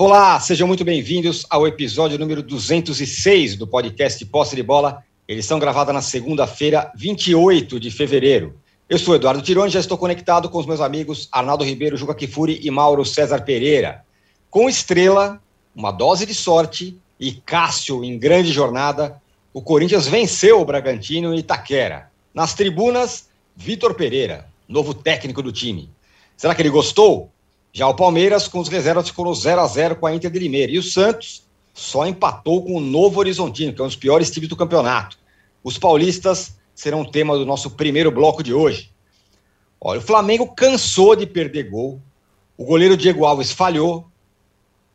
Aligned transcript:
Olá, 0.00 0.38
sejam 0.38 0.68
muito 0.68 0.84
bem-vindos 0.84 1.44
ao 1.50 1.66
episódio 1.66 2.16
número 2.20 2.40
206 2.40 3.56
do 3.56 3.66
podcast 3.66 4.24
Posse 4.26 4.54
de 4.54 4.62
Bola, 4.62 5.02
edição 5.26 5.58
gravada 5.58 5.92
na 5.92 6.00
segunda-feira, 6.00 6.92
28 6.94 7.80
de 7.80 7.90
fevereiro. 7.90 8.54
Eu 8.88 8.96
sou 8.96 9.16
Eduardo 9.16 9.42
Tironi, 9.42 9.72
já 9.72 9.80
estou 9.80 9.98
conectado 9.98 10.48
com 10.48 10.56
os 10.56 10.66
meus 10.66 10.80
amigos 10.80 11.28
Arnaldo 11.32 11.64
Ribeiro, 11.64 11.96
Juca 11.96 12.14
Kifuri 12.14 12.60
e 12.62 12.70
Mauro 12.70 13.04
César 13.04 13.40
Pereira. 13.40 14.04
Com 14.48 14.68
Estrela, 14.68 15.42
uma 15.74 15.90
dose 15.90 16.24
de 16.24 16.32
sorte 16.32 16.96
e 17.18 17.32
Cássio 17.32 18.04
em 18.04 18.16
grande 18.16 18.52
jornada, 18.52 19.20
o 19.52 19.60
Corinthians 19.60 20.06
venceu 20.06 20.60
o 20.60 20.64
Bragantino 20.64 21.34
em 21.34 21.38
Itaquera. 21.38 22.08
Nas 22.32 22.54
tribunas, 22.54 23.28
Vitor 23.56 23.94
Pereira, 23.94 24.46
novo 24.68 24.94
técnico 24.94 25.42
do 25.42 25.50
time. 25.50 25.90
Será 26.36 26.54
que 26.54 26.62
ele 26.62 26.70
gostou? 26.70 27.32
Já 27.78 27.86
o 27.86 27.94
Palmeiras, 27.94 28.48
com 28.48 28.58
os 28.58 28.66
reservas, 28.66 29.06
ficou 29.06 29.24
no 29.24 29.32
0 29.32 29.60
a 29.60 29.66
0 29.68 29.94
com 29.94 30.06
a 30.08 30.12
Inter 30.12 30.32
de 30.32 30.38
Limeira. 30.40 30.72
E 30.72 30.78
o 30.78 30.82
Santos 30.82 31.44
só 31.72 32.04
empatou 32.08 32.64
com 32.64 32.74
o 32.74 32.80
Novo 32.80 33.20
Horizontino, 33.20 33.72
que 33.72 33.80
é 33.80 33.84
um 33.84 33.86
dos 33.86 33.94
piores 33.94 34.32
times 34.32 34.48
do 34.48 34.56
campeonato. 34.56 35.16
Os 35.62 35.78
paulistas 35.78 36.58
serão 36.74 37.02
o 37.02 37.08
tema 37.08 37.38
do 37.38 37.46
nosso 37.46 37.70
primeiro 37.70 38.10
bloco 38.10 38.42
de 38.42 38.52
hoje. 38.52 38.90
Olha, 39.80 40.00
o 40.00 40.02
Flamengo 40.02 40.48
cansou 40.56 41.14
de 41.14 41.24
perder 41.24 41.70
gol, 41.70 42.02
o 42.56 42.64
goleiro 42.64 42.96
Diego 42.96 43.24
Alves 43.24 43.52
falhou 43.52 44.08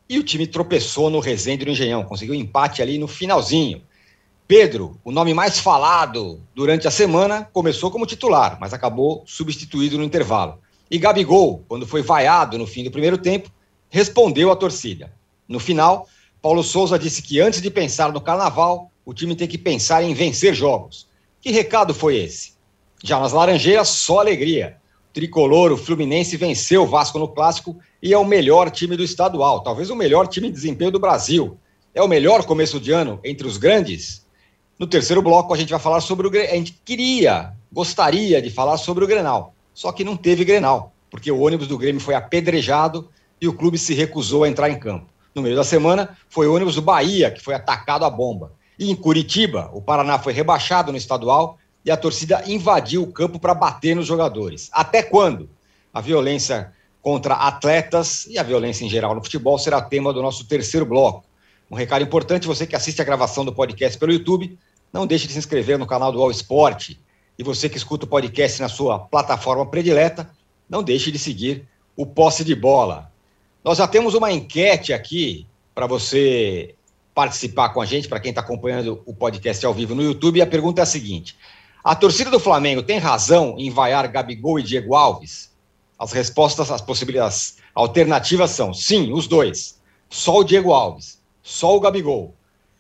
e 0.10 0.20
o 0.20 0.24
time 0.24 0.46
tropeçou 0.46 1.10
no 1.10 1.22
Resende 1.22 1.64
do 1.64 1.72
Engenhão, 1.72 2.04
conseguiu 2.04 2.36
empate 2.36 2.82
ali 2.82 2.98
no 2.98 3.08
finalzinho. 3.08 3.82
Pedro, 4.46 5.00
o 5.06 5.12
nome 5.14 5.34
mais 5.34 5.58
falado 5.58 6.42
durante 6.54 6.86
a 6.86 6.92
semana, 6.92 7.50
começou 7.54 7.90
como 7.90 8.06
titular, 8.06 8.58
mas 8.60 8.74
acabou 8.74 9.24
substituído 9.26 9.98
no 9.98 10.04
intervalo. 10.04 10.60
E 10.94 11.00
Gabigol, 11.00 11.66
quando 11.68 11.88
foi 11.88 12.04
vaiado 12.04 12.56
no 12.56 12.68
fim 12.68 12.84
do 12.84 12.92
primeiro 12.92 13.18
tempo, 13.18 13.50
respondeu 13.90 14.52
à 14.52 14.56
torcida. 14.56 15.12
No 15.48 15.60
final, 15.60 16.08
Paulo 16.40 16.62
Souza 16.62 17.00
disse 17.00 17.24
que 17.24 17.42
antes 17.42 17.64
de 17.64 17.72
pensar 17.72 18.14
no 18.14 18.22
carnaval, 18.22 18.92
o 19.04 19.12
time 19.12 19.36
tem 19.36 19.48
que 19.48 19.58
pensar 19.58 20.04
em 20.04 20.14
vencer 20.14 20.54
jogos. 20.54 21.08
Que 21.42 21.50
recado 21.50 21.96
foi 21.96 22.18
esse? 22.18 22.54
Já 23.04 23.20
nas 23.20 23.34
Laranjeiras, 23.34 23.88
só 23.88 24.20
alegria. 24.20 24.78
O 25.10 25.14
tricolor, 25.14 25.72
o 25.72 25.78
Fluminense, 25.78 26.38
venceu 26.38 26.84
o 26.84 26.88
Vasco 26.88 27.18
no 27.18 27.28
clássico 27.28 27.76
e 28.00 28.14
é 28.14 28.18
o 28.20 28.24
melhor 28.24 28.70
time 28.70 28.96
do 28.96 29.04
estadual, 29.04 29.62
talvez 29.62 29.90
o 29.90 29.96
melhor 29.96 30.28
time 30.28 30.48
de 30.48 30.54
desempenho 30.54 30.92
do 30.92 31.00
Brasil. 31.00 31.58
É 31.92 32.04
o 32.04 32.08
melhor 32.08 32.46
começo 32.46 32.80
de 32.80 32.92
ano 32.92 33.20
entre 33.24 33.48
os 33.48 33.58
grandes? 33.58 34.28
No 34.78 34.86
terceiro 34.86 35.24
bloco, 35.24 35.56
a 35.56 35.58
gente 35.58 35.72
vai 35.72 35.80
falar 35.80 36.02
sobre 36.02 36.28
o. 36.28 36.30
A 36.30 36.56
gente 36.56 36.80
queria, 36.86 37.52
gostaria 37.72 38.40
de 38.40 38.52
falar 38.52 38.78
sobre 38.78 39.04
o 39.04 39.08
Grenal. 39.08 39.56
Só 39.74 39.92
que 39.92 40.04
não 40.04 40.16
teve 40.16 40.46
Grenal, 40.46 40.94
porque 41.10 41.32
o 41.32 41.40
ônibus 41.40 41.68
do 41.68 41.78
Grêmio 41.78 42.02
foi 42.02 42.16
apedrejado 42.16 43.10
e 43.42 43.48
o 43.48 43.54
clube 43.54 43.78
se 43.78 43.94
recusou 43.94 44.44
a 44.44 44.50
entrar 44.50 44.70
em 44.70 44.80
campo. 44.80 45.08
No 45.34 45.42
meio 45.42 45.56
da 45.56 45.64
semana, 45.64 46.16
foi 46.30 46.48
o 46.48 46.54
ônibus 46.54 46.76
do 46.76 46.82
Bahia 46.82 47.32
que 47.32 47.42
foi 47.42 47.56
atacado 47.56 48.06
a 48.06 48.10
bomba. 48.10 48.54
E 48.78 48.92
em 48.92 48.96
Curitiba, 48.96 49.70
o 49.74 49.82
Paraná 49.82 50.20
foi 50.20 50.34
rebaixado 50.34 50.92
no 50.92 50.98
estadual 50.98 51.58
e 51.86 51.92
a 51.92 51.98
torcida 51.98 52.44
invadiu 52.48 53.04
o 53.04 53.12
campo 53.12 53.40
para 53.40 53.54
bater 53.54 53.96
nos 53.96 54.06
jogadores. 54.06 54.70
Até 54.72 55.04
quando? 55.04 55.50
A 55.94 56.02
violência 56.02 56.72
contra 57.02 57.36
atletas 57.36 58.26
e 58.28 58.38
a 58.38 58.44
violência 58.44 58.86
em 58.86 58.90
geral 58.90 59.14
no 59.14 59.24
futebol 59.24 59.60
será 59.60 59.82
tema 59.82 60.14
do 60.14 60.22
nosso 60.22 60.46
terceiro 60.46 60.86
bloco. 60.86 61.26
Um 61.70 61.76
recado 61.76 62.04
importante: 62.04 62.48
você 62.48 62.66
que 62.66 62.76
assiste 62.76 63.02
a 63.02 63.06
gravação 63.06 63.44
do 63.44 63.54
podcast 63.54 63.98
pelo 63.98 64.14
YouTube, 64.14 64.58
não 64.92 65.06
deixe 65.06 65.28
de 65.28 65.34
se 65.34 65.40
inscrever 65.40 65.78
no 65.78 65.86
canal 65.86 66.12
do 66.12 66.22
All 66.22 66.32
Sport 66.32 66.92
e 67.38 67.44
você 67.44 67.68
que 67.68 67.78
escuta 67.78 68.06
o 68.06 68.10
podcast 68.10 68.62
na 68.62 68.70
sua 68.70 69.00
plataforma 69.00 69.66
predileta, 69.66 70.30
não 70.70 70.84
deixe 70.84 71.12
de 71.12 71.20
seguir 71.20 71.68
o 71.96 72.06
Posse 72.06 72.44
de 72.44 72.56
Bola. 72.56 73.12
Nós 73.64 73.78
já 73.78 73.88
temos 73.88 74.14
uma 74.14 74.32
enquete 74.32 74.94
aqui 74.94 75.48
para 75.74 75.88
você 75.88 76.76
participar 77.14 77.70
com 77.70 77.82
a 77.82 77.86
gente, 77.86 78.08
para 78.08 78.20
quem 78.20 78.30
está 78.30 78.42
acompanhando 78.42 79.02
o 79.06 79.14
podcast 79.14 79.66
ao 79.66 79.74
vivo 79.74 79.96
no 79.96 80.04
YouTube. 80.04 80.38
E 80.38 80.42
a 80.42 80.48
pergunta 80.48 80.82
é 80.82 80.84
a 80.84 80.88
seguinte: 80.88 81.38
a 81.84 81.96
torcida 81.96 82.30
do 82.30 82.40
Flamengo 82.40 82.84
tem 82.84 82.98
razão 82.98 83.56
em 83.58 83.70
vaiar 83.70 84.08
Gabigol 84.08 84.60
e 84.60 84.64
Diego 84.64 84.96
Alves? 84.96 85.52
As 85.98 86.12
respostas, 86.12 86.70
as 86.72 86.82
possibilidades 86.82 87.58
alternativas 87.74 88.52
são 88.52 88.74
sim, 88.74 89.12
os 89.12 89.28
dois. 89.28 89.80
Só 90.10 90.40
o 90.40 90.44
Diego 90.44 90.74
Alves, 90.74 91.20
só 91.42 91.76
o 91.76 91.80
Gabigol. 91.80 92.36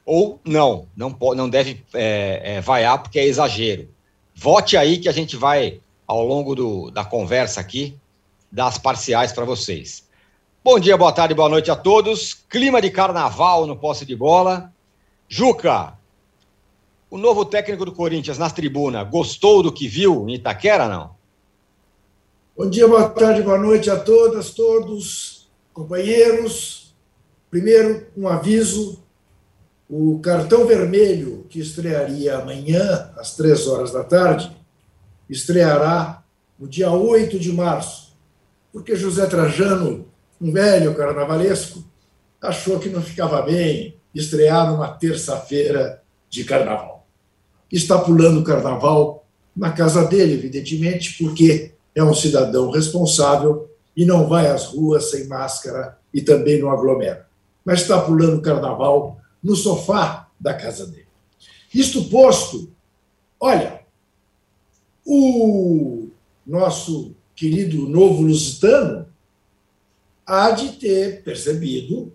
Ou 0.05 0.39
não, 0.43 0.87
não, 0.95 1.15
não 1.35 1.49
deve 1.49 1.83
é, 1.93 2.41
é, 2.55 2.61
vaiar 2.61 3.01
porque 3.01 3.19
é 3.19 3.25
exagero. 3.25 3.87
Vote 4.43 4.75
aí 4.75 4.97
que 4.97 5.07
a 5.07 5.11
gente 5.13 5.37
vai, 5.37 5.79
ao 6.05 6.21
longo 6.27 6.53
do, 6.53 6.91
da 6.91 7.05
conversa 7.05 7.61
aqui, 7.61 7.97
dar 8.51 8.67
as 8.67 8.77
parciais 8.77 9.31
para 9.31 9.45
vocês. 9.45 10.05
Bom 10.61 10.77
dia, 10.77 10.97
boa 10.97 11.13
tarde, 11.13 11.33
boa 11.33 11.47
noite 11.47 11.71
a 11.71 11.77
todos. 11.77 12.33
Clima 12.33 12.81
de 12.81 12.91
carnaval 12.91 13.65
no 13.65 13.77
posse 13.77 14.05
de 14.05 14.13
bola. 14.13 14.69
Juca, 15.29 15.97
o 17.09 17.17
novo 17.17 17.45
técnico 17.45 17.85
do 17.85 17.93
Corinthians 17.93 18.37
na 18.37 18.49
tribuna, 18.49 19.01
gostou 19.05 19.63
do 19.63 19.71
que 19.71 19.87
viu 19.87 20.27
em 20.27 20.33
Itaquera, 20.33 20.89
não? 20.89 21.15
Bom 22.57 22.69
dia, 22.69 22.85
boa 22.85 23.07
tarde, 23.07 23.41
boa 23.43 23.57
noite 23.57 23.89
a 23.89 23.97
todas, 23.97 24.49
todos, 24.49 25.49
companheiros. 25.71 26.93
Primeiro, 27.49 28.07
um 28.17 28.27
aviso 28.27 29.01
o 29.95 30.17
cartão 30.17 30.65
vermelho, 30.65 31.45
que 31.47 31.59
estrearia 31.59 32.37
amanhã, 32.37 33.11
às 33.15 33.35
três 33.35 33.67
horas 33.67 33.91
da 33.91 34.03
tarde, 34.03 34.51
estreará 35.29 36.23
no 36.57 36.67
dia 36.67 36.89
8 36.89 37.37
de 37.37 37.53
março, 37.53 38.17
porque 38.71 38.95
José 38.95 39.27
Trajano, 39.27 40.07
um 40.41 40.51
velho 40.51 40.95
carnavalesco, 40.95 41.83
achou 42.41 42.79
que 42.79 42.89
não 42.89 43.03
ficava 43.03 43.39
bem 43.43 43.95
estrear 44.15 44.71
numa 44.71 44.87
terça-feira 44.87 46.01
de 46.27 46.43
carnaval. 46.43 47.05
Está 47.71 47.99
pulando 47.99 48.39
o 48.39 48.43
carnaval 48.43 49.27
na 49.55 49.73
casa 49.73 50.05
dele, 50.05 50.33
evidentemente, 50.33 51.23
porque 51.23 51.73
é 51.93 52.03
um 52.03 52.15
cidadão 52.15 52.71
responsável 52.71 53.69
e 53.95 54.05
não 54.05 54.27
vai 54.27 54.47
às 54.47 54.65
ruas 54.65 55.11
sem 55.11 55.27
máscara 55.27 55.99
e 56.11 56.19
também 56.19 56.59
não 56.59 56.71
aglomera. 56.71 57.27
Mas 57.63 57.81
está 57.81 58.01
pulando 58.01 58.37
o 58.37 58.41
carnaval 58.41 59.19
no 59.43 59.55
sofá 59.55 60.29
da 60.39 60.53
casa 60.53 60.85
dele. 60.87 61.07
Isto 61.73 62.05
posto, 62.05 62.71
olha, 63.39 63.81
o 65.05 66.07
nosso 66.45 67.15
querido 67.35 67.87
novo 67.89 68.21
lusitano 68.21 69.07
há 70.25 70.51
de 70.51 70.73
ter 70.73 71.23
percebido 71.23 72.13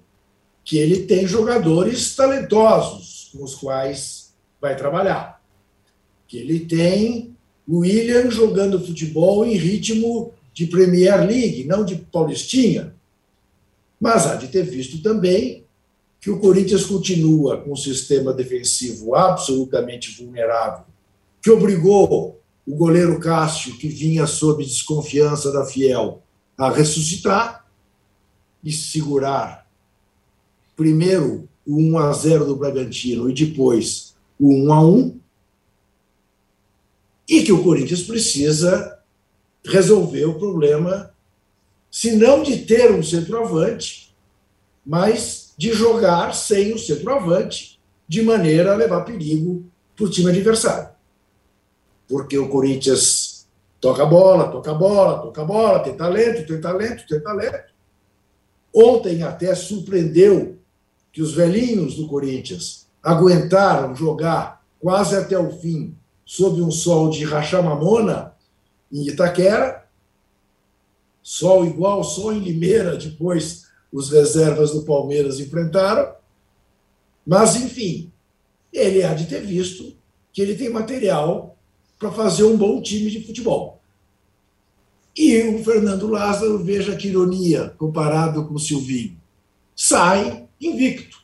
que 0.65 0.79
ele 0.79 1.05
tem 1.05 1.27
jogadores 1.27 2.15
talentosos 2.15 3.31
com 3.33 3.43
os 3.43 3.55
quais 3.55 4.35
vai 4.61 4.77
trabalhar. 4.77 5.43
Que 6.27 6.39
ele 6.39 6.61
tem 6.61 7.37
o 7.67 7.79
William 7.79 8.31
jogando 8.31 8.85
futebol 8.85 9.45
em 9.45 9.55
ritmo 9.55 10.33
de 10.53 10.67
Premier 10.67 11.27
League, 11.27 11.65
não 11.65 11.85
de 11.85 11.97
Paulistinha. 11.97 12.95
Mas 14.01 14.27
há 14.27 14.37
de 14.37 14.49
ter 14.49 14.63
visto 14.63 15.03
também 15.03 15.65
que 16.21 16.31
o 16.31 16.41
Corinthians 16.41 16.85
continua 16.85 17.59
com 17.59 17.73
um 17.73 17.77
sistema 17.77 18.33
defensivo 18.33 19.15
absolutamente 19.15 20.23
vulnerável, 20.23 20.85
que 21.41 21.51
obrigou 21.51 22.41
o 22.67 22.75
goleiro 22.75 23.19
Cássio, 23.21 23.79
que 23.79 23.89
vinha 23.89 24.27
sob 24.27 24.65
desconfiança 24.65 25.53
da 25.53 25.65
Fiel, 25.65 26.23
a 26.57 26.71
ressuscitar 26.71 27.67
e 28.63 28.73
segurar 28.73 29.67
primeiro 30.77 31.49
o 31.67 31.77
1 31.77 31.99
a 31.99 32.13
0 32.13 32.45
do 32.47 32.57
Bragantino 32.57 33.31
e 33.31 33.35
depois 33.35 34.15
o 34.39 34.53
1 34.53 34.73
a 34.73 34.87
1 34.87 35.21
e 37.29 37.43
que 37.43 37.53
o 37.53 37.63
Corinthians 37.63 38.03
precisa 38.03 38.99
resolver 39.65 40.25
o 40.25 40.39
problema, 40.39 41.15
se 41.91 42.13
não 42.13 42.43
de 42.43 42.65
ter 42.65 42.91
um 42.93 43.03
centroavante, 43.03 44.15
mas 44.85 45.48
de 45.59 45.73
jogar 45.73 46.33
sem 46.35 46.73
o 46.73 46.79
centroavante, 46.79 47.81
de 48.07 48.23
maneira 48.23 48.73
a 48.73 48.77
levar 48.77 49.05
perigo 49.05 49.67
para 49.97 50.07
o 50.07 50.11
time 50.11 50.31
adversário. 50.31 50.91
Porque 52.09 52.39
o 52.39 52.49
Corinthians 52.49 53.49
toca 53.81 54.05
a 54.05 54.07
bola, 54.07 54.53
toca 54.53 54.71
a 54.71 54.75
bola, 54.75 55.19
toca 55.19 55.43
a 55.43 55.45
bola, 55.45 55.81
tem 55.81 55.97
talento, 55.97 56.47
tem 56.47 56.61
talento, 56.61 57.07
tem 57.09 57.21
talento. 57.21 57.75
Ontem 58.73 59.25
até 59.25 59.53
surpreendeu 59.57 60.59
que 61.13 61.21
os 61.21 61.35
velhinhos 61.35 61.97
do 61.97 62.07
Corinthians 62.07 62.87
aguentaram 63.03 63.97
jogar 63.97 64.65
quase 64.79 65.17
até 65.17 65.37
o 65.37 65.51
fim 65.51 65.97
sob 66.25 66.63
um 66.63 66.71
sol 66.71 67.11
de 67.11 67.25
rachamamona 67.25 68.33
em 68.93 69.09
Itaquera, 69.09 69.87
sol 71.21 71.67
igual 71.67 72.05
sol 72.05 72.33
em 72.33 72.39
Limeira 72.39 72.97
depois 72.97 73.68
os 73.93 74.11
reservas 74.11 74.73
do 74.73 74.83
Palmeiras 74.83 75.41
enfrentaram. 75.41 76.13
Mas, 77.27 77.57
enfim, 77.57 78.13
ele 78.73 79.03
há 79.03 79.15
de 79.15 79.27
ter 79.27 79.41
visto 79.41 79.97
que 80.33 80.43
ele 80.43 80.55
tem 80.55 80.71
material 80.71 81.57
para 81.99 82.13
fazer 82.13 82.45
um 82.45 82.57
bom 82.57 82.81
time 82.81 83.11
de 83.11 83.27
futebol. 83.27 83.81
E 85.17 85.43
o 85.49 85.65
Fernando 85.65 86.07
Lázaro, 86.07 86.63
veja 86.63 86.95
que 86.95 87.09
ironia, 87.09 87.75
comparado 87.77 88.47
com 88.47 88.55
o 88.55 88.59
Silvinho. 88.59 89.17
sai 89.75 90.47
invicto, 90.61 91.19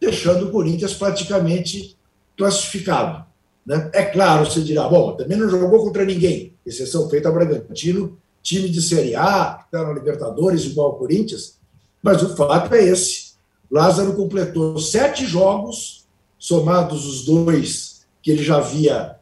deixando 0.00 0.46
o 0.46 0.50
Corinthians 0.50 0.94
praticamente 0.94 1.96
classificado. 2.36 3.24
Né? 3.64 3.90
É 3.92 4.04
claro, 4.04 4.44
você 4.44 4.60
dirá, 4.60 4.88
bom, 4.88 5.16
também 5.16 5.38
não 5.38 5.48
jogou 5.48 5.84
contra 5.84 6.04
ninguém, 6.04 6.54
exceção 6.66 7.08
feita 7.08 7.28
a 7.28 7.32
Bragantino, 7.32 8.18
time 8.42 8.68
de 8.68 8.82
Série 8.82 9.14
A, 9.14 9.58
que 9.58 9.64
está 9.64 9.86
na 9.86 9.92
Libertadores, 9.92 10.64
igual 10.64 10.88
ao 10.88 10.98
Corinthians, 10.98 11.58
mas 12.04 12.22
o 12.22 12.36
fato 12.36 12.74
é 12.74 12.84
esse. 12.84 13.32
Lázaro 13.70 14.14
completou 14.14 14.78
sete 14.78 15.24
jogos, 15.24 16.06
somados 16.38 17.06
os 17.06 17.24
dois 17.24 18.06
que 18.22 18.30
ele 18.30 18.44
já 18.44 18.58
havia 18.58 19.18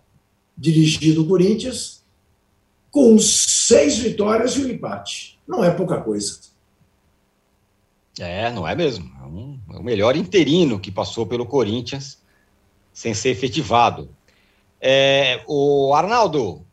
dirigido 0.58 1.22
o 1.22 1.28
Corinthians, 1.28 2.02
com 2.90 3.16
seis 3.20 3.98
vitórias 3.98 4.56
e 4.56 4.64
um 4.64 4.68
empate. 4.68 5.38
Não 5.46 5.62
é 5.62 5.70
pouca 5.70 6.00
coisa. 6.00 6.40
É, 8.18 8.50
não 8.50 8.66
é 8.66 8.74
mesmo. 8.74 9.08
É, 9.22 9.26
um, 9.26 9.60
é 9.74 9.78
o 9.78 9.82
melhor 9.84 10.16
interino 10.16 10.80
que 10.80 10.90
passou 10.90 11.24
pelo 11.24 11.46
Corinthians 11.46 12.18
sem 12.92 13.14
ser 13.14 13.30
efetivado. 13.30 14.10
É, 14.80 15.40
o 15.46 15.94
Arnaldo, 15.94 16.66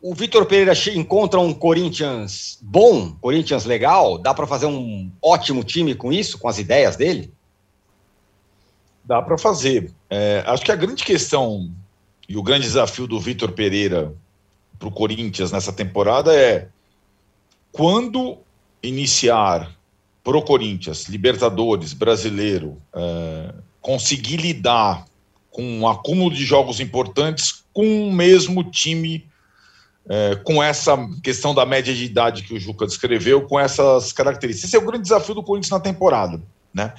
o 0.00 0.14
Vitor 0.14 0.46
Pereira 0.46 0.72
encontra 0.94 1.40
um 1.40 1.52
Corinthians 1.52 2.58
bom, 2.62 3.12
Corinthians 3.20 3.64
legal? 3.64 4.18
Dá 4.18 4.34
para 4.34 4.46
fazer 4.46 4.66
um 4.66 5.10
ótimo 5.22 5.64
time 5.64 5.94
com 5.94 6.12
isso, 6.12 6.38
com 6.38 6.48
as 6.48 6.58
ideias 6.58 6.96
dele? 6.96 7.32
Dá 9.04 9.22
para 9.22 9.38
fazer. 9.38 9.92
É, 10.10 10.42
acho 10.46 10.64
que 10.64 10.72
a 10.72 10.76
grande 10.76 11.04
questão 11.04 11.70
e 12.28 12.36
o 12.36 12.42
grande 12.42 12.64
desafio 12.64 13.06
do 13.06 13.20
Vitor 13.20 13.52
Pereira 13.52 14.12
para 14.78 14.88
o 14.88 14.92
Corinthians 14.92 15.52
nessa 15.52 15.72
temporada 15.72 16.34
é 16.34 16.68
quando 17.72 18.38
iniciar 18.82 19.70
pro 20.22 20.42
Corinthians, 20.42 21.04
Libertadores, 21.04 21.92
Brasileiro, 21.92 22.82
é, 22.94 23.54
conseguir 23.80 24.38
lidar 24.38 25.06
com 25.50 25.62
um 25.62 25.86
acúmulo 25.86 26.34
de 26.34 26.44
jogos 26.44 26.80
importantes 26.80 27.64
com 27.72 28.08
o 28.08 28.12
mesmo 28.12 28.64
time, 28.64 29.24
é, 30.08 30.36
com 30.36 30.62
essa 30.62 30.96
questão 31.22 31.54
da 31.54 31.66
média 31.66 31.94
de 31.94 32.04
idade 32.04 32.42
que 32.42 32.54
o 32.54 32.60
Juca 32.60 32.86
descreveu, 32.86 33.42
com 33.42 33.58
essas 33.58 34.12
características. 34.12 34.68
Esse 34.68 34.76
é 34.76 34.78
o 34.78 34.86
grande 34.86 35.02
desafio 35.02 35.34
do 35.34 35.42
Corinthians 35.42 35.70
na 35.70 35.80
temporada, 35.80 36.40
né? 36.72 36.94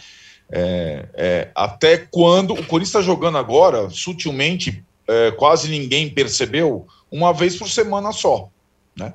É, 0.50 1.10
é 1.14 1.52
até 1.56 1.98
quando 1.98 2.54
o 2.54 2.66
Corinthians 2.66 2.90
está 2.90 3.02
jogando 3.02 3.38
agora, 3.38 3.90
sutilmente, 3.90 4.84
é, 5.08 5.32
quase 5.32 5.70
ninguém 5.70 6.10
percebeu, 6.10 6.88
uma 7.12 7.34
vez 7.34 7.56
por 7.56 7.70
semana 7.70 8.12
só, 8.12 8.50
né? 8.96 9.14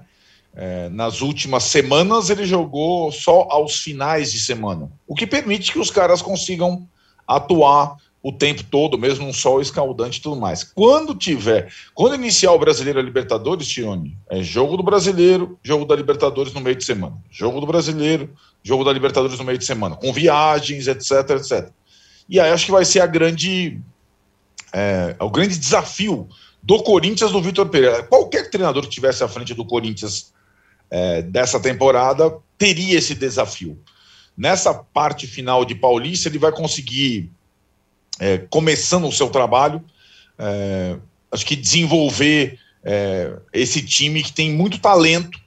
É, 0.55 0.91
nas 0.91 1.23
últimas 1.23 1.65
semanas 1.65 2.29
ele 2.29 2.44
jogou 2.44 3.11
só 3.11 3.47
aos 3.50 3.79
finais 3.79 4.31
de 4.31 4.39
semana, 4.39 4.91
o 5.06 5.15
que 5.15 5.27
permite 5.27 5.73
que 5.73 5.79
os 5.79 5.91
caras 5.91 6.21
consigam 6.21 6.87
atuar 7.27 7.97
o 8.23 8.31
tempo 8.31 8.63
todo, 8.63 8.97
mesmo 8.97 9.27
um 9.27 9.33
sol 9.33 9.61
escaldante 9.61 10.19
e 10.19 10.23
tudo 10.23 10.37
mais. 10.37 10.63
Quando 10.63 11.15
tiver, 11.15 11.73
quando 11.93 12.15
iniciar 12.15 12.53
o 12.53 12.59
Brasileiro 12.59 13.01
a 13.01 13.03
Libertadores, 13.03 13.67
Tione, 13.67 14.17
é 14.31 14.43
jogo 14.43 14.77
do 14.77 14.83
Brasileiro, 14.83 15.59
jogo 15.63 15.85
da 15.85 15.97
Libertadores 15.97 16.53
no 16.53 16.61
meio 16.61 16.77
de 16.77 16.85
semana. 16.85 17.17
Jogo 17.31 17.61
do 17.61 17.67
Brasileiro, 17.67 18.31
jogo 18.63 18.85
da 18.85 18.93
Libertadores 18.93 19.39
no 19.39 19.45
meio 19.45 19.59
de 19.59 19.65
semana, 19.65 19.97
com 19.97 20.13
viagens, 20.13 20.87
etc, 20.87 21.31
etc. 21.31 21.71
E 22.29 22.39
aí 22.39 22.53
acho 22.53 22.67
que 22.67 22.73
vai 22.73 22.85
ser 22.85 23.01
a 23.01 23.07
grande, 23.07 23.81
é, 24.73 25.17
o 25.19 25.29
grande 25.29 25.59
desafio 25.59 26.29
do 26.63 26.81
Corinthians 26.83 27.33
do 27.33 27.43
Vitor 27.43 27.69
Pereira. 27.69 28.05
Qualquer 28.05 28.49
treinador 28.51 28.85
que 28.85 28.89
tivesse 28.89 29.25
à 29.25 29.29
frente 29.29 29.53
do 29.53 29.65
Corinthians 29.65 30.33
é, 30.89 31.23
dessa 31.23 31.59
temporada 31.59 32.33
teria 32.57 32.97
esse 32.97 33.15
desafio. 33.15 33.79
Nessa 34.37 34.73
parte 34.73 35.27
final 35.27 35.65
de 35.65 35.75
Paulista, 35.75 36.29
ele 36.29 36.39
vai 36.39 36.53
conseguir, 36.53 37.31
é, 38.23 38.39
começando 38.39 39.07
o 39.07 39.13
seu 39.13 39.29
trabalho, 39.29 39.83
é, 40.39 40.97
acho 41.31 41.45
que 41.45 41.57
desenvolver 41.57 42.59
é, 42.85 43.33
esse 43.53 43.83
time 43.83 44.23
que 44.23 44.33
tem 44.33 44.53
muito 44.53 44.79
talento 44.79 45.41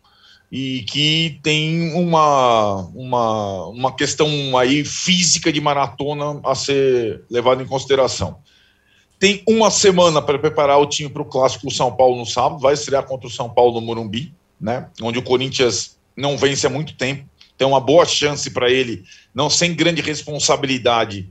e 0.51 0.83
que 0.83 1.39
tem 1.41 1.93
uma, 1.93 2.87
uma, 2.93 3.67
uma 3.67 3.95
questão 3.95 4.57
aí 4.57 4.83
física 4.83 5.51
de 5.51 5.61
maratona 5.61 6.39
a 6.43 6.53
ser 6.53 7.23
levada 7.29 7.63
em 7.63 7.67
consideração. 7.67 8.37
Tem 9.17 9.41
uma 9.47 9.71
semana 9.71 10.21
para 10.21 10.37
preparar 10.37 10.79
o 10.79 10.85
time 10.85 11.09
para 11.09 11.21
o 11.21 11.25
clássico 11.25 11.71
São 11.71 11.95
Paulo 11.95 12.17
no 12.17 12.25
sábado, 12.25 12.59
vai 12.59 12.73
estrear 12.73 13.05
contra 13.05 13.27
o 13.27 13.31
São 13.31 13.49
Paulo 13.49 13.79
no 13.79 13.85
Morumbi 13.87 14.33
né? 14.59 14.89
Onde 15.01 15.19
o 15.19 15.23
Corinthians 15.23 15.97
não 16.15 16.37
vence 16.37 16.65
há 16.65 16.69
muito 16.69 16.95
tempo. 16.95 17.27
Tem 17.57 17.67
uma 17.67 17.79
boa 17.79 18.05
chance 18.05 18.49
para 18.49 18.69
ele, 18.69 19.03
não 19.33 19.49
sem 19.49 19.73
grande 19.73 20.01
responsabilidade, 20.01 21.29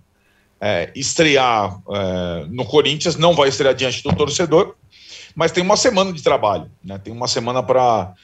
é, 0.61 0.91
estrear 0.95 1.79
é, 1.91 2.47
no 2.49 2.65
Corinthians. 2.65 3.17
Não 3.17 3.35
vai 3.35 3.49
estrear 3.49 3.75
diante 3.75 4.03
do 4.03 4.15
torcedor, 4.15 4.75
mas 5.35 5.53
tem 5.53 5.63
uma 5.63 5.77
semana 5.77 6.13
de 6.13 6.23
trabalho, 6.23 6.71
né? 6.83 6.99
Tem 6.99 7.13
uma 7.13 7.29
semana 7.29 7.63
para 7.63 8.15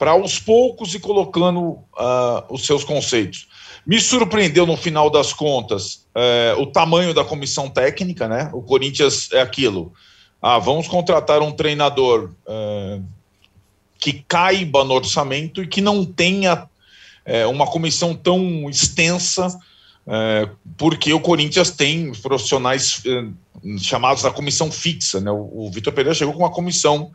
aos 0.00 0.38
poucos 0.38 0.94
e 0.94 1.00
colocando 1.00 1.60
uh, 1.60 2.44
os 2.48 2.64
seus 2.64 2.84
conceitos. 2.84 3.48
Me 3.86 4.00
surpreendeu 4.00 4.66
no 4.66 4.76
final 4.76 5.10
das 5.10 5.32
contas 5.32 6.06
uh, 6.14 6.60
o 6.60 6.66
tamanho 6.66 7.12
da 7.12 7.24
comissão 7.24 7.68
técnica, 7.68 8.28
né? 8.28 8.50
O 8.52 8.62
Corinthians 8.62 9.30
é 9.32 9.40
aquilo. 9.40 9.92
Ah, 10.40 10.58
vamos 10.58 10.88
contratar 10.88 11.42
um 11.42 11.52
treinador 11.52 12.30
uh, 12.46 13.04
que 13.98 14.24
caiba 14.26 14.84
no 14.84 14.94
orçamento 14.94 15.62
e 15.62 15.66
que 15.66 15.82
não 15.82 16.04
tenha 16.04 16.66
é, 17.24 17.46
uma 17.46 17.66
comissão 17.66 18.14
tão 18.14 18.68
extensa, 18.68 19.46
é, 19.46 19.56
porque 20.76 21.12
o 21.12 21.20
Corinthians 21.20 21.70
tem 21.70 22.12
profissionais 22.12 23.02
é, 23.06 23.28
chamados 23.78 24.22
da 24.22 24.30
comissão 24.30 24.70
fixa. 24.70 25.20
Né? 25.20 25.30
O, 25.30 25.66
o 25.66 25.70
Vitor 25.70 25.92
Pereira 25.92 26.14
chegou 26.14 26.34
com 26.34 26.40
uma 26.40 26.50
comissão 26.50 27.12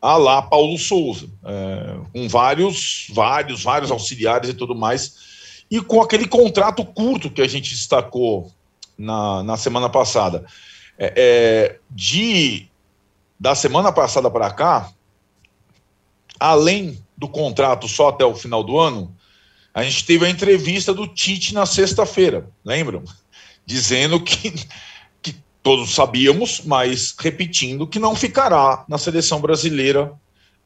a 0.00 0.16
lá 0.16 0.40
Paulo 0.40 0.78
Souza, 0.78 1.28
é, 1.44 1.96
com 2.12 2.28
vários, 2.28 3.06
vários, 3.12 3.62
vários 3.62 3.90
auxiliares 3.90 4.48
e 4.48 4.54
tudo 4.54 4.74
mais, 4.74 5.62
e 5.70 5.80
com 5.80 6.00
aquele 6.00 6.26
contrato 6.26 6.84
curto 6.84 7.30
que 7.30 7.42
a 7.42 7.48
gente 7.48 7.70
destacou 7.70 8.50
na, 8.96 9.42
na 9.42 9.56
semana 9.56 9.88
passada. 9.88 10.44
É, 10.98 11.12
é, 11.16 11.78
de 11.90 12.66
da 13.38 13.54
semana 13.54 13.90
passada 13.90 14.30
para 14.30 14.50
cá, 14.50 14.92
além 16.38 17.02
do 17.16 17.26
contrato 17.26 17.88
só 17.88 18.10
até 18.10 18.24
o 18.24 18.34
final 18.34 18.62
do 18.62 18.78
ano, 18.78 19.14
a 19.72 19.82
gente 19.82 20.04
teve 20.04 20.26
a 20.26 20.30
entrevista 20.30 20.92
do 20.92 21.06
Tite 21.06 21.54
na 21.54 21.64
sexta-feira, 21.64 22.48
lembram? 22.64 23.04
Dizendo 23.64 24.20
que, 24.20 24.52
que 25.22 25.36
todos 25.62 25.94
sabíamos, 25.94 26.62
mas 26.64 27.14
repetindo 27.18 27.86
que 27.86 27.98
não 27.98 28.16
ficará 28.16 28.84
na 28.88 28.98
seleção 28.98 29.40
brasileira 29.40 30.12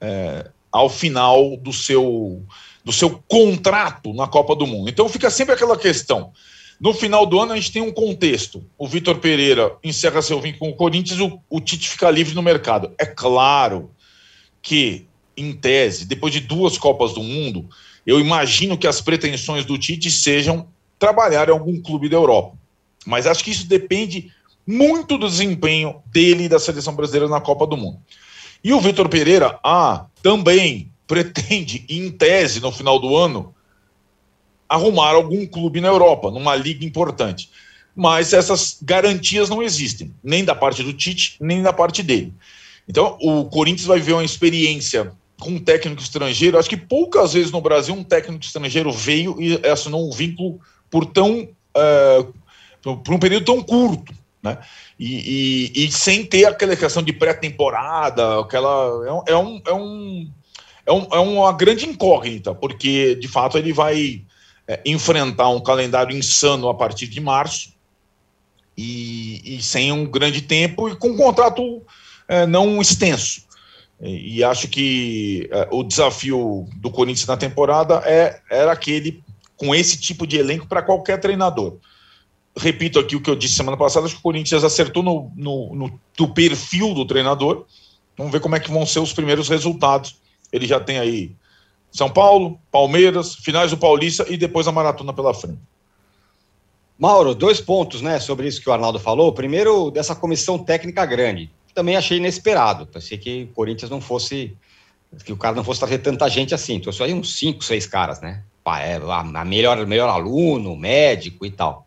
é, 0.00 0.50
ao 0.72 0.88
final 0.88 1.56
do 1.58 1.72
seu, 1.72 2.42
do 2.84 2.92
seu 2.92 3.22
contrato 3.28 4.14
na 4.14 4.26
Copa 4.26 4.56
do 4.56 4.66
Mundo. 4.66 4.88
Então 4.88 5.08
fica 5.08 5.30
sempre 5.30 5.54
aquela 5.54 5.76
questão. 5.76 6.32
No 6.80 6.92
final 6.92 7.24
do 7.24 7.38
ano, 7.40 7.52
a 7.52 7.56
gente 7.56 7.72
tem 7.72 7.82
um 7.82 7.92
contexto. 7.92 8.64
O 8.76 8.88
Vitor 8.88 9.18
Pereira 9.18 9.76
encerra 9.84 10.20
seu 10.22 10.40
vínculo 10.40 10.70
com 10.70 10.74
o 10.74 10.76
Corinthians, 10.76 11.20
o, 11.20 11.40
o 11.48 11.60
Tite 11.60 11.88
fica 11.88 12.10
livre 12.10 12.34
no 12.34 12.42
mercado. 12.42 12.92
É 12.98 13.06
claro 13.06 13.90
que 14.60 15.06
em 15.36 15.52
tese, 15.52 16.06
depois 16.06 16.32
de 16.32 16.40
duas 16.40 16.78
Copas 16.78 17.12
do 17.12 17.22
Mundo, 17.22 17.68
eu 18.06 18.20
imagino 18.20 18.76
que 18.76 18.86
as 18.86 19.00
pretensões 19.00 19.64
do 19.64 19.78
Tite 19.78 20.10
sejam 20.10 20.68
trabalhar 20.98 21.48
em 21.48 21.52
algum 21.52 21.80
clube 21.80 22.08
da 22.08 22.16
Europa. 22.16 22.56
Mas 23.06 23.26
acho 23.26 23.44
que 23.44 23.50
isso 23.50 23.66
depende 23.66 24.32
muito 24.66 25.18
do 25.18 25.28
desempenho 25.28 26.02
dele 26.06 26.44
e 26.44 26.48
da 26.48 26.58
seleção 26.58 26.94
brasileira 26.94 27.28
na 27.28 27.40
Copa 27.40 27.66
do 27.66 27.76
Mundo. 27.76 27.98
E 28.62 28.72
o 28.72 28.80
Vitor 28.80 29.08
Pereira, 29.08 29.58
ah, 29.62 30.06
também 30.22 30.90
pretende, 31.06 31.84
em 31.88 32.10
tese, 32.10 32.60
no 32.60 32.72
final 32.72 32.98
do 32.98 33.14
ano, 33.14 33.54
arrumar 34.68 35.10
algum 35.10 35.46
clube 35.46 35.80
na 35.80 35.88
Europa, 35.88 36.30
numa 36.30 36.56
liga 36.56 36.84
importante. 36.84 37.50
Mas 37.94 38.32
essas 38.32 38.78
garantias 38.82 39.48
não 39.48 39.62
existem, 39.62 40.12
nem 40.22 40.44
da 40.44 40.54
parte 40.54 40.82
do 40.82 40.92
Tite, 40.92 41.36
nem 41.40 41.62
da 41.62 41.72
parte 41.72 42.02
dele. 42.02 42.32
Então, 42.88 43.16
o 43.20 43.44
Corinthians 43.44 43.86
vai 43.86 43.98
viver 43.98 44.14
uma 44.14 44.24
experiência 44.24 45.12
com 45.40 45.50
um 45.50 45.58
técnico 45.58 46.00
estrangeiro. 46.00 46.58
Acho 46.58 46.68
que 46.68 46.76
poucas 46.76 47.32
vezes 47.32 47.50
no 47.50 47.60
Brasil 47.60 47.94
um 47.94 48.04
técnico 48.04 48.44
estrangeiro 48.44 48.92
veio 48.92 49.36
e 49.40 49.66
assinou 49.66 50.06
um 50.06 50.12
vínculo 50.12 50.60
por 50.90 51.06
tão 51.06 51.48
uh, 51.76 52.34
por 52.82 53.14
um 53.14 53.18
período 53.18 53.46
tão 53.46 53.62
curto, 53.62 54.12
né? 54.42 54.58
E, 54.98 55.72
e, 55.74 55.84
e 55.86 55.92
sem 55.92 56.24
ter 56.24 56.44
aquela 56.44 56.76
questão 56.76 57.02
de 57.02 57.12
pré-temporada, 57.12 58.40
aquela 58.40 59.24
é, 59.26 59.32
é 59.32 59.36
um, 59.36 59.62
é, 59.66 59.74
um, 59.74 60.30
é, 60.86 60.92
um, 60.92 61.08
é 61.12 61.18
uma 61.18 61.52
grande 61.52 61.86
incógnita, 61.86 62.54
porque 62.54 63.14
de 63.16 63.26
fato 63.26 63.58
ele 63.58 63.72
vai 63.72 64.22
é, 64.68 64.80
enfrentar 64.84 65.48
um 65.48 65.60
calendário 65.60 66.16
insano 66.16 66.68
a 66.68 66.74
partir 66.74 67.06
de 67.06 67.20
março 67.20 67.72
e, 68.76 69.56
e 69.56 69.62
sem 69.62 69.90
um 69.90 70.04
grande 70.04 70.42
tempo 70.42 70.88
e 70.88 70.96
com 70.96 71.08
um 71.08 71.16
contrato 71.16 71.82
é, 72.28 72.46
não 72.46 72.80
extenso. 72.80 73.43
E, 74.06 74.44
acho 74.44 74.68
que 74.68 75.48
é, 75.50 75.66
o 75.70 75.82
desafio 75.82 76.68
do 76.76 76.90
Corinthians 76.90 77.26
na 77.26 77.38
temporada 77.38 78.02
é, 78.04 78.38
era 78.50 78.70
aquele 78.70 79.24
com 79.56 79.74
esse 79.74 79.98
tipo 79.98 80.26
de 80.26 80.36
elenco 80.36 80.66
para 80.66 80.82
qualquer 80.82 81.18
treinador. 81.18 81.78
Repito 82.54 82.98
aqui 82.98 83.16
o 83.16 83.20
que 83.22 83.30
eu 83.30 83.34
disse 83.34 83.54
semana 83.54 83.78
passada, 83.78 84.04
acho 84.04 84.16
que 84.16 84.20
o 84.20 84.22
Corinthians 84.22 84.62
acertou 84.62 85.02
no, 85.02 85.32
no, 85.34 85.74
no, 85.74 86.00
no 86.18 86.34
perfil 86.34 86.92
do 86.92 87.06
treinador. 87.06 87.64
Vamos 88.16 88.30
ver 88.30 88.40
como 88.40 88.54
é 88.54 88.60
que 88.60 88.70
vão 88.70 88.84
ser 88.84 88.98
os 88.98 89.14
primeiros 89.14 89.48
resultados. 89.48 90.16
Ele 90.52 90.66
já 90.66 90.78
tem 90.78 90.98
aí 90.98 91.32
São 91.90 92.10
Paulo, 92.10 92.60
Palmeiras, 92.70 93.34
finais 93.36 93.70
do 93.70 93.78
Paulista 93.78 94.26
e 94.28 94.36
depois 94.36 94.68
a 94.68 94.72
maratona 94.72 95.14
pela 95.14 95.32
frente. 95.32 95.58
Mauro, 96.98 97.34
dois 97.34 97.60
pontos, 97.60 98.02
né, 98.02 98.20
sobre 98.20 98.46
isso 98.46 98.60
que 98.60 98.68
o 98.68 98.72
Arnaldo 98.72 98.98
falou. 98.98 99.32
Primeiro, 99.32 99.90
dessa 99.90 100.14
comissão 100.14 100.58
técnica 100.58 101.06
grande. 101.06 101.50
Também 101.74 101.96
achei 101.96 102.18
inesperado. 102.18 102.86
Pensei 102.86 103.18
que 103.18 103.44
o 103.44 103.54
Corinthians 103.54 103.90
não 103.90 104.00
fosse. 104.00 104.56
que 105.24 105.32
o 105.32 105.36
cara 105.36 105.56
não 105.56 105.64
fosse 105.64 105.80
trazer 105.80 105.98
tanta 105.98 106.28
gente 106.28 106.54
assim. 106.54 106.78
Trouxe 106.78 107.02
aí 107.02 107.12
uns 107.12 107.36
cinco, 107.36 107.64
seis 107.64 107.86
caras, 107.86 108.20
né? 108.20 108.42
É, 108.80 108.96
a 108.96 109.44
melhor, 109.44 109.84
melhor 109.86 110.08
aluno, 110.08 110.76
médico 110.76 111.44
e 111.44 111.50
tal. 111.50 111.84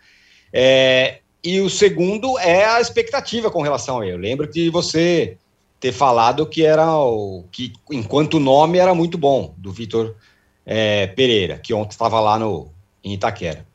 É, 0.53 1.19
e 1.43 1.59
o 1.61 1.69
segundo 1.69 2.37
é 2.39 2.65
a 2.65 2.81
expectativa 2.81 3.49
com 3.49 3.61
relação 3.61 3.99
a 3.99 4.05
ele. 4.05 4.13
Eu 4.13 4.19
lembro 4.19 4.47
de 4.47 4.69
você 4.69 5.37
ter 5.79 5.91
falado 5.91 6.45
que 6.45 6.63
era 6.63 6.91
o 6.93 7.45
que, 7.51 7.73
enquanto 7.91 8.39
nome, 8.39 8.77
era 8.77 8.93
muito 8.93 9.17
bom, 9.17 9.53
do 9.57 9.71
Vitor 9.71 10.15
é, 10.65 11.07
Pereira, 11.07 11.57
que 11.57 11.73
ontem 11.73 11.91
estava 11.91 12.19
lá 12.19 12.37
no, 12.37 12.71
em 13.03 13.13
Itaquera. 13.13 13.65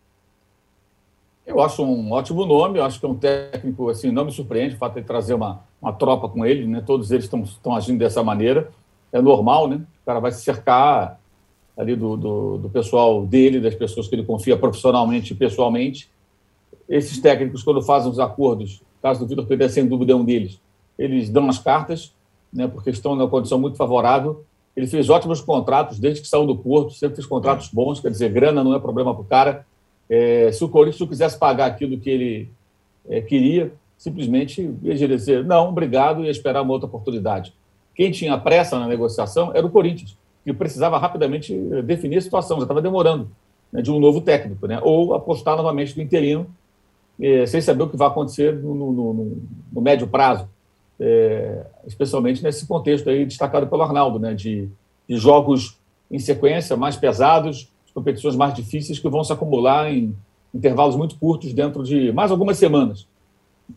Eu 1.47 1.61
acho 1.61 1.83
um 1.83 2.13
ótimo 2.13 2.47
nome, 2.47 2.79
eu 2.79 2.85
acho 2.85 3.01
que 3.01 3.07
é 3.07 3.09
um 3.09 3.17
técnico, 3.17 3.89
assim, 3.89 4.11
não 4.11 4.25
me 4.25 4.33
surpreende 4.33 4.75
o 4.75 4.79
fato 4.79 4.95
de 4.95 5.03
trazer 5.03 5.35
uma, 5.35 5.65
uma 5.83 5.93
tropa 5.93 6.29
com 6.29 6.47
ele, 6.47 6.67
né? 6.67 6.81
Todos 6.87 7.11
eles 7.11 7.25
estão 7.25 7.75
agindo 7.75 7.99
dessa 7.99 8.23
maneira. 8.23 8.71
É 9.13 9.21
normal, 9.21 9.69
né? 9.69 9.77
O 9.77 10.07
cara 10.07 10.21
vai 10.21 10.31
se 10.31 10.43
cercar 10.43 11.21
ali 11.77 11.97
do, 11.97 12.17
do, 12.17 12.59
do, 12.59 12.71
pessoal 12.71 13.27
dele, 13.27 13.61
das 13.61 13.75
pessoas 13.75 14.07
que 14.07 14.15
ele 14.15 14.25
confia 14.25 14.57
profissionalmente 14.57 15.33
e 15.33 15.37
pessoalmente. 15.37 16.09
Esses 16.89 17.19
técnicos, 17.19 17.63
quando 17.63 17.83
fazem 17.83 18.11
os 18.11 18.19
acordos, 18.19 18.77
o 18.99 19.03
caso 19.03 19.21
do 19.21 19.27
Vitor 19.27 19.47
Pereira, 19.47 19.73
sem 19.73 19.87
dúvida, 19.87 20.13
é 20.13 20.17
um 20.17 20.25
deles, 20.25 20.61
eles 20.99 21.29
dão 21.29 21.49
as 21.49 21.59
cartas, 21.59 22.15
né? 22.53 22.69
Porque 22.69 22.91
estão 22.91 23.17
numa 23.17 23.29
condição 23.29 23.59
muito 23.59 23.77
favorável. 23.77 24.45
Ele 24.77 24.87
fez 24.87 25.11
ótimos 25.11 25.41
contratos 25.41 25.99
desde 25.99 26.23
que 26.23 26.29
saiu 26.29 26.47
do 26.47 26.57
Porto, 26.57 26.95
sempre 26.95 27.17
fez 27.17 27.27
contratos 27.27 27.69
bons, 27.69 28.01
quer 28.01 28.11
dizer, 28.11 28.31
grana 28.33 28.65
não 28.65 28.75
é 28.75 28.79
problema 28.79 29.13
para 29.13 29.23
o 29.23 29.27
cara 29.27 29.67
é, 30.15 30.53
se 30.53 30.63
o 30.63 30.69
Corinthians 30.69 31.09
quisesse 31.09 31.39
pagar 31.39 31.65
aquilo 31.65 31.99
que 31.99 32.11
ele 32.11 32.51
é, 33.09 33.23
queria, 33.23 33.73
simplesmente 34.03 34.69
ia 34.83 35.07
dizer 35.07 35.45
não, 35.45 35.69
obrigado, 35.69 36.25
e 36.25 36.29
esperar 36.29 36.63
uma 36.63 36.73
outra 36.73 36.89
oportunidade. 36.89 37.55
Quem 37.95 38.11
tinha 38.11 38.37
pressa 38.37 38.77
na 38.77 38.89
negociação 38.89 39.53
era 39.55 39.65
o 39.65 39.71
Corinthians, 39.71 40.19
que 40.45 40.53
precisava 40.53 40.99
rapidamente 40.99 41.57
definir 41.85 42.17
a 42.17 42.21
situação, 42.21 42.57
já 42.57 42.65
estava 42.65 42.83
demorando 42.83 43.31
né, 43.73 43.81
de 43.81 43.93
um 43.93 44.01
novo 44.01 44.21
técnico, 44.21 44.67
né, 44.67 44.81
ou 44.83 45.15
apostar 45.15 45.57
novamente 45.57 45.97
no 45.97 46.03
interino, 46.03 46.49
é, 47.21 47.47
sem 47.47 47.61
saber 47.61 47.85
o 47.85 47.89
que 47.89 47.97
vai 47.97 48.09
acontecer 48.09 48.57
no, 48.57 48.75
no, 48.75 48.93
no, 48.93 49.43
no 49.73 49.81
médio 49.81 50.09
prazo, 50.09 50.49
é, 50.99 51.65
especialmente 51.87 52.43
nesse 52.43 52.67
contexto 52.67 53.09
aí 53.09 53.25
destacado 53.25 53.69
pelo 53.69 53.83
Arnaldo, 53.83 54.19
né, 54.19 54.35
de, 54.35 54.69
de 55.09 55.17
jogos 55.17 55.79
em 56.11 56.19
sequência 56.19 56.77
mais 56.77 56.97
pesados, 56.97 57.71
competições 57.95 58.35
mais 58.35 58.53
difíceis 58.53 58.99
que 58.99 59.09
vão 59.09 59.23
se 59.23 59.33
acumular 59.33 59.93
em 59.93 60.13
intervalos 60.53 60.97
muito 60.97 61.17
curtos 61.21 61.53
dentro 61.53 61.85
de 61.85 62.11
mais 62.11 62.33
algumas 62.33 62.59
semanas. 62.59 63.07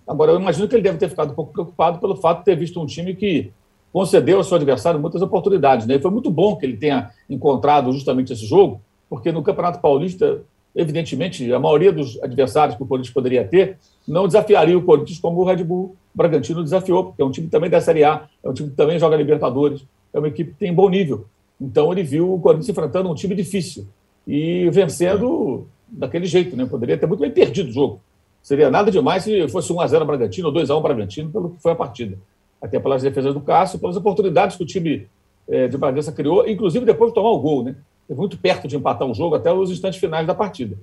Agora, 0.07 0.31
eu 0.31 0.39
imagino 0.39 0.67
que 0.67 0.75
ele 0.75 0.83
deve 0.83 0.97
ter 0.97 1.09
ficado 1.09 1.31
um 1.31 1.35
pouco 1.35 1.53
preocupado 1.53 1.99
pelo 1.99 2.15
fato 2.15 2.39
de 2.39 2.45
ter 2.45 2.55
visto 2.55 2.81
um 2.81 2.85
time 2.85 3.15
que 3.15 3.51
concedeu 3.91 4.37
ao 4.37 4.43
seu 4.43 4.57
adversário 4.57 4.99
muitas 4.99 5.21
oportunidades. 5.21 5.87
Né? 5.87 5.95
E 5.95 5.99
foi 5.99 6.11
muito 6.11 6.29
bom 6.29 6.55
que 6.55 6.65
ele 6.65 6.77
tenha 6.77 7.11
encontrado 7.29 7.91
justamente 7.93 8.33
esse 8.33 8.45
jogo, 8.45 8.81
porque 9.09 9.31
no 9.31 9.41
Campeonato 9.41 9.79
Paulista, 9.79 10.41
evidentemente, 10.75 11.51
a 11.53 11.59
maioria 11.59 11.93
dos 11.93 12.21
adversários 12.21 12.75
que 12.75 12.83
o 12.83 12.85
Corinthians 12.85 13.13
poderia 13.13 13.47
ter 13.47 13.77
não 14.07 14.27
desafiaria 14.27 14.77
o 14.77 14.81
Corinthians 14.81 15.19
como 15.19 15.39
o 15.39 15.45
Red 15.45 15.63
Bull 15.63 15.95
Bragantino 16.13 16.63
desafiou, 16.63 17.05
porque 17.05 17.21
é 17.21 17.25
um 17.25 17.31
time 17.31 17.47
também 17.47 17.69
da 17.69 17.81
Série 17.81 18.03
A, 18.03 18.27
é 18.43 18.49
um 18.49 18.53
time 18.53 18.69
que 18.69 18.75
também 18.75 18.99
joga 18.99 19.15
Libertadores, 19.15 19.85
é 20.13 20.19
uma 20.19 20.27
equipe 20.27 20.51
que 20.51 20.57
tem 20.57 20.73
bom 20.73 20.89
nível. 20.89 21.25
Então 21.59 21.91
ele 21.91 22.03
viu 22.03 22.33
o 22.33 22.39
Corinthians 22.39 22.69
enfrentando 22.69 23.09
um 23.09 23.15
time 23.15 23.35
difícil 23.35 23.87
e 24.27 24.69
vencendo 24.71 25.67
daquele 25.87 26.25
jeito, 26.25 26.55
né? 26.55 26.65
Poderia 26.65 26.97
ter 26.97 27.05
muito 27.05 27.19
bem 27.19 27.31
perdido 27.31 27.69
o 27.69 27.73
jogo. 27.73 28.01
Seria 28.45 28.69
nada 28.69 28.91
demais 28.91 29.23
se 29.23 29.47
fosse 29.47 29.73
1x0 29.73 30.05
Bragantino 30.05 30.49
ou 30.49 30.53
2x1 30.53 30.79
Bragantino, 30.79 31.31
pelo 31.31 31.49
que 31.49 31.59
foi 31.63 31.71
a 31.71 31.75
partida. 31.75 32.15
Até 32.61 32.79
pelas 32.79 33.01
defesas 33.01 33.33
do 33.33 33.41
Cássio, 33.41 33.79
pelas 33.79 33.97
oportunidades 33.97 34.55
que 34.55 34.61
o 34.61 34.67
time 34.67 35.07
é, 35.49 35.67
de 35.67 35.75
Bragança 35.75 36.11
criou, 36.11 36.47
inclusive 36.47 36.85
depois 36.85 37.09
de 37.09 37.15
tomar 37.15 37.31
o 37.31 37.39
gol, 37.39 37.63
né? 37.63 37.75
Foi 38.05 38.15
muito 38.15 38.37
perto 38.37 38.67
de 38.67 38.75
empatar 38.75 39.07
um 39.07 39.15
jogo 39.15 39.33
até 39.33 39.51
os 39.51 39.71
instantes 39.71 39.99
finais 39.99 40.27
da 40.27 40.35
partida. 40.35 40.77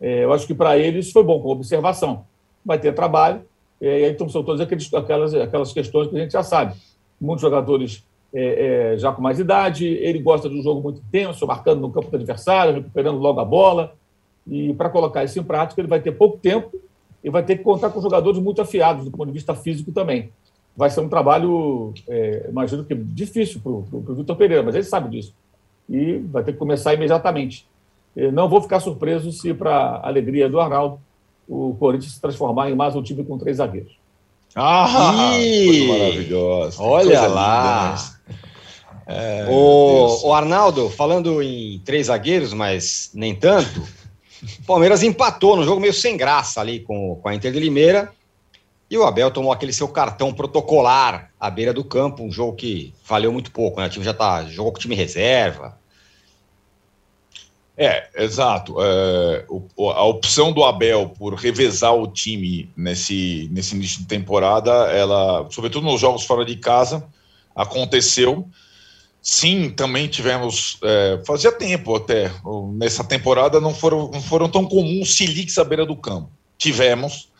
É, 0.00 0.24
eu 0.24 0.32
acho 0.32 0.44
que 0.44 0.52
para 0.52 0.76
eles 0.76 1.12
foi 1.12 1.22
bom, 1.22 1.40
com 1.40 1.50
observação. 1.50 2.24
Vai 2.66 2.80
ter 2.80 2.92
trabalho, 2.92 3.42
é, 3.80 4.00
e 4.00 4.04
aí 4.06 4.10
então, 4.10 4.28
são 4.28 4.42
todas 4.42 4.60
aqueles, 4.60 4.92
aquelas, 4.92 5.32
aquelas 5.34 5.72
questões 5.72 6.08
que 6.08 6.16
a 6.16 6.18
gente 6.18 6.32
já 6.32 6.42
sabe. 6.42 6.74
Muitos 7.20 7.42
jogadores 7.42 8.04
é, 8.34 8.94
é, 8.94 8.98
já 8.98 9.12
com 9.12 9.22
mais 9.22 9.38
idade, 9.38 9.86
ele 9.86 10.18
gosta 10.18 10.48
de 10.48 10.58
um 10.58 10.62
jogo 10.64 10.80
muito 10.80 10.98
intenso, 10.98 11.46
marcando 11.46 11.80
no 11.80 11.92
campo 11.92 12.10
do 12.10 12.16
adversário, 12.16 12.74
recuperando 12.74 13.18
logo 13.20 13.38
a 13.38 13.44
bola. 13.44 13.94
E 14.48 14.74
para 14.74 14.90
colocar 14.90 15.22
isso 15.22 15.38
em 15.38 15.44
prática, 15.44 15.80
ele 15.80 15.86
vai 15.86 16.00
ter 16.00 16.10
pouco 16.10 16.38
tempo 16.38 16.82
e 17.24 17.30
vai 17.30 17.42
ter 17.42 17.56
que 17.56 17.64
contar 17.64 17.88
com 17.88 18.02
jogadores 18.02 18.38
muito 18.38 18.60
afiados 18.60 19.06
do 19.06 19.10
ponto 19.10 19.26
de 19.26 19.32
vista 19.32 19.54
físico 19.54 19.90
também. 19.90 20.30
Vai 20.76 20.90
ser 20.90 21.00
um 21.00 21.08
trabalho, 21.08 21.94
é, 22.06 22.46
imagino 22.50 22.84
que 22.84 22.94
difícil 22.94 23.60
para 23.62 23.72
o 23.72 24.14
Vitor 24.14 24.36
Pereira, 24.36 24.62
mas 24.62 24.74
ele 24.74 24.84
sabe 24.84 25.08
disso. 25.08 25.34
E 25.88 26.18
vai 26.18 26.44
ter 26.44 26.52
que 26.52 26.58
começar 26.58 26.92
imediatamente. 26.92 27.66
Eu 28.14 28.30
não 28.30 28.48
vou 28.48 28.60
ficar 28.60 28.78
surpreso 28.80 29.32
se, 29.32 29.54
para 29.54 29.74
a 29.74 30.06
alegria 30.06 30.48
do 30.48 30.60
Arnaldo, 30.60 31.00
o 31.48 31.74
Corinthians 31.78 32.12
se 32.12 32.20
transformar 32.20 32.70
em 32.70 32.74
mais 32.74 32.94
um 32.94 33.02
time 33.02 33.24
com 33.24 33.38
três 33.38 33.56
zagueiros. 33.56 33.92
Ah, 34.54 35.36
Ih, 35.38 35.88
maravilhoso. 35.88 36.82
Olha 36.82 37.26
lá. 37.26 37.90
Mas... 37.92 38.14
É, 39.06 39.46
o, 39.50 40.28
o, 40.28 40.32
Arnaldo, 40.32 40.88
falando 40.88 41.42
em 41.42 41.78
três 41.84 42.06
zagueiros, 42.06 42.52
mas 42.52 43.10
nem 43.14 43.34
tanto, 43.34 43.82
o 44.60 44.66
Palmeiras 44.66 45.02
empatou 45.02 45.56
no 45.56 45.64
jogo 45.64 45.80
meio 45.80 45.92
sem 45.92 46.16
graça 46.16 46.60
ali 46.60 46.80
com, 46.80 47.16
com 47.16 47.28
a 47.28 47.34
Inter 47.34 47.52
de 47.52 47.60
Limeira. 47.60 48.12
E 48.90 48.98
o 48.98 49.04
Abel 49.04 49.30
tomou 49.30 49.52
aquele 49.52 49.72
seu 49.72 49.88
cartão 49.88 50.32
protocolar 50.32 51.30
à 51.40 51.50
beira 51.50 51.72
do 51.72 51.82
campo, 51.82 52.22
um 52.22 52.30
jogo 52.30 52.54
que 52.54 52.94
valeu 53.06 53.32
muito 53.32 53.50
pouco, 53.50 53.80
né? 53.80 53.86
O 53.86 53.90
time 53.90 54.04
já 54.04 54.14
tá, 54.14 54.44
jogou 54.44 54.72
com 54.72 54.78
o 54.78 54.80
time 54.80 54.94
reserva. 54.94 55.78
É, 57.76 58.08
exato. 58.22 58.76
É, 58.80 59.46
a 59.78 60.04
opção 60.04 60.52
do 60.52 60.62
Abel 60.62 61.08
por 61.18 61.34
revezar 61.34 61.92
o 61.92 62.06
time 62.06 62.70
nesse, 62.76 63.48
nesse 63.50 63.74
início 63.74 64.00
de 64.00 64.06
temporada, 64.06 64.70
ela, 64.92 65.48
sobretudo 65.50 65.84
nos 65.84 66.00
jogos 66.00 66.24
fora 66.24 66.44
de 66.44 66.56
casa, 66.56 67.04
aconteceu. 67.54 68.48
Sim, 69.24 69.70
também 69.70 70.06
tivemos. 70.06 70.78
É, 70.84 71.22
fazia 71.26 71.50
tempo 71.50 71.96
até. 71.96 72.30
Nessa 72.74 73.02
temporada 73.02 73.58
não 73.58 73.74
foram, 73.74 74.10
não 74.10 74.20
foram 74.20 74.50
tão 74.50 74.66
comuns 74.66 75.16
siliques 75.16 75.56
à 75.56 75.64
beira 75.64 75.86
do 75.86 75.96
campo. 75.96 76.30
Tivemos. 76.58 77.30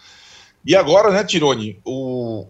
E 0.64 0.74
agora, 0.74 1.10
né, 1.10 1.22
Tirone? 1.22 1.78
O, 1.84 2.46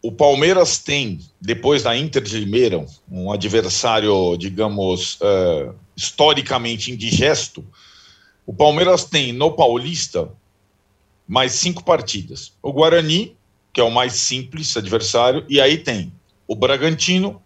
o 0.00 0.12
Palmeiras 0.12 0.78
tem, 0.78 1.18
depois 1.40 1.82
da 1.82 1.96
Inter 1.96 2.22
de 2.22 2.38
Limeira, 2.38 2.86
um 3.10 3.32
adversário, 3.32 4.36
digamos, 4.36 5.18
é, 5.20 5.70
historicamente 5.96 6.92
indigesto. 6.92 7.66
O 8.46 8.54
Palmeiras 8.54 9.02
tem 9.02 9.32
no 9.32 9.50
Paulista 9.50 10.30
mais 11.26 11.50
cinco 11.50 11.82
partidas. 11.82 12.52
O 12.62 12.72
Guarani, 12.72 13.36
que 13.72 13.80
é 13.80 13.84
o 13.84 13.90
mais 13.90 14.12
simples 14.12 14.76
adversário, 14.76 15.44
e 15.48 15.60
aí 15.60 15.78
tem 15.78 16.12
o 16.46 16.54
Bragantino, 16.54 17.42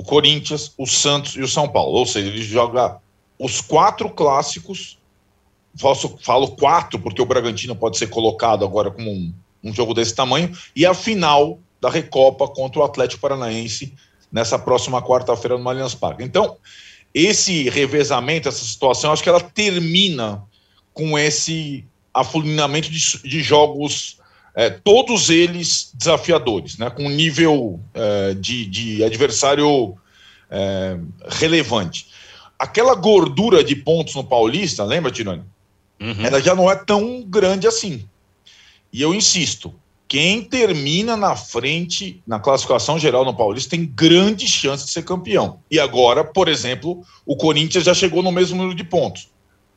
o 0.00 0.02
Corinthians, 0.02 0.72
o 0.78 0.86
Santos 0.86 1.36
e 1.36 1.42
o 1.42 1.48
São 1.48 1.68
Paulo. 1.68 1.98
Ou 1.98 2.06
seja, 2.06 2.28
ele 2.28 2.42
joga 2.42 2.96
os 3.38 3.60
quatro 3.60 4.08
clássicos. 4.08 4.98
Falo, 5.76 6.18
falo 6.22 6.48
quatro, 6.52 6.98
porque 6.98 7.20
o 7.20 7.26
Bragantino 7.26 7.76
pode 7.76 7.98
ser 7.98 8.06
colocado 8.08 8.64
agora 8.64 8.90
como 8.90 9.10
um, 9.10 9.30
um 9.62 9.74
jogo 9.74 9.92
desse 9.92 10.14
tamanho, 10.14 10.56
e 10.74 10.86
a 10.86 10.94
final 10.94 11.58
da 11.82 11.90
Recopa 11.90 12.48
contra 12.48 12.80
o 12.80 12.82
Atlético 12.82 13.20
Paranaense 13.20 13.94
nessa 14.32 14.58
próxima 14.58 15.02
quarta-feira 15.02 15.58
no 15.58 15.68
Allianz 15.68 15.94
Parque. 15.94 16.24
Então, 16.24 16.56
esse 17.12 17.68
revezamento, 17.68 18.48
essa 18.48 18.64
situação, 18.64 19.12
acho 19.12 19.22
que 19.22 19.28
ela 19.28 19.40
termina 19.40 20.42
com 20.94 21.18
esse 21.18 21.84
afulinamento 22.12 22.90
de, 22.90 23.22
de 23.22 23.42
jogos 23.42 24.18
é, 24.54 24.70
todos 24.70 25.30
eles 25.30 25.90
desafiadores, 25.94 26.78
né, 26.78 26.90
com 26.90 27.08
nível 27.08 27.80
é, 27.94 28.34
de, 28.34 28.66
de, 28.66 29.04
adversário 29.04 29.96
é, 30.50 30.98
relevante. 31.28 32.08
Aquela 32.58 32.94
gordura 32.94 33.64
de 33.64 33.74
pontos 33.76 34.14
no 34.14 34.24
Paulista, 34.24 34.84
lembra, 34.84 35.10
Tironi? 35.10 35.42
Uhum. 36.00 36.24
Ela 36.24 36.40
já 36.40 36.54
não 36.54 36.70
é 36.70 36.76
tão 36.76 37.22
grande 37.22 37.66
assim. 37.66 38.04
E 38.92 39.00
eu 39.00 39.14
insisto, 39.14 39.72
quem 40.08 40.42
termina 40.42 41.16
na 41.16 41.36
frente 41.36 42.22
na 42.26 42.40
classificação 42.40 42.98
geral 42.98 43.24
no 43.24 43.36
Paulista 43.36 43.70
tem 43.70 43.86
grande 43.86 44.48
chance 44.48 44.84
de 44.84 44.90
ser 44.90 45.04
campeão. 45.04 45.60
E 45.70 45.78
agora, 45.78 46.24
por 46.24 46.48
exemplo, 46.48 47.02
o 47.24 47.36
Corinthians 47.36 47.84
já 47.84 47.94
chegou 47.94 48.22
no 48.22 48.32
mesmo 48.32 48.56
número 48.56 48.74
de 48.74 48.84
pontos 48.84 49.28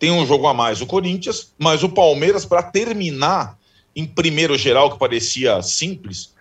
tem 0.04 0.12
um 0.12 0.26
jogo 0.26 0.48
a 0.48 0.54
mais 0.54 0.82
o 0.82 0.86
Corinthians, 0.86 1.54
mas 1.58 1.82
o 1.82 1.88
Palmeiras, 1.88 2.46
para 2.46 2.62
terminar 2.62 3.58
em 3.96 4.06
primeiro 4.06 4.58
geral, 4.58 4.92
que 4.92 5.00
parecia 5.00 5.62
simples, 5.62 6.34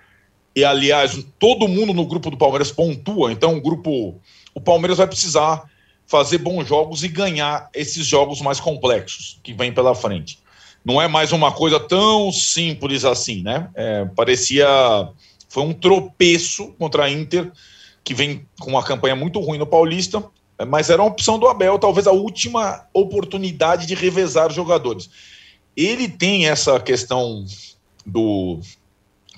e 0.55 0.65
aliás, 0.65 1.25
todo 1.39 1.69
mundo 1.69 1.95
no 1.95 2.07
grupo 2.07 2.31
do 2.31 2.37
Palmeiras 2.37 2.71
pontua, 2.71 3.33
então 3.33 3.57
o 3.57 3.61
grupo. 3.61 4.21
O 4.55 4.61
Palmeiras 4.61 4.99
vai 4.99 5.07
precisar 5.07 5.65
fazer 6.07 6.39
bons 6.39 6.69
jogos 6.69 7.03
e 7.03 7.09
ganhar 7.09 7.71
esses 7.75 8.07
jogos 8.07 8.43
mais 8.43 8.61
complexos 8.61 9.41
que 9.43 9.55
vem 9.55 9.73
pela 9.73 9.95
frente. 9.95 10.39
Não 10.85 11.01
é 11.01 11.09
mais 11.09 11.33
uma 11.33 11.53
coisa 11.53 11.81
tão 11.81 12.31
simples 12.31 13.05
assim, 13.05 13.43
né? 13.43 13.71
É, 13.75 14.05
parecia. 14.05 14.67
Foi 15.49 15.63
um 15.63 15.73
tropeço 15.73 16.75
contra 16.79 17.05
a 17.05 17.11
Inter, 17.11 17.51
que 18.05 18.13
vem 18.13 18.47
com 18.61 18.71
uma 18.71 18.83
campanha 18.83 19.17
muito 19.17 19.41
ruim 19.41 19.59
no 19.59 19.67
Paulista, 19.67 20.23
mas 20.67 20.91
era 20.91 21.01
uma 21.01 21.11
opção 21.11 21.39
do 21.39 21.47
Abel, 21.47 21.79
talvez 21.79 22.07
a 22.07 22.13
última 22.13 22.87
oportunidade 22.93 23.87
de 23.87 23.95
revezar 23.95 24.51
jogadores. 24.51 25.09
Ele 25.77 26.09
tem 26.09 26.49
essa 26.49 26.79
questão 26.81 27.45
do, 28.05 28.61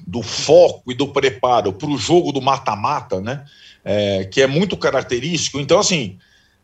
do 0.07 0.23
foco 0.23 0.91
e 0.91 0.95
do 0.95 1.09
preparo 1.09 1.73
para 1.73 1.89
o 1.89 1.99
jogo 1.99 2.33
do 2.33 2.43
mata-mata, 2.43 3.21
né? 3.21 3.45
É, 3.85 4.25
que 4.25 4.41
é 4.41 4.47
muito 4.47 4.77
característico. 4.77 5.61
Então, 5.61 5.79
assim, 5.79 6.19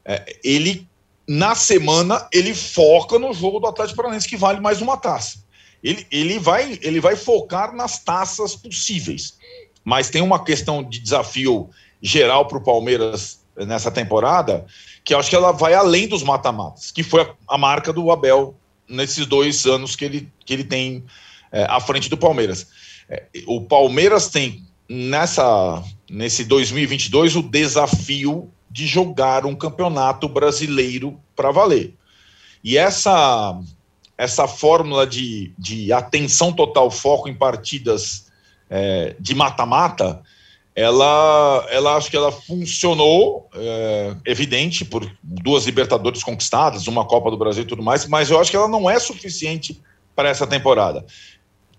é, 0.05 0.39
ele 0.43 0.89
na 1.29 1.55
semana 1.55 2.27
ele 2.33 2.55
foca 2.55 3.19
no 3.19 3.33
jogo 3.33 3.61
do 3.61 3.69
Atlético 3.69 3.99
Paranaense 3.99 4.29
que 4.29 4.37
vale 4.37 4.59
mais 4.59 4.81
uma 4.81 4.97
taça. 4.97 5.39
Ele, 5.83 6.07
ele, 6.11 6.39
vai, 6.39 6.79
ele 6.83 7.01
vai 7.01 7.15
focar 7.15 7.75
nas 7.75 8.03
taças 8.03 8.57
possíveis. 8.57 9.39
Mas 9.85 10.11
tem 10.11 10.21
uma 10.21 10.43
questão 10.43 10.83
de 10.83 10.99
desafio 10.99 11.71
geral 12.03 12.47
para 12.47 12.59
o 12.59 12.63
Palmeiras 12.63 13.41
nessa 13.57 13.91
temporada, 13.91 14.67
que 15.05 15.15
acho 15.15 15.31
que 15.31 15.37
ela 15.37 15.53
vai 15.53 15.75
além 15.75 16.09
dos 16.09 16.23
mata-matas, 16.23 16.91
que 16.91 17.03
foi 17.03 17.23
a, 17.23 17.35
a, 17.49 17.59
marca 17.59 17.93
do 17.93 18.11
Abel 18.11 18.55
nesses 18.91 19.25
dois 19.27 19.65
anos 19.67 19.97
que 19.97 20.05
ele, 20.05 20.29
que 20.45 20.53
ele 20.53 20.65
tem 20.65 21.05
é, 21.53 21.65
à 21.65 21.81
frente 21.81 22.11
do 22.11 22.17
Palmeiras. 22.17 22.67
É, 23.09 23.25
o 23.47 23.63
Palmeiras 23.63 24.29
tem 24.29 24.67
nessa 24.89 25.83
nesse 26.11 26.45
2022 26.45 27.37
o 27.37 27.43
desafio 27.43 28.53
de 28.69 28.87
jogar 28.87 29.47
um 29.47 29.55
campeonato 29.55 30.29
brasileiro 30.29 31.19
para 31.37 31.53
valer. 31.53 31.95
E 32.63 32.77
essa 32.77 33.59
essa 34.19 34.47
fórmula 34.47 35.07
de, 35.07 35.55
de 35.57 35.95
atenção 35.95 36.53
total, 36.53 36.91
foco 36.91 37.27
em 37.27 37.35
partidas 37.35 38.27
é, 38.69 39.17
de 39.19 39.35
mata-mata, 39.35 40.23
ela, 40.75 41.67
ela 41.71 41.97
acho 41.97 42.11
que 42.11 42.17
ela 42.17 42.31
funcionou, 42.31 43.49
é, 43.55 44.17
evidente, 44.25 44.85
por 44.85 45.11
duas 45.23 45.67
Libertadores 45.67 46.23
conquistadas, 46.23 46.87
uma 46.87 47.05
Copa 47.05 47.31
do 47.31 47.37
Brasil 47.37 47.65
e 47.65 47.67
tudo 47.67 47.83
mais, 47.83 48.07
mas 48.07 48.31
eu 48.31 48.41
acho 48.41 48.51
que 48.51 48.57
ela 48.57 48.69
não 48.69 48.89
é 48.89 48.99
suficiente 48.99 49.81
para 50.15 50.29
essa 50.29 50.47
temporada. 50.47 51.05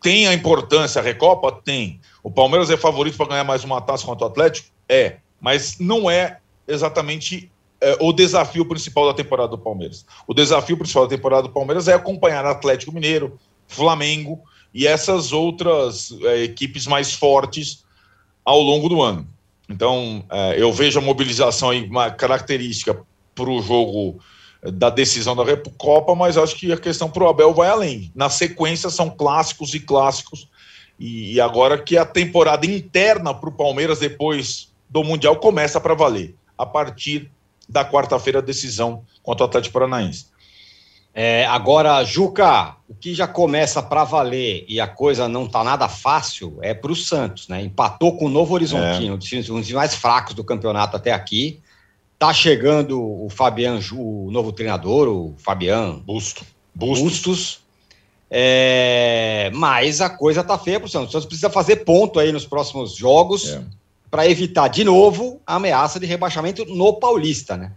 Tem 0.02 0.28
a 0.28 0.34
importância 0.34 1.00
a 1.00 1.04
Recopa? 1.04 1.52
Tem. 1.64 2.00
O 2.24 2.32
Palmeiras 2.32 2.70
é 2.70 2.78
favorito 2.78 3.16
para 3.18 3.28
ganhar 3.28 3.44
mais 3.44 3.64
uma 3.64 3.80
taça 3.80 4.06
contra 4.06 4.26
o 4.26 4.30
Atlético? 4.30 4.70
É. 4.90 5.18
Mas 5.40 5.78
não 5.80 6.10
é 6.10 6.40
exatamente 6.68 7.52
é, 7.80 7.98
o 8.00 8.12
desafio 8.12 8.66
principal 8.66 9.08
da 9.08 9.14
temporada 9.14 9.50
do 9.50 9.58
Palmeiras. 9.58 10.06
O 10.28 10.34
desafio 10.34 10.78
principal 10.78 11.08
da 11.08 11.16
temporada 11.16 11.44
do 11.44 11.50
Palmeiras 11.54 11.88
é 11.88 11.94
acompanhar 11.94 12.46
Atlético 12.46 12.92
Mineiro, 12.92 13.40
Flamengo 13.68 14.42
e 14.74 14.88
essas 14.88 15.32
outras 15.32 16.12
é, 16.24 16.44
equipes 16.44 16.88
mais 16.88 17.14
fortes 17.14 17.84
ao 18.44 18.60
longo 18.60 18.90
do 18.90 19.02
ano. 19.02 19.28
Então, 19.70 20.24
é, 20.30 20.62
eu 20.62 20.72
vejo 20.74 21.00
a 21.00 21.02
mobilização 21.02 21.70
aí, 21.70 21.86
uma 21.86 22.12
característica 22.12 23.00
para 23.34 23.50
o 23.50 23.62
jogo 23.62 24.20
da 24.64 24.90
decisão 24.90 25.36
da 25.36 25.44
Recopa, 25.44 26.14
mas 26.14 26.38
acho 26.38 26.56
que 26.56 26.72
a 26.72 26.78
questão 26.78 27.10
para 27.10 27.24
o 27.24 27.30
Abel 27.30 27.54
vai 27.54 27.70
além. 27.70 28.12
Na 28.14 28.30
sequência, 28.30 28.90
são 28.90 29.10
clássicos 29.10 29.74
e 29.74 29.80
clássicos. 29.80 30.48
E, 31.00 31.34
e 31.34 31.42
agora 31.42 31.82
que 31.82 31.98
a 31.98 32.06
temporada 32.06 32.66
interna 32.66 33.34
para 33.34 33.50
o 33.50 33.54
Palmeiras, 33.54 34.00
depois 34.00 34.72
do 34.90 35.04
Mundial, 35.04 35.38
começa 35.38 35.80
para 35.80 35.96
valer. 35.96 36.36
A 36.58 36.66
partir 36.66 37.32
da 37.68 37.84
quarta-feira, 37.84 38.40
a 38.40 38.44
decisão 38.44 39.04
contra 39.24 39.46
o 39.46 39.48
Atlético 39.48 39.74
Paranaense. 39.74 40.28
É, 41.14 41.46
agora, 41.46 42.04
Juca, 42.06 42.76
o 42.88 42.96
que 42.96 43.14
já 43.14 43.28
começa 43.28 43.84
para 43.84 44.06
valer 44.06 44.66
e 44.68 44.80
a 44.80 44.88
coisa 44.88 45.28
não 45.28 45.46
tá 45.46 45.64
nada 45.64 45.90
fácil 45.90 46.58
é 46.62 46.74
para 46.74 46.92
o 46.92 46.96
Santos, 46.96 47.50
né? 47.50 47.62
Empatou 47.62 48.18
com 48.18 48.26
o 48.26 48.30
Novo 48.30 48.54
Horizontino, 48.54 49.20
é. 49.22 49.52
um 49.52 49.60
dos 49.60 49.72
mais 49.72 49.94
fracos 49.94 50.34
do 50.34 50.44
campeonato 50.44 50.96
até 50.96 51.12
aqui. 51.12 51.60
Tá 52.18 52.34
chegando 52.34 53.02
o 53.02 53.30
Fabian, 53.30 53.80
o 53.94 54.30
novo 54.32 54.54
treinador, 54.54 55.08
o 55.10 55.36
Fabian 55.38 56.00
Busto. 56.06 56.46
Bustos. 56.74 57.02
Bustos. 57.02 57.62
É, 58.30 59.52
mas 59.54 60.00
a 60.00 60.10
coisa 60.10 60.42
tá 60.42 60.58
feia 60.58 60.80
para 60.80 60.88
o 60.88 60.90
Santos. 60.90 61.10
O 61.10 61.12
Santos 61.12 61.26
precisa 61.26 61.50
fazer 61.50 61.78
ponto 61.78 62.20
aí 62.20 62.32
nos 62.32 62.46
próximos 62.46 62.96
jogos 62.96 63.50
é. 63.50 63.62
para 64.10 64.30
evitar 64.30 64.70
de 64.70 64.86
novo 64.86 65.42
a 65.46 65.56
ameaça 65.56 66.00
de 66.00 66.06
rebaixamento 66.06 66.64
no 66.64 66.94
Paulista, 66.94 67.58
né? 67.58 67.74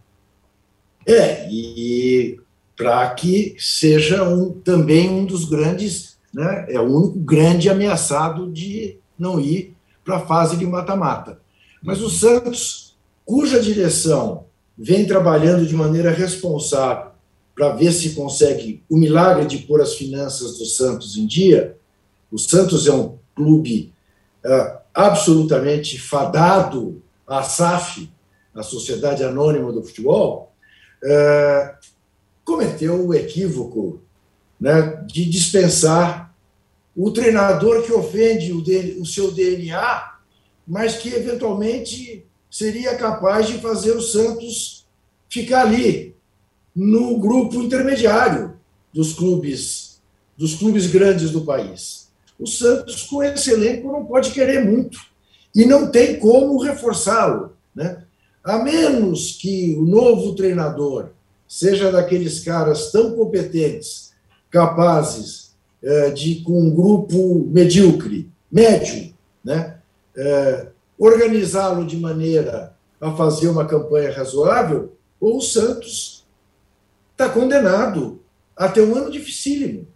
É, 1.07 1.49
e 1.51 2.38
para 2.76 3.08
que 3.10 3.54
seja 3.58 4.24
um, 4.24 4.52
também 4.52 5.08
um 5.08 5.24
dos 5.24 5.44
grandes, 5.44 6.16
né, 6.32 6.66
é 6.68 6.80
o 6.80 6.84
único 6.84 7.18
grande 7.20 7.68
ameaçado 7.68 8.50
de 8.50 8.98
não 9.18 9.40
ir 9.40 9.74
para 10.04 10.16
a 10.16 10.26
fase 10.26 10.56
de 10.56 10.66
mata-mata. 10.66 11.38
Mas 11.82 12.00
o 12.00 12.10
Santos 12.10 12.96
cuja 13.24 13.60
direção 13.60 14.46
vem 14.76 15.06
trabalhando 15.06 15.66
de 15.66 15.74
maneira 15.74 16.10
responsável 16.10 17.12
para 17.54 17.70
ver 17.70 17.92
se 17.92 18.10
consegue 18.10 18.82
o 18.88 18.96
milagre 18.96 19.46
de 19.46 19.58
pôr 19.58 19.80
as 19.80 19.94
finanças 19.94 20.58
do 20.58 20.66
Santos 20.66 21.16
em 21.16 21.26
dia. 21.26 21.76
O 22.30 22.38
Santos 22.38 22.87
é 22.88 22.92
um 22.92 23.16
clube 23.34 23.92
uh, 24.44 24.78
absolutamente 24.92 25.98
fadado 25.98 27.00
à 27.26 27.42
SAF, 27.42 28.10
a 28.54 28.62
Sociedade 28.62 29.22
Anônima 29.22 29.72
do 29.72 29.82
Futebol, 29.82 30.52
uh, 31.04 31.74
cometeu 32.44 33.07
o 33.07 33.14
equívoco 33.14 34.00
né, 34.61 35.02
de 35.07 35.24
dispensar 35.24 36.35
o 36.96 37.11
treinador 37.11 37.83
que 37.83 37.92
ofende 37.92 38.52
o, 38.52 38.62
o 39.00 39.07
seu 39.07 39.33
DNA, 39.33 40.14
mas 40.66 40.96
que 40.96 41.09
eventualmente 41.09 42.24
seria 42.50 42.96
capaz 42.96 43.48
de 43.48 43.59
fazer 43.59 43.92
o 43.92 44.02
Santos 44.02 44.87
ficar 45.28 45.62
ali 45.62 46.14
no 46.74 47.18
grupo 47.18 47.62
intermediário 47.62 48.54
dos 48.92 49.12
clubes 49.12 49.94
dos 50.37 50.54
clubes 50.57 50.87
grandes 50.87 51.30
do 51.30 51.42
país. 51.42 52.09
O 52.38 52.46
Santos 52.46 53.02
com 53.02 53.22
esse 53.22 53.52
elenco 53.52 53.90
não 53.90 54.04
pode 54.04 54.33
querer 54.33 54.64
muito 54.64 54.98
e 55.54 55.64
não 55.64 55.90
tem 55.90 56.18
como 56.18 56.61
reforçá-lo, 56.61 57.52
né? 57.74 58.04
A 58.42 58.59
menos 58.59 59.38
que 59.40 59.74
o 59.78 59.83
novo 59.83 60.35
treinador 60.35 61.11
seja 61.55 61.93
daqueles 61.93 62.40
caras 62.40 62.90
tão 62.90 63.14
competentes, 63.14 64.12
capazes 64.51 65.55
é, 65.81 66.11
de 66.11 66.40
com 66.40 66.61
um 66.61 66.75
grupo 66.75 67.47
medíocre, 67.49 68.29
médio, 68.51 69.14
né? 69.45 69.79
É, 70.17 70.67
organizá-lo 70.99 71.87
de 71.87 71.97
maneira 71.97 72.75
a 73.01 73.12
fazer 73.12 73.47
uma 73.47 73.64
campanha 73.64 74.12
razoável, 74.12 74.97
ou 75.21 75.37
o 75.37 75.40
Santos 75.40 76.27
está 77.12 77.29
condenado 77.29 78.21
a 78.57 78.69
ter 78.69 78.81
um 78.81 78.97
ano 78.97 79.09
dificílimo. 79.09 79.87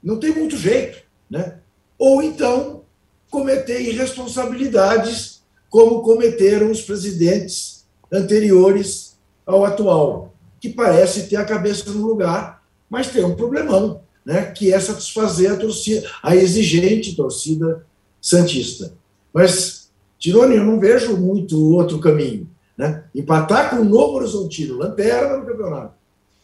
Não 0.00 0.20
tem 0.20 0.32
muito 0.32 0.56
jeito. 0.56 0.98
Né? 1.28 1.58
Ou 1.98 2.22
então 2.22 2.82
cometer 3.28 3.80
irresponsabilidades 3.80 5.42
como 5.68 6.02
cometeram 6.02 6.70
os 6.70 6.80
presidentes 6.80 7.84
anteriores 8.12 9.16
ao 9.44 9.64
atual, 9.64 10.35
que 10.68 10.74
parece 10.74 11.28
ter 11.28 11.36
a 11.36 11.44
cabeça 11.44 11.90
no 11.90 12.06
lugar, 12.06 12.62
mas 12.88 13.08
tem 13.08 13.24
um 13.24 13.34
problemão, 13.34 14.00
né, 14.24 14.46
que 14.46 14.72
é 14.72 14.80
satisfazer 14.80 15.52
a 15.52 15.56
torcida, 15.56 16.08
a 16.22 16.34
exigente 16.34 17.14
torcida 17.14 17.84
santista. 18.20 18.92
Mas 19.32 19.90
Tironi, 20.18 20.56
eu 20.56 20.64
não 20.64 20.80
vejo 20.80 21.16
muito 21.16 21.74
outro 21.74 21.98
caminho. 21.98 22.48
Né? 22.76 23.04
Empatar 23.14 23.70
com 23.70 23.76
o 23.76 23.84
Novo 23.84 24.14
Horizontino, 24.14 24.76
lanterna 24.76 25.38
no 25.38 25.46
campeonato, 25.46 25.94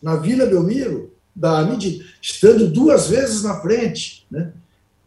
na 0.03 0.17
Vila 0.17 0.47
Belmiro, 0.47 1.13
dá 1.35 1.59
a 1.59 1.65
medida. 1.65 2.05
Estando 2.21 2.69
duas 2.69 3.09
vezes 3.09 3.43
na 3.43 3.61
frente, 3.61 4.27
né? 4.31 4.53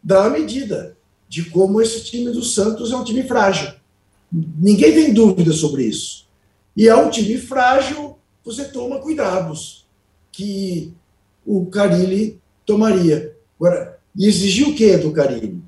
dá 0.02 0.26
a 0.26 0.30
medida 0.30 0.96
de 1.28 1.44
como 1.50 1.80
esse 1.80 2.04
time 2.04 2.30
do 2.30 2.42
Santos 2.42 2.92
é 2.92 2.96
um 2.96 3.04
time 3.04 3.24
frágil. 3.24 3.72
Ninguém 4.30 4.92
tem 4.92 5.14
dúvida 5.14 5.52
sobre 5.52 5.84
isso. 5.84 6.26
E 6.76 6.88
é 6.88 6.94
um 6.94 7.10
time 7.10 7.38
frágil, 7.38 8.15
você 8.46 8.64
toma 8.64 8.98
cuidados 9.00 9.86
que 10.32 10.94
o 11.44 11.66
Carilli 11.66 12.40
tomaria. 12.64 13.36
Agora, 13.60 13.98
e 14.16 14.26
exigir 14.26 14.68
o 14.68 14.74
que 14.74 14.96
do 14.96 15.12
Carilli? 15.12 15.66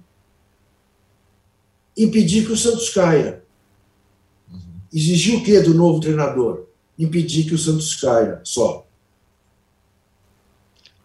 impedir 1.99 2.47
que 2.47 2.53
o 2.53 2.57
Santos 2.57 2.88
caia. 2.91 3.43
Exigir 4.95 5.37
o 5.37 5.43
que 5.43 5.61
do 5.61 5.75
novo 5.75 6.01
treinador? 6.01 6.67
Impedir 6.99 7.45
que 7.45 7.55
o 7.55 7.59
Santos 7.59 7.97
caia 7.97 8.41
só. 8.45 8.87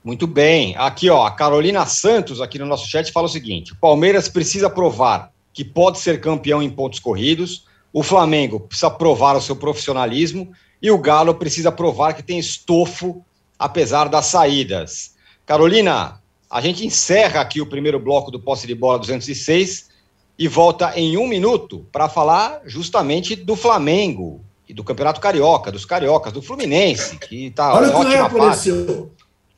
Muito 0.03 0.27
bem. 0.27 0.75
Aqui, 0.77 1.09
ó, 1.09 1.25
a 1.25 1.31
Carolina 1.31 1.85
Santos, 1.85 2.39
aqui 2.39 2.59
no 2.59 2.65
nosso 2.65 2.87
chat, 2.87 3.11
fala 3.11 3.25
o 3.25 3.29
seguinte: 3.29 3.73
o 3.73 3.77
Palmeiras 3.77 4.29
precisa 4.29 4.69
provar 4.69 5.31
que 5.51 5.65
pode 5.65 5.99
ser 5.99 6.21
campeão 6.21 6.61
em 6.61 6.69
pontos 6.69 6.99
corridos, 6.99 7.65
o 7.91 8.03
Flamengo 8.03 8.59
precisa 8.59 8.89
provar 8.89 9.35
o 9.35 9.41
seu 9.41 9.55
profissionalismo 9.55 10.51
e 10.83 10.91
o 10.91 10.97
Galo 10.97 11.33
precisa 11.35 11.71
provar 11.71 12.13
que 12.13 12.21
tem 12.21 12.37
estofo, 12.37 13.23
apesar 13.57 14.09
das 14.09 14.25
saídas. 14.25 15.13
Carolina, 15.45 16.21
a 16.51 16.59
gente 16.59 16.85
encerra 16.85 17.39
aqui 17.39 17.61
o 17.61 17.65
primeiro 17.65 17.97
bloco 17.97 18.29
do 18.29 18.37
Posse 18.37 18.67
de 18.67 18.75
Bola 18.75 18.99
206 18.99 19.89
e 20.37 20.45
volta 20.49 20.91
em 20.99 21.15
um 21.15 21.25
minuto 21.25 21.87
para 21.89 22.09
falar 22.09 22.59
justamente 22.65 23.33
do 23.33 23.55
Flamengo 23.55 24.41
e 24.67 24.73
do 24.73 24.83
Campeonato 24.83 25.21
Carioca, 25.21 25.71
dos 25.71 25.85
Cariocas, 25.85 26.33
do 26.33 26.41
Fluminense, 26.41 27.17
que 27.17 27.45
está 27.45 27.73
Olha 27.73 28.05
quem 28.05 28.15
apareceu. 28.17 29.11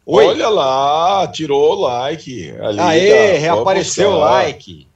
Oi? 0.06 0.26
Olha 0.28 0.50
lá, 0.50 1.28
tirou 1.30 1.72
o 1.72 1.82
like. 1.82 2.52
Ali 2.60 2.80
Aê, 2.80 3.38
reapareceu 3.40 4.12
o 4.12 4.20
like. 4.20 4.88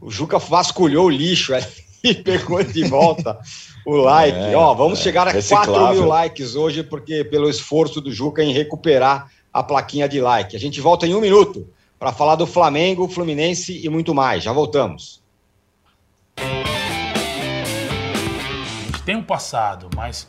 O 0.00 0.10
Juca 0.10 0.38
vasculhou 0.38 1.06
o 1.06 1.10
lixo 1.10 1.54
ali 1.54 1.66
e 2.02 2.14
pegou 2.16 2.62
de 2.62 2.84
volta 2.84 3.38
o 3.84 3.96
like. 3.96 4.36
É, 4.36 4.56
Ó, 4.56 4.74
vamos 4.74 4.98
é, 5.00 5.02
chegar 5.02 5.28
a 5.28 5.30
reciclável. 5.30 5.74
4 5.74 5.94
mil 5.94 6.06
likes 6.06 6.54
hoje, 6.54 6.82
porque 6.82 7.24
pelo 7.24 7.48
esforço 7.48 8.00
do 8.00 8.12
Juca 8.12 8.42
em 8.42 8.52
recuperar 8.52 9.30
a 9.52 9.62
plaquinha 9.62 10.08
de 10.08 10.20
like. 10.20 10.56
A 10.56 10.60
gente 10.60 10.80
volta 10.80 11.06
em 11.06 11.14
um 11.14 11.20
minuto 11.20 11.68
para 11.98 12.12
falar 12.12 12.36
do 12.36 12.46
Flamengo, 12.46 13.08
Fluminense 13.08 13.84
e 13.84 13.88
muito 13.88 14.14
mais. 14.14 14.42
Já 14.42 14.52
voltamos. 14.52 15.22
A 16.36 16.42
gente 18.86 19.02
tem 19.04 19.16
um 19.16 19.22
passado, 19.22 19.88
mas 19.94 20.28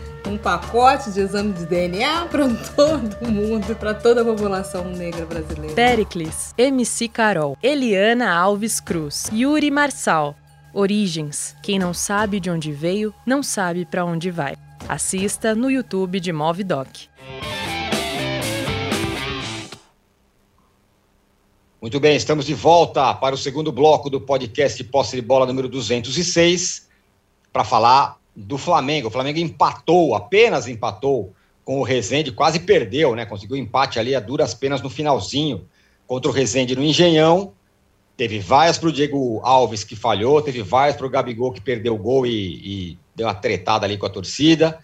um 0.27 0.37
pacote 0.37 1.11
de 1.11 1.21
exame 1.21 1.53
de 1.53 1.65
DNA 1.65 2.25
para 2.25 2.47
todo 2.75 3.31
mundo, 3.31 3.75
para 3.75 3.93
toda 3.93 4.21
a 4.21 4.25
população 4.25 4.85
negra 4.85 5.25
brasileira. 5.25 5.75
Pericles, 5.75 6.53
MC 6.57 7.07
Carol, 7.07 7.57
Eliana 7.61 8.33
Alves 8.33 8.79
Cruz, 8.79 9.29
Yuri 9.33 9.71
Marçal. 9.71 10.35
Origens. 10.73 11.55
Quem 11.61 11.77
não 11.77 11.93
sabe 11.93 12.39
de 12.39 12.49
onde 12.49 12.71
veio, 12.71 13.13
não 13.25 13.43
sabe 13.43 13.85
para 13.85 14.05
onde 14.05 14.31
vai. 14.31 14.55
Assista 14.87 15.53
no 15.53 15.69
YouTube 15.69 16.19
de 16.19 16.31
Movidoc. 16.31 17.09
Muito 21.81 21.99
bem, 21.99 22.15
estamos 22.15 22.45
de 22.45 22.53
volta 22.53 23.13
para 23.15 23.33
o 23.33 23.37
segundo 23.37 23.71
bloco 23.71 24.09
do 24.09 24.21
podcast 24.21 24.83
Posse 24.83 25.15
de 25.15 25.21
Bola 25.21 25.47
número 25.47 25.67
206 25.67 26.87
para 27.51 27.63
falar 27.63 28.20
do 28.35 28.57
Flamengo. 28.57 29.07
O 29.07 29.11
Flamengo 29.11 29.39
empatou, 29.39 30.15
apenas 30.15 30.67
empatou 30.67 31.33
com 31.63 31.79
o 31.79 31.83
Rezende, 31.83 32.31
quase 32.31 32.59
perdeu, 32.59 33.15
né? 33.15 33.25
Conseguiu 33.25 33.55
empate 33.55 33.99
ali 33.99 34.15
a 34.15 34.19
duras 34.19 34.53
penas 34.53 34.81
no 34.81 34.89
finalzinho 34.89 35.65
contra 36.07 36.29
o 36.29 36.33
Rezende 36.33 36.75
no 36.75 36.83
Engenhão. 36.83 37.53
Teve 38.17 38.39
vaias 38.39 38.77
para 38.77 38.89
o 38.89 38.91
Diego 38.91 39.39
Alves 39.43 39.83
que 39.83 39.95
falhou, 39.95 40.41
teve 40.41 40.61
vaias 40.61 40.95
para 40.95 41.05
o 41.05 41.09
Gabigol 41.09 41.51
que 41.51 41.61
perdeu 41.61 41.95
o 41.95 41.97
gol 41.97 42.25
e, 42.25 42.91
e, 42.91 42.97
deu 43.15 43.27
uma 43.27 43.33
tretada 43.33 43.85
ali 43.85 43.97
com 43.97 44.05
a 44.05 44.09
torcida. 44.09 44.79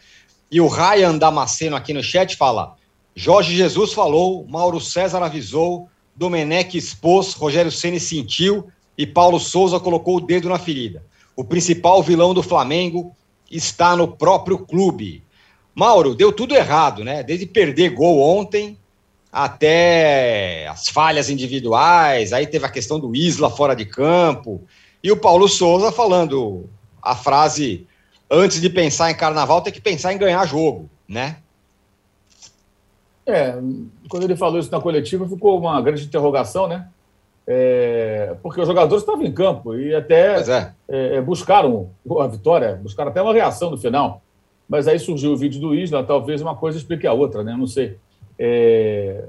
E 0.50 0.62
o 0.62 0.68
Ryan 0.68 1.18
Damasceno 1.18 1.76
aqui 1.76 1.94
no 1.94 2.04
chat 2.04 2.36
fala: 2.36 2.76
Jorge 3.16 3.56
Jesus 3.56 3.94
falou, 3.94 4.46
Mauro 4.48 4.80
César 4.80 5.22
avisou, 5.24 5.90
Domenech 6.16 6.78
expôs, 6.78 7.34
Rogério 7.34 7.72
Ceni 7.72 8.00
sentiu 8.00 8.68
e 8.98 9.06
Paulo 9.06 9.40
Souza 9.40 9.80
colocou 9.80 10.18
o 10.18 10.22
dedo 10.22 10.50
na 10.50 10.58
ferida. 10.58 11.04
O 11.36 11.44
principal 11.44 12.02
vilão 12.02 12.34
do 12.34 12.42
Flamengo 12.42 13.16
está 13.50 13.96
no 13.96 14.08
próprio 14.08 14.60
clube. 14.60 15.24
Mauro, 15.74 16.16
deu 16.16 16.32
tudo 16.32 16.56
errado, 16.56 17.04
né? 17.04 17.24
Desde 17.24 17.46
perder 17.46 17.90
gol 17.90 18.20
ontem 18.20 18.78
até 19.32 20.68
as 20.68 20.88
falhas 20.88 21.30
individuais, 21.30 22.34
aí 22.34 22.48
teve 22.48 22.66
a 22.66 22.70
questão 22.70 23.00
do 23.00 23.16
Isla 23.16 23.50
fora 23.50 23.76
de 23.76 23.86
campo, 23.86 24.62
e 25.04 25.12
o 25.12 25.18
Paulo 25.18 25.48
Souza 25.48 25.92
falando 25.92 26.68
a 27.02 27.16
frase: 27.16 27.86
antes 28.30 28.60
de 28.60 28.70
pensar 28.70 29.12
em 29.12 29.16
carnaval, 29.16 29.62
tem 29.62 29.72
que 29.72 29.82
pensar 29.82 30.14
em 30.14 30.18
ganhar 30.18 30.46
jogo, 30.48 30.90
né? 31.08 31.38
É, 33.26 33.58
quando 34.10 34.24
ele 34.24 34.38
falou 34.38 34.58
isso 34.58 34.72
na 34.72 34.80
coletiva, 34.80 35.28
ficou 35.28 35.60
uma 35.60 35.82
grande 35.82 36.06
interrogação, 36.06 36.68
né? 36.68 36.88
É, 37.50 38.36
porque 38.44 38.60
os 38.60 38.68
jogadores 38.68 39.04
estavam 39.04 39.24
em 39.24 39.32
campo 39.32 39.74
e 39.74 39.96
até 39.96 40.42
é. 40.42 40.74
É, 40.90 41.22
buscaram 41.22 41.90
a 42.20 42.28
vitória, 42.28 42.76
buscaram 42.76 43.10
até 43.10 43.22
uma 43.22 43.34
reação 43.34 43.72
no 43.72 43.78
final. 43.78 44.22
Mas 44.68 44.86
aí 44.86 45.00
surgiu 45.00 45.32
o 45.32 45.38
vídeo 45.38 45.62
do 45.62 45.74
Isla, 45.74 46.04
talvez 46.04 46.42
uma 46.42 46.56
coisa 46.56 46.78
explique 46.78 47.08
a 47.08 47.14
outra, 47.14 47.42
né? 47.46 47.56
Não 47.58 47.66
sei. 47.66 47.96
É, 48.38 49.24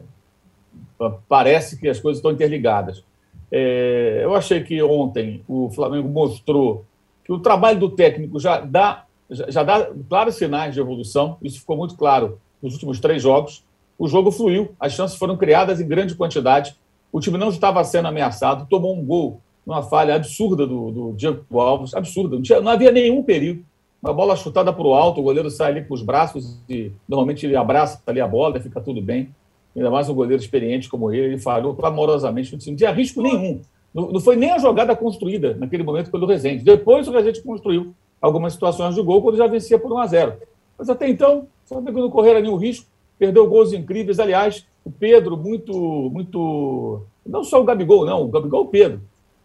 parece 1.28 1.78
que 1.78 1.88
as 1.88 2.00
coisas 2.00 2.18
estão 2.18 2.32
interligadas. 2.32 3.04
É, 3.52 4.20
eu 4.24 4.34
achei 4.34 4.64
que 4.64 4.82
ontem 4.82 5.44
o 5.46 5.70
Flamengo 5.70 6.08
mostrou 6.08 6.84
que 7.24 7.32
o 7.32 7.38
trabalho 7.38 7.78
do 7.78 7.90
técnico 7.90 8.40
já 8.40 8.60
dá, 8.60 9.04
já 9.30 9.62
dá 9.62 9.88
claros 10.08 10.34
sinais 10.34 10.74
de 10.74 10.80
evolução. 10.80 11.36
Isso 11.40 11.60
ficou 11.60 11.76
muito 11.76 11.94
claro 11.94 12.40
nos 12.60 12.72
últimos 12.74 12.98
três 12.98 13.22
jogos. 13.22 13.64
O 13.96 14.08
jogo 14.08 14.32
fluiu, 14.32 14.74
as 14.80 14.92
chances 14.92 15.16
foram 15.16 15.36
criadas 15.36 15.80
em 15.80 15.86
grande 15.86 16.16
quantidade 16.16 16.74
o 17.12 17.20
time 17.20 17.38
não 17.38 17.48
estava 17.48 17.82
sendo 17.84 18.08
ameaçado, 18.08 18.66
tomou 18.68 18.96
um 18.96 19.04
gol 19.04 19.40
numa 19.66 19.82
falha 19.82 20.14
absurda 20.14 20.66
do, 20.66 20.90
do 20.90 21.12
Diego 21.12 21.60
Alves, 21.60 21.94
absurda. 21.94 22.36
Não, 22.36 22.42
tinha, 22.42 22.60
não 22.60 22.70
havia 22.70 22.90
nenhum 22.90 23.22
perigo. 23.22 23.62
Uma 24.02 24.14
bola 24.14 24.36
chutada 24.36 24.72
para 24.72 24.86
o 24.86 24.94
alto, 24.94 25.20
o 25.20 25.24
goleiro 25.24 25.50
sai 25.50 25.72
ali 25.72 25.84
com 25.84 25.92
os 25.92 26.02
braços 26.02 26.60
e 26.68 26.92
normalmente 27.08 27.44
ele 27.44 27.56
abraça 27.56 28.00
ali 28.06 28.20
a 28.20 28.28
bola 28.28 28.60
fica 28.60 28.80
tudo 28.80 29.02
bem. 29.02 29.28
Ainda 29.76 29.90
mais 29.90 30.08
um 30.08 30.14
goleiro 30.14 30.42
experiente 30.42 30.88
como 30.88 31.12
ele, 31.12 31.34
ele 31.34 31.38
falhou 31.38 31.74
clamorosamente. 31.74 32.52
Não 32.52 32.76
tinha 32.76 32.90
risco 32.90 33.20
nenhum. 33.20 33.60
Não, 33.92 34.10
não 34.12 34.20
foi 34.20 34.36
nem 34.36 34.52
a 34.52 34.58
jogada 34.58 34.94
construída 34.94 35.54
naquele 35.58 35.82
momento 35.82 36.10
pelo 36.10 36.26
Rezende. 36.26 36.64
Depois 36.64 37.06
o 37.08 37.12
Rezende 37.12 37.42
construiu 37.42 37.94
algumas 38.20 38.52
situações 38.52 38.94
de 38.94 39.02
gol 39.02 39.22
quando 39.22 39.36
já 39.36 39.46
vencia 39.46 39.78
por 39.78 39.92
1 39.92 39.98
a 39.98 40.06
0 40.06 40.32
Mas 40.78 40.88
até 40.88 41.08
então, 41.08 41.46
só 41.64 41.80
não 41.80 42.10
correr 42.10 42.40
nenhum 42.40 42.56
risco, 42.56 42.86
perdeu 43.18 43.48
gols 43.48 43.72
incríveis. 43.72 44.18
Aliás, 44.18 44.66
o 44.88 44.92
Pedro 44.92 45.36
muito, 45.36 45.72
muito. 46.10 47.02
Não 47.24 47.44
só 47.44 47.60
o 47.60 47.64
Gabigol, 47.64 48.06
não, 48.06 48.22
o 48.22 48.28
Gabigol 48.28 48.62
o 48.62 48.68
Pedro. 48.68 49.00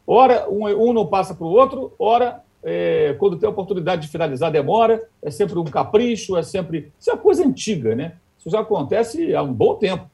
Ora, 0.08 0.49
um, 0.49 0.65
um 0.65 0.93
não 0.93 1.06
passa 1.06 1.34
para 1.34 1.45
o 1.45 1.51
outro, 1.51 1.93
ora, 1.99 2.41
é, 2.63 3.15
quando 3.19 3.38
tem 3.38 3.47
a 3.47 3.51
oportunidade 3.51 4.03
de 4.03 4.08
finalizar, 4.08 4.51
demora, 4.51 5.03
é 5.21 5.29
sempre 5.29 5.60
um 5.60 5.65
capricho, 5.65 6.38
é 6.38 6.43
sempre. 6.43 6.91
Isso 6.99 7.12
é 7.12 7.17
coisa 7.17 7.45
antiga, 7.45 7.93
né? 7.93 8.15
Isso 8.39 8.49
já 8.49 8.62
acontece 8.62 9.36
há 9.36 9.43
um 9.43 9.53
bom 9.53 9.75
tempo. 9.75 10.10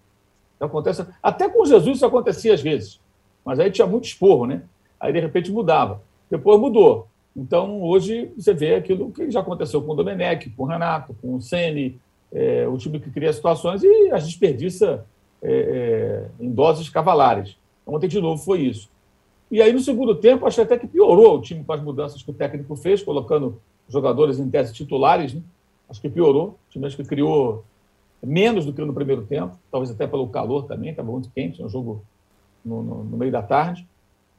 Já 0.60 0.65
acontece... 0.65 1.06
Até 1.22 1.48
com 1.48 1.65
Jesus 1.65 1.98
isso 1.98 2.06
acontecia 2.06 2.54
às 2.54 2.62
vezes. 2.62 3.00
Mas 3.46 3.60
aí 3.60 3.72
tinha 3.72 3.88
muito 3.88 4.06
esporro, 4.06 4.46
né? 4.46 4.63
Aí, 5.00 5.13
de 5.13 5.20
repente, 5.20 5.52
mudava. 5.52 6.02
Depois 6.30 6.60
mudou. 6.60 7.08
Então, 7.36 7.82
hoje, 7.82 8.32
você 8.36 8.54
vê 8.54 8.76
aquilo 8.76 9.12
que 9.12 9.32
já 9.32 9.39
aconteceu 9.39 9.82
com 9.82 9.94
o 9.94 9.96
Domenech, 9.96 10.50
com 10.50 10.63
o 10.63 10.65
Renato, 10.65 11.15
com 11.22 11.36
o 11.36 11.42
Sene, 11.42 12.00
é, 12.32 12.68
o 12.68 12.78
time 12.78 13.00
que 13.00 13.10
cria 13.10 13.32
situações 13.32 13.82
e 13.84 14.12
as 14.12 14.26
desperdiça 14.26 15.06
é, 15.41 15.52
é, 15.52 16.43
em 16.43 16.52
doses 16.52 16.89
cavalares. 16.89 17.58
Ontem, 17.86 18.08
de 18.08 18.21
novo, 18.21 18.41
foi 18.41 18.62
isso. 18.62 18.89
E 19.52 19.62
aí, 19.62 19.73
no 19.73 19.80
segundo 19.80 20.13
tempo, 20.15 20.45
achei 20.45 20.63
até 20.63 20.78
que 20.78 20.88
piorou 20.88 21.38
o 21.38 21.41
time 21.41 21.63
com 21.63 21.73
as 21.73 21.82
mudanças 21.82 22.21
que 22.21 22.30
o 22.30 22.34
técnico 22.34 22.75
fez, 22.75 23.02
colocando 23.02 23.60
jogadores 23.88 24.39
em 24.39 24.49
tese 24.49 24.73
titulares. 24.73 25.34
Né? 25.34 25.41
Acho 25.89 25.99
que 25.99 26.10
piorou. 26.10 26.49
O 26.67 26.71
time 26.71 26.86
acho 26.86 26.95
que 26.95 27.04
criou 27.04 27.63
menos 28.23 28.65
do 28.65 28.73
que 28.73 28.84
no 28.84 28.93
primeiro 28.93 29.25
tempo, 29.25 29.58
talvez 29.71 29.89
até 29.91 30.06
pelo 30.06 30.28
calor 30.28 30.65
também, 30.65 30.91
estava 30.91 31.10
muito 31.10 31.32
quente, 31.34 31.63
um 31.63 31.69
jogo 31.69 32.04
no, 32.63 32.84
no, 32.84 33.04
no, 33.06 33.17
meio 33.17 33.32
da 33.32 33.41
tarde. 33.41 33.88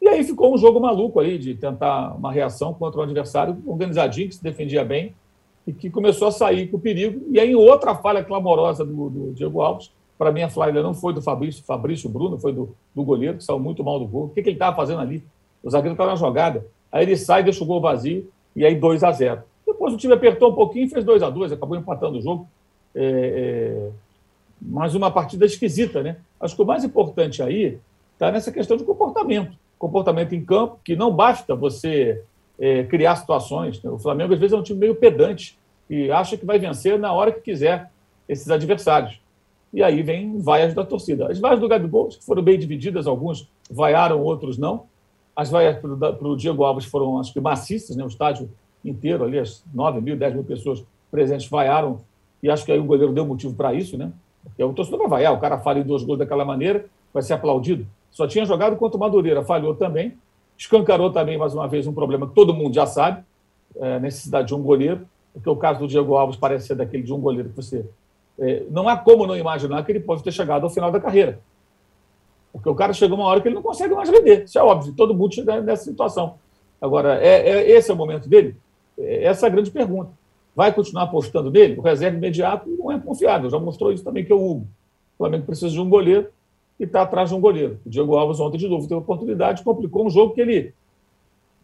E 0.00 0.08
aí 0.08 0.22
ficou 0.22 0.54
um 0.54 0.58
jogo 0.58 0.78
maluco 0.78 1.18
aí 1.18 1.38
de 1.38 1.54
tentar 1.54 2.14
uma 2.14 2.30
reação 2.30 2.72
contra 2.72 3.00
um 3.00 3.04
adversário 3.04 3.56
organizadinho, 3.66 4.28
que 4.28 4.34
se 4.34 4.42
defendia 4.42 4.84
bem, 4.84 5.14
e 5.66 5.72
que 5.72 5.90
começou 5.90 6.28
a 6.28 6.32
sair 6.32 6.68
com 6.68 6.78
perigo. 6.78 7.26
E 7.30 7.40
aí, 7.40 7.54
outra 7.54 7.94
falha 7.94 8.24
clamorosa 8.24 8.84
do, 8.84 9.10
do 9.10 9.32
Diego 9.32 9.60
Alves, 9.60 9.90
Para 10.20 10.30
mim, 10.30 10.42
a 10.42 10.50
falha 10.50 10.82
não 10.82 10.92
foi 10.92 11.14
do 11.14 11.22
Fabrício, 11.22 11.64
Fabrício 11.64 12.06
Bruno, 12.06 12.38
foi 12.38 12.52
do, 12.52 12.76
do 12.94 13.02
goleiro, 13.02 13.38
que 13.38 13.42
saiu 13.42 13.58
muito 13.58 13.82
mal 13.82 13.98
do 13.98 14.04
gol. 14.04 14.24
O 14.26 14.28
que, 14.28 14.42
que 14.42 14.50
ele 14.50 14.56
estava 14.56 14.76
fazendo 14.76 15.00
ali? 15.00 15.24
O 15.62 15.70
zagueiro 15.70 15.94
estava 15.94 16.10
na 16.10 16.16
jogada. 16.16 16.66
Aí 16.92 17.04
ele 17.04 17.16
sai, 17.16 17.42
deixa 17.42 17.64
o 17.64 17.66
gol 17.66 17.80
vazio, 17.80 18.30
e 18.54 18.66
aí 18.66 18.74
2 18.74 19.02
a 19.02 19.12
0 19.12 19.40
Depois 19.66 19.94
o 19.94 19.96
time 19.96 20.12
apertou 20.12 20.50
um 20.50 20.54
pouquinho 20.54 20.90
fez 20.90 21.06
2 21.06 21.22
a 21.22 21.30
2 21.30 21.52
acabou 21.52 21.74
empatando 21.74 22.18
o 22.18 22.20
jogo. 22.20 22.46
É, 22.94 23.02
é, 23.02 23.90
mas 24.60 24.94
uma 24.94 25.10
partida 25.10 25.46
esquisita, 25.46 26.02
né? 26.02 26.18
Acho 26.38 26.54
que 26.54 26.60
o 26.60 26.66
mais 26.66 26.84
importante 26.84 27.42
aí 27.42 27.78
está 28.12 28.30
nessa 28.30 28.52
questão 28.52 28.76
de 28.76 28.84
comportamento. 28.84 29.56
Comportamento 29.78 30.34
em 30.34 30.44
campo, 30.44 30.78
que 30.84 30.94
não 30.94 31.10
basta 31.10 31.54
você 31.54 32.22
é, 32.58 32.84
criar 32.84 33.16
situações. 33.16 33.82
Né? 33.82 33.90
O 33.90 33.98
Flamengo, 33.98 34.34
às 34.34 34.38
vezes, 34.38 34.52
é 34.52 34.58
um 34.58 34.62
time 34.62 34.80
meio 34.80 34.96
pedante 34.96 35.58
e 35.88 36.12
acha 36.12 36.36
que 36.36 36.44
vai 36.44 36.58
vencer 36.58 36.98
na 36.98 37.10
hora 37.10 37.32
que 37.32 37.40
quiser 37.40 37.90
esses 38.28 38.50
adversários. 38.50 39.18
E 39.72 39.82
aí 39.82 40.02
vem 40.02 40.40
vaias 40.40 40.74
da 40.74 40.84
torcida. 40.84 41.30
As 41.30 41.38
vaias 41.38 41.60
do 41.60 41.68
Gabigol 41.68 42.08
que 42.08 42.24
foram 42.24 42.42
bem 42.42 42.58
divididas, 42.58 43.06
alguns 43.06 43.48
vaiaram, 43.70 44.20
outros 44.22 44.58
não. 44.58 44.84
As 45.34 45.50
vaias 45.50 45.78
para 45.78 46.28
o 46.28 46.36
Diego 46.36 46.64
Alves 46.64 46.84
foram, 46.84 47.18
acho 47.18 47.32
que, 47.32 47.40
maciças, 47.40 47.96
né? 47.96 48.04
o 48.04 48.08
estádio 48.08 48.50
inteiro 48.84 49.24
ali, 49.24 49.38
as 49.38 49.64
9 49.72 50.00
mil, 50.00 50.16
10 50.16 50.34
mil 50.34 50.44
pessoas 50.44 50.84
presentes 51.10 51.48
vaiaram, 51.48 52.00
e 52.42 52.50
acho 52.50 52.64
que 52.64 52.72
aí 52.72 52.78
o 52.78 52.84
goleiro 52.84 53.12
deu 53.12 53.26
motivo 53.26 53.54
para 53.54 53.74
isso, 53.74 53.98
né? 53.98 54.12
Porque 54.42 54.62
o 54.62 54.72
torcedor 54.72 55.00
vai 55.00 55.08
vaiar, 55.08 55.34
o 55.34 55.38
cara 55.38 55.58
falha 55.58 55.80
em 55.80 55.84
dois 55.84 56.02
gols 56.02 56.18
daquela 56.18 56.44
maneira, 56.44 56.86
vai 57.12 57.22
ser 57.22 57.34
aplaudido. 57.34 57.86
Só 58.10 58.26
tinha 58.26 58.44
jogado 58.44 58.76
contra 58.76 58.96
o 58.96 59.00
Madureira, 59.00 59.42
falhou 59.42 59.74
também, 59.74 60.14
escancarou 60.56 61.10
também, 61.10 61.36
mais 61.36 61.54
uma 61.54 61.68
vez, 61.68 61.86
um 61.86 61.92
problema 61.92 62.26
que 62.26 62.34
todo 62.34 62.54
mundo 62.54 62.74
já 62.74 62.86
sabe, 62.86 63.22
é, 63.76 64.00
necessidade 64.00 64.48
de 64.48 64.54
um 64.54 64.62
goleiro, 64.62 65.06
porque 65.32 65.48
o 65.48 65.56
caso 65.56 65.80
do 65.80 65.86
Diego 65.86 66.16
Alves 66.16 66.36
parece 66.36 66.66
ser 66.66 66.74
daquele 66.74 67.02
de 67.02 67.12
um 67.12 67.20
goleiro 67.20 67.50
que 67.50 67.56
você. 67.56 67.84
É, 68.40 68.64
não 68.70 68.88
há 68.88 68.96
como 68.96 69.26
não 69.26 69.36
imaginar 69.36 69.84
que 69.84 69.92
ele 69.92 70.00
pode 70.00 70.22
ter 70.22 70.32
chegado 70.32 70.64
ao 70.64 70.70
final 70.70 70.90
da 70.90 70.98
carreira. 70.98 71.40
Porque 72.52 72.68
o 72.68 72.74
cara 72.74 72.92
chega 72.92 73.14
uma 73.14 73.24
hora 73.24 73.40
que 73.40 73.48
ele 73.48 73.54
não 73.54 73.62
consegue 73.62 73.94
mais 73.94 74.08
render. 74.08 74.44
Isso 74.44 74.58
é 74.58 74.62
óbvio, 74.62 74.94
todo 74.94 75.14
mundo 75.14 75.34
chega 75.34 75.60
nessa 75.60 75.84
situação. 75.84 76.34
Agora, 76.80 77.20
é, 77.22 77.48
é 77.48 77.70
esse 77.70 77.90
é 77.90 77.94
o 77.94 77.96
momento 77.96 78.28
dele? 78.28 78.56
É, 78.98 79.24
essa 79.24 79.46
é 79.46 79.48
a 79.48 79.52
grande 79.52 79.70
pergunta. 79.70 80.10
Vai 80.56 80.72
continuar 80.72 81.04
apostando 81.04 81.50
nele? 81.50 81.78
O 81.78 81.82
reserva 81.82 82.16
imediato 82.16 82.68
não 82.68 82.90
é 82.90 82.98
confiável. 82.98 83.50
Já 83.50 83.58
mostrou 83.58 83.92
isso 83.92 84.02
também 84.02 84.24
que 84.24 84.32
é 84.32 84.34
o 84.34 84.38
Hugo. 84.38 84.66
O 85.14 85.18
Flamengo 85.18 85.44
precisa 85.44 85.70
de 85.70 85.80
um 85.80 85.88
goleiro 85.88 86.28
e 86.78 86.84
está 86.84 87.02
atrás 87.02 87.28
de 87.28 87.34
um 87.34 87.40
goleiro. 87.40 87.78
O 87.84 87.90
Diego 87.90 88.16
Alves 88.16 88.40
ontem 88.40 88.56
de 88.56 88.68
novo 88.68 88.88
teve 88.88 88.98
oportunidade, 88.98 89.62
complicou 89.62 90.06
um 90.06 90.10
jogo 90.10 90.34
que 90.34 90.40
ele 90.40 90.74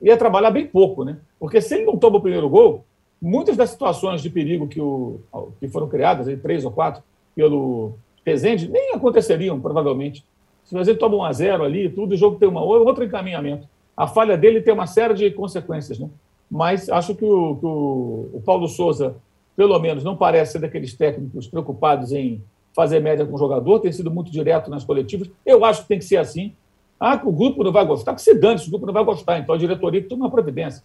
ia 0.01 0.17
trabalhar 0.17 0.51
bem 0.51 0.67
pouco, 0.67 1.05
né? 1.05 1.17
Porque 1.41 1.61
se 1.61 1.75
ele 1.75 1.87
não 1.87 1.97
toma 1.97 2.19
o 2.19 2.21
primeiro 2.21 2.49
gol, 2.49 2.85
muitas 3.21 3.57
das 3.57 3.71
situações 3.71 4.23
de 4.23 4.31
perigo 4.31 4.69
que, 4.69 4.81
o, 4.81 5.21
que 5.59 5.69
foram 5.69 5.89
criadas, 5.89 6.29
aí, 6.29 6.37
três 6.37 6.65
ou 6.65 6.71
quatro, 6.71 7.03
pelo 7.35 7.95
Rezende, 8.25 8.69
nem 8.69 8.93
aconteceriam, 8.93 9.61
provavelmente. 9.61 10.25
Se 10.65 10.75
você 10.75 10.95
toma 10.95 11.17
um 11.17 11.23
a 11.23 11.33
zero 11.33 11.63
ali, 11.63 11.89
tudo, 11.89 12.13
o 12.13 12.17
jogo 12.17 12.39
tem 12.39 12.49
uma, 12.49 12.61
outro 12.61 13.05
encaminhamento. 13.05 13.69
A 13.97 14.07
falha 14.07 14.37
dele 14.37 14.61
tem 14.61 14.75
uma 14.75 14.87
série 14.87 15.15
de 15.15 15.31
consequências, 15.31 15.99
né? 15.99 16.11
Mas 16.51 16.89
acho 16.89 17.15
que 17.15 17.25
o, 17.25 17.57
que 17.57 17.67
o, 17.67 18.31
o 18.35 18.43
Paulo 18.45 18.69
Souza, 18.69 19.17
pelo 19.57 19.79
menos, 19.79 20.03
não 20.03 20.17
parece 20.17 20.53
ser 20.53 20.59
daqueles 20.59 20.95
técnicos 20.95 21.47
preocupados 21.47 22.13
em 22.13 22.43
fazer 22.75 23.01
média 23.01 23.25
com 23.25 23.35
o 23.35 23.39
jogador, 23.39 23.81
tem 23.81 23.93
sido 23.93 24.11
muito 24.11 24.31
direto 24.31 24.71
nas 24.71 24.85
coletivas. 24.85 25.31
Eu 25.45 25.65
acho 25.65 25.83
que 25.83 25.89
tem 25.89 25.99
que 25.99 26.05
ser 26.05 26.19
assim. 26.19 26.53
Ah, 26.99 27.17
que 27.17 27.29
o 27.29 27.33
grupo 27.33 27.63
não 27.63 27.73
vai 27.73 27.85
gostar, 27.87 28.15
que 28.15 28.23
se 28.23 28.35
dane, 28.35 28.59
se 28.59 28.69
o 28.69 28.71
grupo 28.71 28.87
não 28.87 28.93
vai 28.93 29.05
gostar. 29.05 29.39
Então 29.39 29.55
a 29.55 29.59
diretoria 29.59 30.03
toma 30.03 30.25
uma 30.25 30.31
providência. 30.31 30.83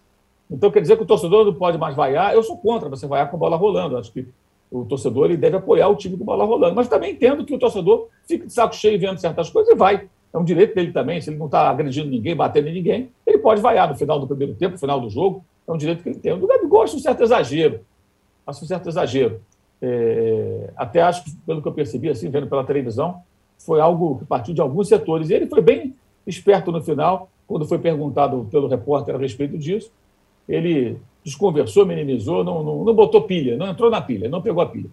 Então 0.51 0.69
quer 0.69 0.81
dizer 0.81 0.97
que 0.97 1.03
o 1.03 1.05
torcedor 1.05 1.45
não 1.45 1.53
pode 1.53 1.77
mais 1.77 1.95
vaiar. 1.95 2.33
Eu 2.33 2.43
sou 2.43 2.57
contra 2.57 2.89
você 2.89 3.07
vaiar 3.07 3.29
com 3.29 3.37
a 3.37 3.39
bola 3.39 3.55
rolando. 3.55 3.97
Acho 3.97 4.11
que 4.11 4.27
o 4.69 4.83
torcedor 4.83 5.25
ele 5.25 5.37
deve 5.37 5.55
apoiar 5.55 5.87
o 5.87 5.95
time 5.95 6.17
com 6.17 6.23
a 6.23 6.25
bola 6.25 6.43
rolando. 6.43 6.75
Mas 6.75 6.89
também 6.89 7.13
entendo 7.13 7.45
que 7.45 7.55
o 7.55 7.59
torcedor 7.59 8.09
fique 8.27 8.45
de 8.45 8.53
saco 8.53 8.75
cheio 8.75 8.99
vendo 8.99 9.17
certas 9.17 9.49
coisas 9.49 9.73
e 9.73 9.75
vai. 9.75 10.09
É 10.33 10.37
um 10.37 10.43
direito 10.43 10.75
dele 10.75 10.91
também. 10.91 11.21
Se 11.21 11.29
ele 11.29 11.37
não 11.37 11.45
está 11.45 11.69
agredindo 11.69 12.09
ninguém, 12.09 12.35
batendo 12.35 12.67
em 12.67 12.73
ninguém, 12.73 13.09
ele 13.25 13.37
pode 13.37 13.61
vaiar 13.61 13.89
no 13.89 13.95
final 13.95 14.19
do 14.19 14.27
primeiro 14.27 14.53
tempo, 14.55 14.73
no 14.73 14.79
final 14.79 14.99
do 14.99 15.09
jogo. 15.09 15.43
É 15.67 15.71
um 15.71 15.77
direito 15.77 16.03
que 16.03 16.09
ele 16.09 16.19
tem. 16.19 16.33
O 16.33 16.47
Gabigol 16.47 16.83
acho 16.83 16.97
um 16.97 16.99
certo 16.99 17.23
exagero. 17.23 17.81
Acho 18.45 18.63
um 18.63 18.67
certo 18.67 18.89
exagero. 18.89 19.41
É, 19.81 20.69
até 20.75 21.01
acho 21.01 21.23
que, 21.23 21.31
pelo 21.45 21.61
que 21.61 21.67
eu 21.67 21.73
percebi, 21.73 22.09
assim, 22.09 22.29
vendo 22.29 22.47
pela 22.47 22.63
televisão, 22.63 23.21
foi 23.57 23.79
algo 23.79 24.19
que 24.19 24.25
partiu 24.25 24.53
de 24.53 24.61
alguns 24.61 24.87
setores. 24.87 25.29
E 25.29 25.33
ele 25.33 25.47
foi 25.47 25.61
bem 25.61 25.95
esperto 26.25 26.71
no 26.71 26.81
final, 26.81 27.29
quando 27.47 27.65
foi 27.65 27.79
perguntado 27.79 28.47
pelo 28.51 28.67
repórter 28.67 29.15
a 29.15 29.17
respeito 29.17 29.57
disso. 29.57 29.91
Ele 30.47 30.97
desconversou, 31.23 31.86
minimizou, 31.86 32.43
não, 32.43 32.63
não, 32.63 32.84
não 32.84 32.93
botou 32.93 33.21
pilha, 33.21 33.56
não 33.56 33.67
entrou 33.67 33.89
na 33.89 34.01
pilha, 34.01 34.27
não 34.27 34.41
pegou 34.41 34.63
a 34.63 34.65
pilha. 34.65 34.89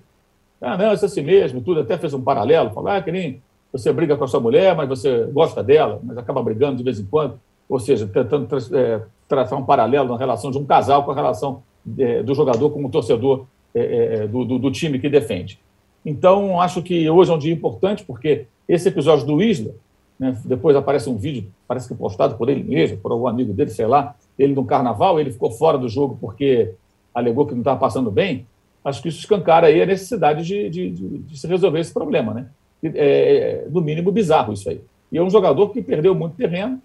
Ah, 0.60 0.76
não, 0.76 0.92
isso 0.92 1.04
é 1.04 1.06
assim 1.06 1.22
mesmo, 1.22 1.60
tudo. 1.60 1.80
Até 1.80 1.96
fez 1.96 2.12
um 2.12 2.20
paralelo, 2.20 2.70
falou, 2.70 2.90
ah, 2.90 3.00
que 3.00 3.12
nem 3.12 3.40
você 3.72 3.92
briga 3.92 4.16
com 4.16 4.24
a 4.24 4.28
sua 4.28 4.40
mulher, 4.40 4.74
mas 4.74 4.88
você 4.88 5.24
gosta 5.26 5.62
dela, 5.62 6.00
mas 6.02 6.18
acaba 6.18 6.42
brigando 6.42 6.76
de 6.76 6.82
vez 6.82 6.98
em 6.98 7.04
quando. 7.04 7.38
Ou 7.68 7.78
seja, 7.78 8.06
tentando 8.06 8.48
é, 8.74 9.02
traçar 9.28 9.58
um 9.58 9.64
paralelo 9.64 10.08
na 10.08 10.16
relação 10.16 10.50
de 10.50 10.58
um 10.58 10.64
casal 10.64 11.04
com 11.04 11.10
a 11.10 11.14
relação 11.14 11.62
é, 11.98 12.22
do 12.22 12.34
jogador 12.34 12.70
como 12.70 12.90
torcedor 12.90 13.46
é, 13.74 13.80
é, 13.80 14.14
é, 14.14 14.26
do, 14.26 14.44
do, 14.44 14.58
do, 14.58 14.70
time 14.70 14.98
que 14.98 15.08
defende. 15.08 15.60
Então, 16.04 16.60
acho 16.60 16.82
que 16.82 17.08
hoje 17.08 17.30
é 17.30 17.34
um 17.34 17.38
dia 17.38 17.52
importante, 17.52 18.04
porque 18.04 18.46
esse 18.66 18.88
episódio 18.88 19.26
do 19.26 19.42
Isla, 19.42 19.72
né, 20.18 20.36
depois 20.44 20.76
aparece 20.76 21.08
um 21.08 21.16
vídeo, 21.16 21.50
parece 21.66 21.86
que 21.86 21.94
postado 21.94 22.36
por 22.36 22.48
ele 22.48 22.62
mesmo, 22.62 22.98
por 22.98 23.12
algum 23.12 23.26
amigo 23.26 23.52
dele, 23.52 23.70
sei 23.70 23.86
lá, 23.86 24.14
ele 24.38 24.54
no 24.54 24.64
carnaval, 24.64 25.18
ele 25.20 25.30
ficou 25.30 25.50
fora 25.50 25.78
do 25.78 25.88
jogo 25.88 26.18
porque 26.20 26.72
alegou 27.14 27.46
que 27.46 27.52
não 27.52 27.60
estava 27.60 27.78
passando 27.78 28.10
bem. 28.10 28.46
Acho 28.84 29.02
que 29.02 29.08
isso 29.08 29.18
escancara 29.18 29.66
aí 29.66 29.82
a 29.82 29.86
necessidade 29.86 30.44
de, 30.44 30.70
de, 30.70 30.90
de, 30.90 31.18
de 31.18 31.38
se 31.38 31.46
resolver 31.46 31.80
esse 31.80 31.92
problema. 31.92 32.32
Né? 32.32 32.46
É, 32.82 33.66
no 33.70 33.80
mínimo, 33.80 34.12
bizarro 34.12 34.52
isso 34.52 34.68
aí. 34.68 34.80
E 35.10 35.18
é 35.18 35.22
um 35.22 35.30
jogador 35.30 35.70
que 35.70 35.82
perdeu 35.82 36.14
muito 36.14 36.36
terreno, 36.36 36.80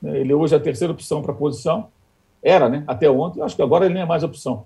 né, 0.00 0.18
ele 0.20 0.32
hoje 0.32 0.54
é 0.54 0.56
a 0.56 0.60
terceira 0.60 0.92
opção 0.92 1.22
para 1.22 1.32
a 1.32 1.36
posição, 1.36 1.88
era, 2.42 2.68
né? 2.68 2.84
Até 2.86 3.10
ontem, 3.10 3.42
acho 3.42 3.56
que 3.56 3.62
agora 3.62 3.84
ele 3.84 3.94
nem 3.94 4.04
é 4.04 4.06
mais 4.06 4.22
opção 4.22 4.64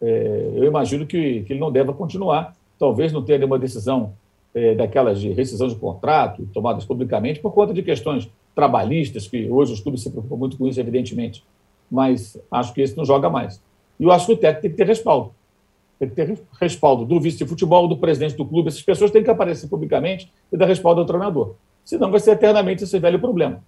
é, 0.00 0.52
eu 0.54 0.64
imagino 0.64 1.06
que, 1.06 1.42
que, 1.42 1.52
ele 1.52 1.60
não 1.60 1.70
deva 1.70 1.92
continuar. 1.92 2.56
Talvez 2.78 3.12
não 3.12 3.22
tenha 3.22 3.38
nenhuma 3.38 3.58
decisão 3.58 4.14
é, 4.54 4.74
daquelas 4.74 5.20
de 5.20 5.30
rescisão 5.30 5.68
de 5.68 5.76
contrato 5.76 6.46
tomadas 6.52 6.84
publicamente 6.84 7.40
por 7.40 7.52
conta 7.52 7.72
de 7.72 7.82
questões 7.82 8.30
trabalhistas, 8.54 9.26
que 9.26 9.48
hoje 9.48 9.72
os 9.72 9.80
clubes 9.80 10.02
se 10.02 10.10
preocupam 10.10 10.36
muito 10.36 10.56
com 10.56 10.66
isso, 10.66 10.80
evidentemente. 10.80 11.44
Mas 11.90 12.40
acho 12.50 12.74
que 12.74 12.80
esse 12.80 12.96
não 12.96 13.04
joga 13.04 13.30
mais. 13.30 13.62
E 13.98 14.04
eu 14.04 14.10
acho 14.10 14.26
que 14.26 14.32
o 14.32 14.36
técnico 14.36 14.62
tem 14.62 14.70
que 14.70 14.76
ter 14.76 14.86
respaldo. 14.86 15.32
Tem 15.98 16.08
que 16.08 16.14
ter 16.14 16.40
respaldo 16.60 17.04
do 17.04 17.20
vice 17.20 17.38
de 17.38 17.46
futebol, 17.46 17.86
do 17.86 17.96
presidente 17.96 18.36
do 18.36 18.44
clube. 18.44 18.68
Essas 18.68 18.82
pessoas 18.82 19.10
têm 19.10 19.22
que 19.22 19.30
aparecer 19.30 19.68
publicamente 19.68 20.32
e 20.52 20.56
dar 20.56 20.66
respaldo 20.66 21.00
ao 21.00 21.06
treinador. 21.06 21.54
Senão 21.84 22.10
vai 22.10 22.20
ser 22.20 22.32
eternamente 22.32 22.84
esse 22.84 22.98
velho 22.98 23.18
problema. 23.18 23.62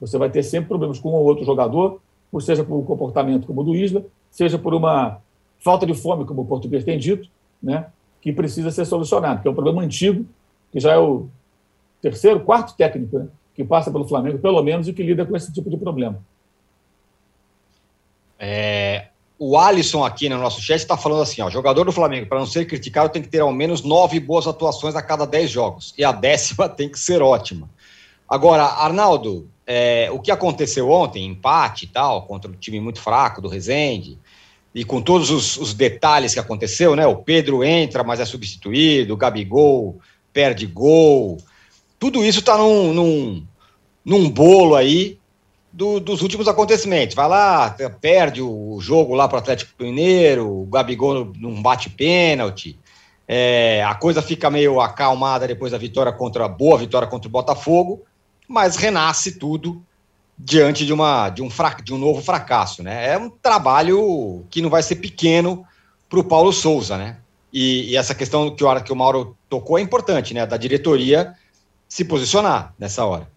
Você 0.00 0.18
vai 0.18 0.30
ter 0.30 0.42
sempre 0.42 0.68
problemas 0.68 0.98
com 0.98 1.10
um 1.10 1.14
ou 1.14 1.24
outro 1.24 1.44
jogador, 1.44 2.00
ou 2.32 2.40
seja 2.40 2.64
por 2.64 2.76
um 2.76 2.84
comportamento 2.84 3.46
como 3.46 3.60
o 3.60 3.64
do 3.64 3.74
Isla, 3.74 4.04
seja 4.30 4.58
por 4.58 4.74
uma 4.74 5.18
falta 5.58 5.86
de 5.86 5.94
fome, 5.94 6.24
como 6.24 6.42
o 6.42 6.44
português 6.44 6.84
tem 6.84 6.98
dito, 6.98 7.28
né, 7.62 7.86
que 8.24 8.32
precisa 8.32 8.70
ser 8.70 8.86
solucionado, 8.86 9.42
que 9.42 9.46
é 9.46 9.50
um 9.50 9.54
problema 9.54 9.82
antigo, 9.82 10.24
que 10.72 10.80
já 10.80 10.94
é 10.94 10.98
o 10.98 11.28
terceiro, 12.00 12.40
quarto 12.40 12.74
técnico 12.74 13.18
né, 13.18 13.28
que 13.54 13.62
passa 13.62 13.90
pelo 13.90 14.08
Flamengo, 14.08 14.38
pelo 14.38 14.62
menos, 14.62 14.88
e 14.88 14.94
que 14.94 15.02
lida 15.02 15.26
com 15.26 15.36
esse 15.36 15.52
tipo 15.52 15.68
de 15.68 15.76
problema. 15.76 16.18
É, 18.38 19.08
o 19.38 19.58
Alisson 19.58 20.02
aqui 20.02 20.30
no 20.30 20.38
nosso 20.38 20.62
chat 20.62 20.78
está 20.78 20.96
falando 20.96 21.20
assim: 21.20 21.42
ó, 21.42 21.50
jogador 21.50 21.84
do 21.84 21.92
Flamengo, 21.92 22.26
para 22.26 22.38
não 22.38 22.46
ser 22.46 22.64
criticado, 22.64 23.10
tem 23.10 23.20
que 23.20 23.28
ter 23.28 23.40
ao 23.40 23.52
menos 23.52 23.82
nove 23.82 24.18
boas 24.18 24.46
atuações 24.46 24.96
a 24.96 25.02
cada 25.02 25.26
dez 25.26 25.50
jogos. 25.50 25.92
E 25.98 26.02
a 26.02 26.10
décima 26.10 26.66
tem 26.70 26.88
que 26.88 26.98
ser 26.98 27.20
ótima. 27.20 27.68
Agora, 28.26 28.64
Arnaldo, 28.64 29.50
é, 29.66 30.08
o 30.10 30.18
que 30.18 30.30
aconteceu 30.30 30.90
ontem, 30.90 31.26
empate 31.26 31.84
e 31.84 31.88
tal, 31.88 32.22
contra 32.22 32.50
um 32.50 32.54
time 32.54 32.80
muito 32.80 33.02
fraco 33.02 33.42
do 33.42 33.48
Rezende, 33.48 34.18
e 34.74 34.84
com 34.84 35.00
todos 35.00 35.30
os, 35.30 35.56
os, 35.56 35.72
detalhes 35.72 36.34
que 36.34 36.40
aconteceu, 36.40 36.96
né? 36.96 37.06
O 37.06 37.16
Pedro 37.16 37.62
entra, 37.62 38.02
mas 38.02 38.18
é 38.18 38.24
substituído, 38.24 39.14
o 39.14 39.16
Gabigol 39.16 40.00
perde 40.32 40.66
gol. 40.66 41.38
Tudo 41.98 42.24
isso 42.24 42.40
está 42.40 42.58
num, 42.58 42.92
num, 42.92 43.46
num, 44.04 44.28
bolo 44.28 44.74
aí 44.74 45.16
do, 45.72 46.00
dos 46.00 46.22
últimos 46.22 46.48
acontecimentos. 46.48 47.14
Vai 47.14 47.28
lá, 47.28 47.76
perde 48.00 48.42
o 48.42 48.78
jogo 48.80 49.14
lá 49.14 49.28
para 49.28 49.36
o 49.36 49.38
Atlético 49.38 49.70
Mineiro, 49.80 50.62
o 50.62 50.66
Gabigol 50.66 51.32
não 51.38 51.62
bate 51.62 51.88
pênalti. 51.88 52.76
É, 53.28 53.82
a 53.84 53.94
coisa 53.94 54.20
fica 54.20 54.50
meio 54.50 54.80
acalmada 54.80 55.46
depois 55.46 55.70
da 55.70 55.78
vitória 55.78 56.12
contra 56.12 56.46
a 56.46 56.48
boa 56.48 56.76
vitória 56.76 57.06
contra 57.06 57.28
o 57.28 57.30
Botafogo, 57.30 58.02
mas 58.48 58.74
renasce 58.74 59.38
tudo 59.38 59.80
diante 60.38 60.84
de, 60.84 60.92
uma, 60.92 61.28
de, 61.30 61.42
um, 61.42 61.50
fra, 61.50 61.76
de 61.82 61.94
um 61.94 61.98
novo 61.98 62.20
fracasso. 62.20 62.82
Né? 62.82 63.12
É 63.12 63.18
um 63.18 63.30
trabalho 63.30 64.44
que 64.50 64.60
não 64.60 64.70
vai 64.70 64.82
ser 64.82 64.96
pequeno 64.96 65.64
para 66.08 66.18
o 66.18 66.24
Paulo 66.24 66.52
Souza. 66.52 66.96
Né? 66.96 67.18
E, 67.52 67.90
e, 67.90 67.96
essa 67.96 68.14
questão 68.14 68.54
que 68.54 68.64
o, 68.64 68.80
que 68.82 68.92
o 68.92 68.96
Mauro 68.96 69.36
tocou 69.48 69.78
é 69.78 69.82
importante, 69.82 70.34
né? 70.34 70.44
da 70.46 70.56
diretoria 70.56 71.34
se 71.88 72.04
posicionar 72.04 72.74
nessa 72.78 73.04
hora. 73.04 73.28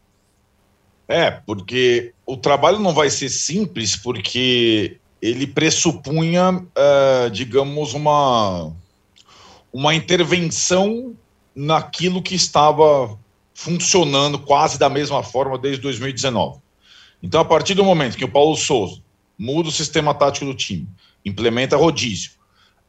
É, 1.08 1.32
porque 1.32 2.14
o 2.26 2.36
trabalho 2.36 2.80
não 2.80 2.94
vai 2.94 3.10
ser 3.10 3.30
simples, 3.30 3.96
porque 3.96 5.00
ele 5.22 5.48
pressupunha, 5.48 6.52
uh, 6.52 7.30
digamos, 7.32 7.94
uma, 7.94 8.74
uma 9.72 9.96
intervenção 9.96 11.16
naquilo 11.56 12.22
que 12.22 12.36
estava 12.36 13.18
funcionando 13.54 14.38
quase 14.38 14.78
da 14.78 14.90
mesma 14.90 15.24
forma 15.24 15.58
desde 15.58 15.82
2019. 15.82 16.60
Então, 17.28 17.42
a 17.42 17.46
partir 17.46 17.74
do 17.74 17.84
momento 17.84 18.16
que 18.16 18.24
o 18.24 18.32
Paulo 18.32 18.56
Souza 18.56 19.02
muda 19.38 19.68
o 19.68 19.72
sistema 19.72 20.14
tático 20.14 20.46
do 20.46 20.54
time, 20.54 20.88
implementa 21.26 21.76
rodízio, 21.76 22.32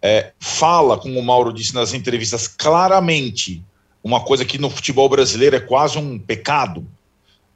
é, 0.01 0.31
fala, 0.39 0.97
como 0.97 1.19
o 1.19 1.25
Mauro 1.25 1.53
disse 1.53 1.75
nas 1.75 1.93
entrevistas, 1.93 2.47
claramente 2.47 3.65
uma 4.03 4.21
coisa 4.21 4.45
que 4.45 4.57
no 4.57 4.71
futebol 4.71 5.09
brasileiro 5.09 5.57
é 5.57 5.61
quase 5.61 5.99
um 5.99 6.17
pecado, 6.21 6.87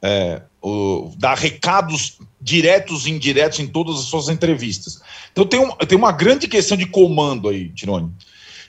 é, 0.01 0.41
o, 0.61 1.13
dar 1.17 1.37
recados 1.37 2.17
diretos 2.41 3.07
e 3.07 3.11
indiretos 3.11 3.59
em 3.59 3.67
todas 3.67 3.99
as 3.99 4.05
suas 4.07 4.27
entrevistas. 4.27 5.01
Então 5.31 5.45
tem, 5.45 5.61
um, 5.61 5.71
tem 5.77 5.97
uma 5.97 6.11
grande 6.11 6.49
questão 6.49 6.75
de 6.75 6.85
comando 6.85 7.47
aí, 7.47 7.69
Tirone. 7.69 8.11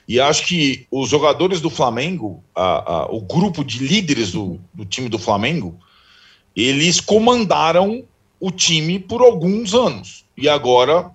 E 0.07 0.21
acho 0.21 0.45
que 0.45 0.87
os 0.89 1.09
jogadores 1.09 1.59
do 1.59 1.69
Flamengo, 1.69 2.41
a, 2.55 2.93
a, 2.93 3.05
o 3.11 3.19
grupo 3.19 3.61
de 3.61 3.85
líderes 3.85 4.31
do, 4.31 4.57
do 4.73 4.85
time 4.85 5.09
do 5.09 5.19
Flamengo, 5.19 5.77
eles 6.55 7.01
comandaram 7.01 8.03
o 8.39 8.51
time 8.51 8.99
por 8.99 9.21
alguns 9.21 9.73
anos. 9.73 10.25
E 10.37 10.47
agora 10.47 11.11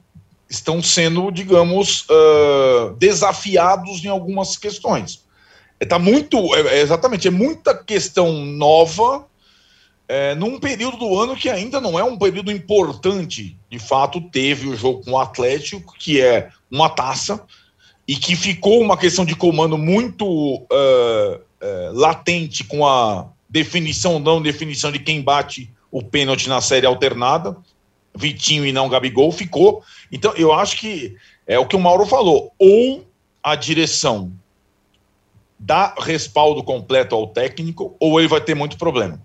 estão 0.48 0.83
sendo, 0.83 1.31
digamos, 1.31 2.07
uh, 2.11 2.94
desafiados 2.98 4.05
em 4.05 4.09
algumas 4.09 4.57
questões. 4.57 5.24
Está 5.81 5.98
muito, 5.98 6.55
é, 6.55 6.79
é, 6.79 6.81
exatamente, 6.81 7.29
é 7.29 7.31
muita 7.31 7.74
questão 7.74 8.44
nova 8.44 9.26
é, 10.09 10.35
num 10.35 10.59
período 10.59 10.96
do 10.96 11.18
ano 11.18 11.37
que 11.37 11.48
ainda 11.48 11.81
não 11.81 11.96
é 11.96 12.03
um 12.03 12.18
período 12.18 12.50
importante. 12.50 13.57
De 13.70 13.79
fato, 13.79 14.20
teve 14.20 14.66
o 14.66 14.76
jogo 14.76 15.05
com 15.05 15.12
o 15.12 15.18
Atlético, 15.18 15.94
que 15.96 16.20
é 16.20 16.50
uma 16.68 16.90
taça, 16.90 17.40
e 18.09 18.16
que 18.16 18.35
ficou 18.35 18.81
uma 18.81 18.96
questão 18.96 19.24
de 19.24 19.37
comando 19.37 19.79
muito 19.79 20.26
uh, 20.26 20.64
uh, 20.66 21.92
latente 21.92 22.64
com 22.64 22.85
a 22.85 23.29
definição 23.51 24.21
não 24.21 24.41
definição 24.41 24.93
de 24.93 25.01
quem 25.01 25.21
bate 25.21 25.71
o 25.91 26.03
pênalti 26.03 26.49
na 26.49 26.61
série 26.61 26.87
alternada, 26.87 27.57
Vitinho 28.15 28.65
e 28.65 28.73
não 28.73 28.89
Gabigol, 28.89 29.33
ficou. 29.33 29.83
Então, 30.11 30.33
eu 30.37 30.53
acho 30.53 30.79
que 30.79 31.17
é 31.47 31.59
o 31.59 31.67
que 31.67 31.77
o 31.77 31.81
Mauro 31.81 32.07
falou, 32.07 32.53
ou 32.59 33.07
a 33.43 33.55
direção 33.55 34.33
dá 35.59 35.95
respaldo 35.99 36.63
completo 36.63 37.15
ao 37.15 37.27
técnico, 37.27 37.97
ou 38.01 38.19
ele 38.19 38.29
vai 38.29 38.41
ter 38.41 38.55
muito 38.55 38.79
problema. 38.79 39.21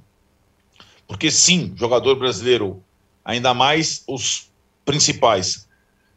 Porque 1.08 1.32
sim, 1.32 1.74
jogador 1.76 2.16
brasileiro, 2.16 2.84
ainda 3.24 3.54
mais 3.54 4.04
os 4.08 4.50
principais, 4.84 5.68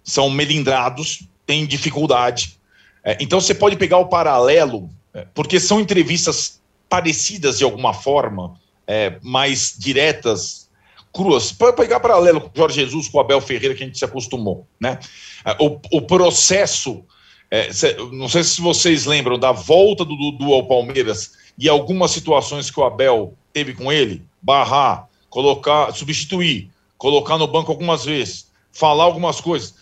são 0.02 0.30
melindrados, 0.30 1.28
têm 1.46 1.66
dificuldade. 1.66 2.58
É, 3.04 3.16
então 3.20 3.40
você 3.40 3.54
pode 3.54 3.76
pegar 3.76 3.98
o 3.98 4.08
paralelo, 4.08 4.90
é, 5.14 5.26
porque 5.34 5.60
são 5.60 5.80
entrevistas 5.80 6.57
parecidas 6.88 7.58
de 7.58 7.64
alguma 7.64 7.92
forma, 7.92 8.54
é, 8.86 9.18
mais 9.22 9.74
diretas, 9.78 10.68
cruas. 11.12 11.52
Pode 11.52 11.76
pegar 11.76 12.00
paralelo 12.00 12.40
com 12.40 12.48
o 12.48 12.52
Jorge 12.54 12.80
Jesus, 12.80 13.08
com 13.08 13.18
o 13.18 13.20
Abel 13.20 13.40
Ferreira, 13.40 13.74
que 13.74 13.82
a 13.82 13.86
gente 13.86 13.98
se 13.98 14.04
acostumou. 14.04 14.66
Né? 14.80 14.98
É, 15.44 15.56
o, 15.60 15.78
o 15.92 16.02
processo, 16.02 17.04
é, 17.50 17.68
não 18.12 18.28
sei 18.28 18.44
se 18.44 18.60
vocês 18.60 19.04
lembram 19.04 19.38
da 19.38 19.52
volta 19.52 20.04
do 20.04 20.16
Dudu 20.16 20.52
ao 20.52 20.66
Palmeiras 20.66 21.32
e 21.58 21.68
algumas 21.68 22.10
situações 22.10 22.70
que 22.70 22.80
o 22.80 22.84
Abel 22.84 23.34
teve 23.52 23.74
com 23.74 23.92
ele, 23.92 24.24
barrar, 24.40 25.08
colocar, 25.28 25.92
substituir, 25.92 26.70
colocar 26.96 27.36
no 27.36 27.46
banco 27.46 27.70
algumas 27.70 28.04
vezes, 28.04 28.50
falar 28.72 29.04
algumas 29.04 29.40
coisas. 29.40 29.74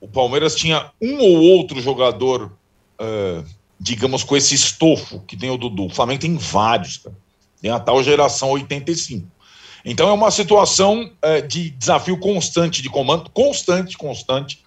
O 0.00 0.06
Palmeiras 0.06 0.54
tinha 0.54 0.92
um 1.02 1.18
ou 1.18 1.42
outro 1.42 1.80
jogador, 1.80 2.52
uh, 3.00 3.44
digamos, 3.80 4.24
com 4.24 4.36
esse 4.36 4.54
estofo 4.54 5.20
que 5.20 5.36
tem 5.36 5.50
o 5.50 5.56
Dudu. 5.56 5.86
O 5.86 5.90
Flamengo 5.90 6.20
tem 6.20 6.36
vários, 6.36 6.98
cara. 6.98 7.16
Tem 7.60 7.70
a 7.70 7.78
tal 7.78 8.02
geração 8.02 8.50
85. 8.50 9.26
Então 9.84 10.08
é 10.08 10.12
uma 10.12 10.30
situação 10.30 11.10
uh, 11.24 11.46
de 11.46 11.70
desafio 11.70 12.18
constante 12.18 12.82
de 12.82 12.88
comando, 12.88 13.30
constante, 13.30 13.96
constante. 13.96 14.62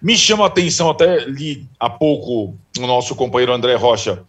Me 0.00 0.16
chama 0.16 0.44
a 0.44 0.46
atenção, 0.46 0.90
até 0.90 1.24
li 1.24 1.68
há 1.78 1.90
pouco 1.90 2.54
o 2.78 2.86
nosso 2.86 3.14
companheiro 3.16 3.52
André 3.52 3.74
Rocha, 3.74 4.24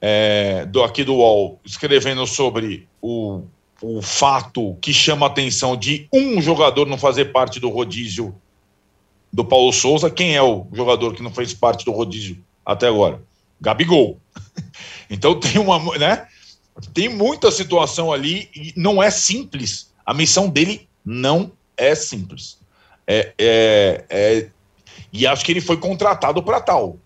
é, 0.00 0.66
do, 0.66 0.82
aqui 0.82 1.02
do 1.02 1.14
UOL, 1.14 1.60
escrevendo 1.64 2.26
sobre 2.26 2.86
o, 3.00 3.42
o 3.80 4.02
fato 4.02 4.76
que 4.80 4.92
chama 4.92 5.26
a 5.26 5.28
atenção 5.28 5.76
de 5.76 6.06
um 6.12 6.40
jogador 6.42 6.86
não 6.86 6.98
fazer 6.98 7.26
parte 7.26 7.58
do 7.58 7.70
rodízio 7.70 8.34
do 9.32 9.44
Paulo 9.44 9.72
Souza. 9.72 10.10
Quem 10.10 10.36
é 10.36 10.42
o 10.42 10.66
jogador 10.72 11.14
que 11.14 11.22
não 11.22 11.30
fez 11.30 11.54
parte 11.54 11.84
do 11.84 11.92
rodízio 11.92 12.42
até 12.64 12.86
agora? 12.86 13.22
Gabigol. 13.60 14.20
Então 15.10 15.40
tem 15.40 15.58
uma, 15.58 15.78
né? 15.96 16.28
Tem 16.92 17.08
muita 17.08 17.50
situação 17.50 18.12
ali 18.12 18.50
e 18.54 18.74
não 18.76 19.02
é 19.02 19.10
simples. 19.10 19.90
A 20.04 20.12
missão 20.12 20.50
dele 20.50 20.86
não 21.02 21.50
é 21.78 21.94
simples. 21.94 22.58
É, 23.06 23.32
é, 23.38 24.04
é 24.10 24.50
e 25.10 25.26
acho 25.26 25.44
que 25.44 25.52
ele 25.52 25.62
foi 25.62 25.78
contratado 25.78 26.42
para 26.42 26.60
tal. 26.60 26.98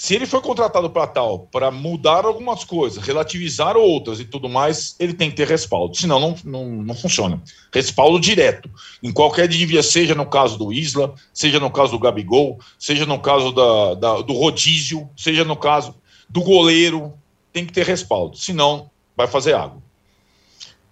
Se 0.00 0.14
ele 0.14 0.24
foi 0.24 0.40
contratado 0.40 0.88
para 0.88 1.06
tal, 1.06 1.40
para 1.40 1.70
mudar 1.70 2.24
algumas 2.24 2.64
coisas, 2.64 3.04
relativizar 3.04 3.76
outras 3.76 4.18
e 4.18 4.24
tudo 4.24 4.48
mais, 4.48 4.96
ele 4.98 5.12
tem 5.12 5.28
que 5.28 5.36
ter 5.36 5.46
respaldo. 5.46 5.94
Senão, 5.94 6.18
não, 6.18 6.34
não, 6.42 6.64
não 6.70 6.94
funciona. 6.94 7.38
Respaldo 7.70 8.18
direto. 8.18 8.70
Em 9.02 9.12
qualquer 9.12 9.46
divia, 9.46 9.82
seja 9.82 10.14
no 10.14 10.24
caso 10.24 10.56
do 10.56 10.72
Isla, 10.72 11.14
seja 11.34 11.60
no 11.60 11.70
caso 11.70 11.92
do 11.92 11.98
Gabigol, 11.98 12.58
seja 12.78 13.04
no 13.04 13.18
caso 13.18 13.52
da, 13.52 13.92
da, 13.92 14.22
do 14.22 14.32
rodízio, 14.32 15.06
seja 15.14 15.44
no 15.44 15.54
caso 15.54 15.94
do 16.30 16.40
goleiro, 16.40 17.12
tem 17.52 17.66
que 17.66 17.72
ter 17.74 17.84
respaldo. 17.84 18.38
Senão, 18.38 18.90
vai 19.14 19.26
fazer 19.26 19.54
água. 19.54 19.82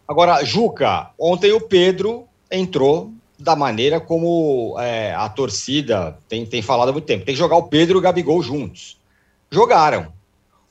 Agora, 0.07 0.44
Juca, 0.44 1.12
ontem 1.18 1.51
o 1.51 1.62
Pedro 1.62 2.29
entrou 2.51 3.14
da 3.38 3.55
maneira 3.55 4.01
como 4.01 4.74
é, 4.81 5.14
a 5.14 5.29
torcida 5.29 6.18
tem, 6.29 6.44
tem 6.44 6.61
falado 6.61 6.88
há 6.88 6.92
muito 6.92 7.05
tempo. 7.05 7.24
Tem 7.24 7.35
que 7.35 7.38
jogar 7.38 7.57
o 7.57 7.68
Pedro 7.68 7.96
e 7.96 7.98
o 7.98 8.03
Gabigol 8.03 8.42
juntos 8.42 8.98
jogaram 9.51 10.12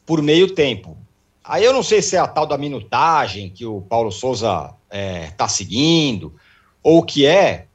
por 0.06 0.21
meio 0.21 0.53
tempo. 0.53 0.97
Aí 1.43 1.63
eu 1.63 1.71
não 1.71 1.82
sei 1.82 2.01
se 2.01 2.17
é 2.17 2.19
a 2.19 2.27
tal 2.27 2.45
da 2.45 2.58
minutagem 2.58 3.49
que 3.49 3.65
o 3.65 3.82
Paulo 3.82 4.12
Souza 4.12 4.47
está 4.47 4.75
é, 4.89 5.32
tá 5.32 5.47
seguindo, 5.47 6.34
ou 6.84 6.99
o 6.99 7.03
que 7.03 7.25
é, 7.25 7.65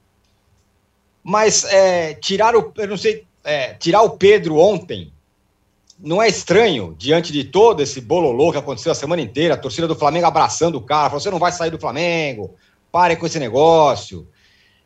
mas 1.22 1.64
é, 1.64 2.14
tirar 2.14 2.55
o. 2.55 2.72
Eu 2.76 2.88
não 2.88 2.96
sei, 2.98 3.24
é, 3.42 3.72
tirar 3.74 4.02
o 4.02 4.11
Pedro 4.11 4.59
ontem 4.59 5.11
não 5.98 6.20
é 6.20 6.28
estranho 6.28 6.94
diante 6.98 7.33
de 7.33 7.44
todo 7.44 7.81
esse 7.81 8.00
bololô 8.00 8.52
que 8.52 8.59
aconteceu 8.59 8.92
a 8.92 8.94
semana 8.94 9.22
inteira, 9.22 9.55
a 9.55 9.59
torcida 9.59 9.88
do 9.88 9.94
Flamengo 9.94 10.26
abraçando 10.26 10.76
o 10.76 10.83
cara, 10.83 11.09
falou: 11.09 11.20
você 11.20 11.31
não 11.31 11.38
vai 11.38 11.52
sair 11.52 11.70
do 11.70 11.78
Flamengo, 11.78 12.55
pare 12.90 13.16
com 13.16 13.24
esse 13.24 13.38
negócio 13.38 14.28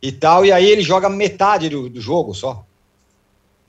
e 0.03 0.13
tal, 0.13 0.45
e 0.45 0.53
aí 0.53 0.67
ele 0.67 0.83
joga 0.83 1.09
metade 1.09 1.69
do, 1.69 1.89
do 1.89 2.01
jogo 2.01 2.35
só 2.35 2.67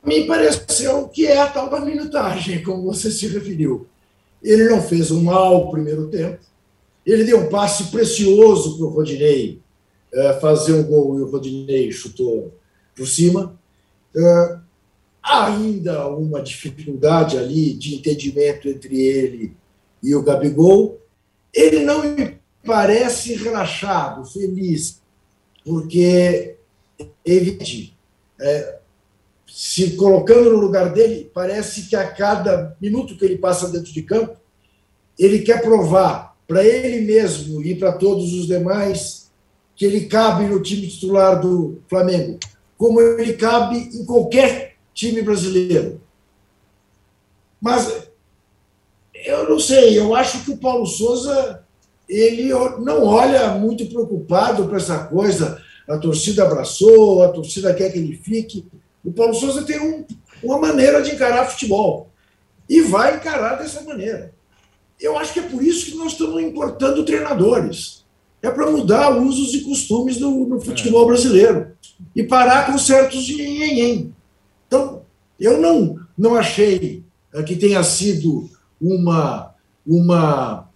me 0.07 0.25
pareceu 0.25 1.09
que 1.09 1.27
é 1.27 1.37
a 1.37 1.47
tal 1.47 1.69
da 1.69 1.81
minutagem, 1.81 2.63
como 2.63 2.83
você 2.83 3.11
se 3.11 3.27
referiu. 3.27 3.87
Ele 4.41 4.69
não 4.69 4.81
fez 4.81 5.11
um 5.11 5.21
mau 5.21 5.69
primeiro 5.69 6.07
tempo, 6.07 6.39
ele 7.05 7.25
deu 7.25 7.41
um 7.41 7.49
passe 7.49 7.91
precioso 7.91 8.77
para 8.77 8.85
o 8.85 8.89
Rodinei 8.89 9.59
é, 10.13 10.33
fazer 10.39 10.73
um 10.73 10.83
gol 10.83 11.19
e 11.19 11.21
o 11.21 11.29
Rodinei 11.29 11.91
chutou 11.91 12.53
por 12.95 13.05
cima. 13.05 13.59
É, 14.15 14.57
ainda 15.21 16.07
uma 16.07 16.41
dificuldade 16.41 17.37
ali 17.37 17.73
de 17.73 17.95
entendimento 17.95 18.69
entre 18.69 18.97
ele 18.97 19.53
e 20.01 20.15
o 20.15 20.23
Gabigol. 20.23 21.01
Ele 21.53 21.81
não 21.83 22.03
me 22.03 22.37
parece 22.65 23.35
relaxado, 23.35 24.23
feliz, 24.25 25.01
porque, 25.67 26.55
é, 28.39 28.79
se 29.45 29.97
colocando 29.97 30.51
no 30.51 30.59
lugar 30.59 30.93
dele, 30.93 31.29
parece 31.33 31.89
que 31.89 31.95
a 31.95 32.09
cada 32.09 32.77
minuto 32.81 33.17
que 33.17 33.25
ele 33.25 33.37
passa 33.37 33.67
dentro 33.67 33.91
de 33.91 34.01
campo, 34.01 34.37
ele 35.19 35.39
quer 35.39 35.61
provar 35.61 36.37
para 36.47 36.63
ele 36.63 37.01
mesmo 37.01 37.61
e 37.61 37.75
para 37.75 37.91
todos 37.91 38.33
os 38.33 38.47
demais 38.47 39.29
que 39.75 39.85
ele 39.85 40.05
cabe 40.05 40.45
no 40.45 40.61
time 40.61 40.87
titular 40.87 41.41
do 41.41 41.81
Flamengo, 41.89 42.39
como 42.77 43.01
ele 43.01 43.33
cabe 43.33 43.77
em 43.77 44.05
qualquer 44.05 44.77
time 44.93 45.21
brasileiro. 45.21 45.99
Mas 47.59 48.07
eu 49.13 49.49
não 49.49 49.59
sei, 49.59 49.99
eu 49.99 50.15
acho 50.15 50.45
que 50.45 50.51
o 50.51 50.57
Paulo 50.57 50.85
Souza 50.85 51.66
ele 52.07 52.49
não 52.79 53.03
olha 53.03 53.49
muito 53.55 53.85
preocupado 53.87 54.65
para 54.65 54.77
essa 54.77 54.99
coisa. 55.05 55.61
A 55.87 55.97
torcida 55.97 56.43
abraçou, 56.43 57.23
a 57.23 57.29
torcida 57.29 57.73
quer 57.73 57.91
que 57.91 57.97
ele 57.97 58.15
fique. 58.15 58.65
O 59.03 59.11
Paulo 59.11 59.33
Souza 59.33 59.63
tem 59.63 59.79
um, 59.79 60.05
uma 60.43 60.57
maneira 60.57 61.01
de 61.01 61.11
encarar 61.11 61.45
futebol 61.45 62.09
e 62.69 62.81
vai 62.81 63.15
encarar 63.15 63.55
dessa 63.55 63.81
maneira. 63.81 64.33
Eu 64.99 65.17
acho 65.17 65.33
que 65.33 65.39
é 65.39 65.43
por 65.43 65.61
isso 65.61 65.85
que 65.85 65.97
nós 65.97 66.13
estamos 66.13 66.41
importando 66.41 67.05
treinadores. 67.05 68.05
É 68.41 68.49
para 68.49 68.69
mudar 68.69 69.17
usos 69.17 69.53
e 69.53 69.61
costumes 69.61 70.19
no, 70.19 70.47
no 70.47 70.61
futebol 70.61 71.03
é. 71.03 71.07
brasileiro 71.07 71.71
e 72.15 72.23
parar 72.23 72.67
com 72.67 72.77
certos 72.77 73.27
nhenhenhen. 73.27 74.13
Então, 74.67 75.01
eu 75.39 75.59
não, 75.59 75.99
não 76.17 76.35
achei 76.35 77.03
eh, 77.33 77.43
que 77.43 77.55
tenha 77.55 77.83
sido 77.83 78.49
uma, 78.79 79.53
uma 79.85 80.66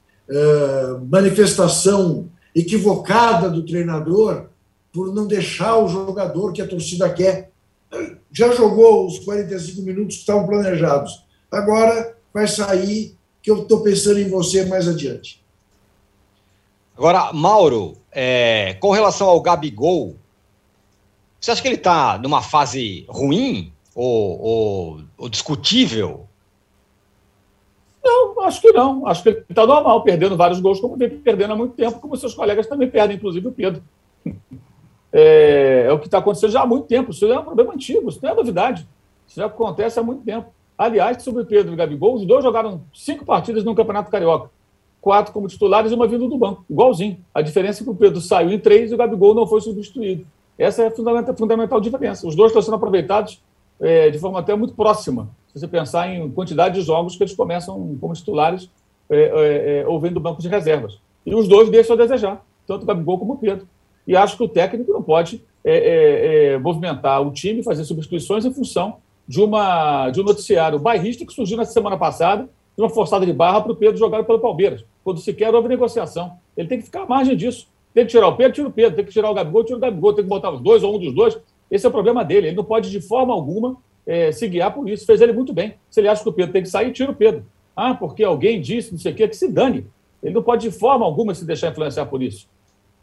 manifestação 1.10 2.30
equivocada 2.56 3.50
do 3.50 3.66
treinador 3.66 4.48
por 4.92 5.14
não 5.14 5.26
deixar 5.26 5.78
o 5.78 5.88
jogador 5.88 6.52
que 6.52 6.62
a 6.62 6.68
torcida 6.68 7.10
quer. 7.10 7.52
Já 8.32 8.54
jogou 8.54 9.08
os 9.08 9.20
45 9.20 9.82
minutos 9.82 10.16
que 10.16 10.22
estavam 10.22 10.48
planejados. 10.48 11.26
Agora 11.52 12.16
vai 12.34 12.48
sair 12.48 13.16
que 13.42 13.50
eu 13.50 13.64
estou 13.64 13.82
pensando 13.82 14.20
em 14.20 14.30
você 14.30 14.66
mais 14.66 14.88
adiante. 14.88 15.42
Agora, 16.96 17.34
Mauro, 17.34 17.98
é, 18.12 18.76
com 18.76 18.92
relação 18.92 19.28
ao 19.28 19.42
Gabigol, 19.42 20.16
você 21.40 21.52
acha 21.52 21.62
que 21.62 21.68
ele 21.68 21.76
está 21.76 22.20
numa 22.20 22.42
fase 22.42 23.06
ruim 23.10 23.74
ou, 23.96 24.40
ou, 24.40 25.02
ou 25.18 25.30
discutível? 25.30 26.28
Não, 28.04 28.42
acho 28.42 28.62
que 28.62 28.72
não. 28.72 29.06
Acho 29.08 29.24
que 29.24 29.30
ele 29.30 29.46
está 29.50 29.66
normal, 29.66 30.04
perdendo 30.04 30.36
vários 30.36 30.60
gols, 30.60 30.80
como 30.80 30.98
vem 30.98 31.10
perdendo 31.10 31.54
há 31.54 31.56
muito 31.56 31.76
tempo, 31.76 32.00
como 32.00 32.16
seus 32.18 32.34
colegas 32.34 32.68
também 32.68 32.90
perdem, 32.90 33.18
inclusive 33.18 33.48
o 33.48 33.52
Pedro. 33.52 33.82
É, 35.14 35.88
é 35.90 35.92
o 35.92 36.00
que 36.00 36.06
está 36.06 36.20
acontecendo 36.20 36.52
já 36.52 36.62
há 36.62 36.66
muito 36.66 36.88
tempo. 36.88 37.12
Isso 37.12 37.26
é 37.26 37.38
um 37.38 37.44
problema 37.44 37.74
antigo, 37.74 38.08
isso 38.08 38.20
não 38.24 38.30
é 38.30 38.34
novidade. 38.34 38.88
Isso 39.28 39.42
já 39.42 39.46
acontece 39.46 40.00
há 40.00 40.04
muito 40.04 40.24
tempo. 40.24 40.54
Aliás, 40.78 41.22
sobre 41.22 41.42
o 41.44 41.46
Pedro 41.46 41.72
e 41.72 41.74
o 41.74 41.78
Gabigol, 41.78 42.16
os 42.16 42.26
dois 42.26 42.44
jogaram 42.44 42.82
cinco 42.94 43.26
partidas 43.26 43.66
no 43.66 43.76
Campeonato 43.76 44.10
Carioca. 44.10 44.50
Quatro 45.02 45.34
como 45.34 45.50
titulares 45.50 45.92
e 45.92 45.96
uma 45.96 46.08
vindo 46.08 46.30
do 46.30 46.38
banco, 46.38 46.64
igualzinho. 46.70 47.18
A 47.34 47.42
diferença 47.42 47.82
é 47.82 47.84
que 47.84 47.90
o 47.90 47.96
Pedro 47.96 48.22
saiu 48.22 48.52
em 48.52 48.58
três 48.58 48.90
e 48.90 48.94
o 48.94 48.98
Gabigol 48.98 49.36
não 49.36 49.46
foi 49.46 49.60
substituído. 49.60 50.26
Essa 50.58 50.84
é 50.84 50.88
a 50.88 50.92
fundamental, 50.92 51.36
fundamental 51.36 51.82
diferença. 51.82 52.26
Os 52.26 52.36
dois 52.36 52.52
estão 52.52 52.62
sendo 52.62 52.76
aproveitados 52.76 53.42
é, 53.82 54.10
de 54.10 54.20
forma 54.20 54.40
até 54.40 54.56
muito 54.56 54.74
próxima, 54.76 55.28
se 55.52 55.60
você 55.60 55.68
pensar 55.68 56.10
em 56.10 56.30
quantidade 56.32 56.76
de 56.76 56.82
jogos 56.82 57.16
que 57.16 57.24
eles 57.24 57.36
começam 57.36 57.98
como 58.00 58.14
titulares 58.14 58.70
é, 59.10 59.18
é, 59.18 59.80
é 59.82 59.88
ou 59.88 60.00
vêm 60.00 60.14
do 60.14 60.20
banco 60.20 60.42
de 60.42 60.48
reservas. 60.48 60.98
E 61.26 61.36
os 61.36 61.48
dois 61.48 61.70
deixam 61.70 61.96
a 61.96 61.98
desejar, 61.98 62.46
tanto 62.66 62.84
o 62.84 62.86
Gabigol 62.86 63.20
como 63.20 63.34
o 63.34 63.38
Pedro. 63.38 63.68
E 64.08 64.16
acho 64.16 64.38
que 64.38 64.44
o 64.44 64.48
técnico 64.48 64.92
não 64.92 65.04
pode 65.04 65.44
é, 65.64 65.74
é, 65.74 66.54
é, 66.54 66.58
movimentar 66.58 67.22
o 67.22 67.32
time, 67.32 67.64
fazer 67.64 67.84
substituições 67.84 68.46
em 68.46 68.54
função 68.54 68.98
de, 69.28 69.42
uma, 69.42 70.10
de 70.10 70.22
um 70.22 70.24
noticiário 70.24 70.80
bairrista 70.80 71.26
que 71.26 71.34
surgiu 71.34 71.58
na 71.58 71.66
semana 71.66 71.98
passada, 71.98 72.50
de 72.76 72.82
uma 72.82 72.90
forçada 72.90 73.26
de 73.26 73.34
barra 73.34 73.62
para 73.62 73.72
o 73.72 73.76
Pedro 73.76 73.98
jogar 73.98 74.24
pelo 74.24 74.40
Palmeiras. 74.40 74.84
Quando 75.04 75.20
sequer 75.20 75.54
houve 75.54 75.68
negociação. 75.68 76.34
Ele 76.56 76.68
tem 76.68 76.80
que 76.80 76.86
ficar 76.86 77.04
à 77.04 77.06
margem 77.06 77.36
disso. 77.36 77.68
Tem 77.94 78.06
que 78.06 78.12
tirar 78.12 78.28
o 78.28 78.36
Pedro, 78.36 78.54
tira 78.54 78.68
o 78.68 78.72
Pedro. 78.72 78.96
Tem 78.96 79.06
que 79.06 79.12
tirar 79.12 79.30
o 79.30 79.34
Gabigol, 79.34 79.64
tira 79.64 79.78
o 79.78 79.82
Gabigol. 79.82 80.14
Tem 80.14 80.24
que 80.24 80.30
botar 80.30 80.52
os 80.52 80.62
dois 80.62 80.84
ou 80.84 80.96
um 80.96 81.00
dos 81.00 81.14
dois. 81.14 81.38
Esse 81.70 81.86
é 81.86 81.90
o 81.90 81.92
problema 81.92 82.24
dele. 82.24 82.48
Ele 82.48 82.56
não 82.56 82.64
pode, 82.64 82.90
de 82.90 83.02
forma 83.02 83.34
alguma, 83.34 83.78
é, 84.12 84.32
se 84.32 84.46
guiar 84.46 84.74
por 84.74 84.90
isso. 84.90 85.06
Fez 85.06 85.22
ele 85.22 85.32
muito 85.32 85.54
bem. 85.54 85.76
Se 85.90 86.02
ele 86.02 86.10
acha 86.10 86.22
que 86.22 86.28
o 86.28 86.34
Pedro 86.34 86.52
tem 86.52 86.62
que 86.62 86.70
sair, 86.70 86.92
tira 86.92 87.12
o 87.12 87.16
Pedro. 87.16 87.46
Ah, 87.74 87.94
porque 87.94 88.24
alguém 88.24 88.60
disse, 88.60 88.92
não 88.92 89.00
sei 89.00 89.14
o 89.14 89.16
quê, 89.16 89.26
que 89.26 89.36
se 89.36 89.48
dane. 89.48 89.88
Ele 90.22 90.34
não 90.34 90.44
pode, 90.44 90.70
de 90.70 90.78
forma 90.78 91.06
alguma, 91.06 91.34
se 91.34 91.46
deixar 91.46 91.72
influenciar 91.72 92.06
por 92.08 92.22
isso. 92.22 92.48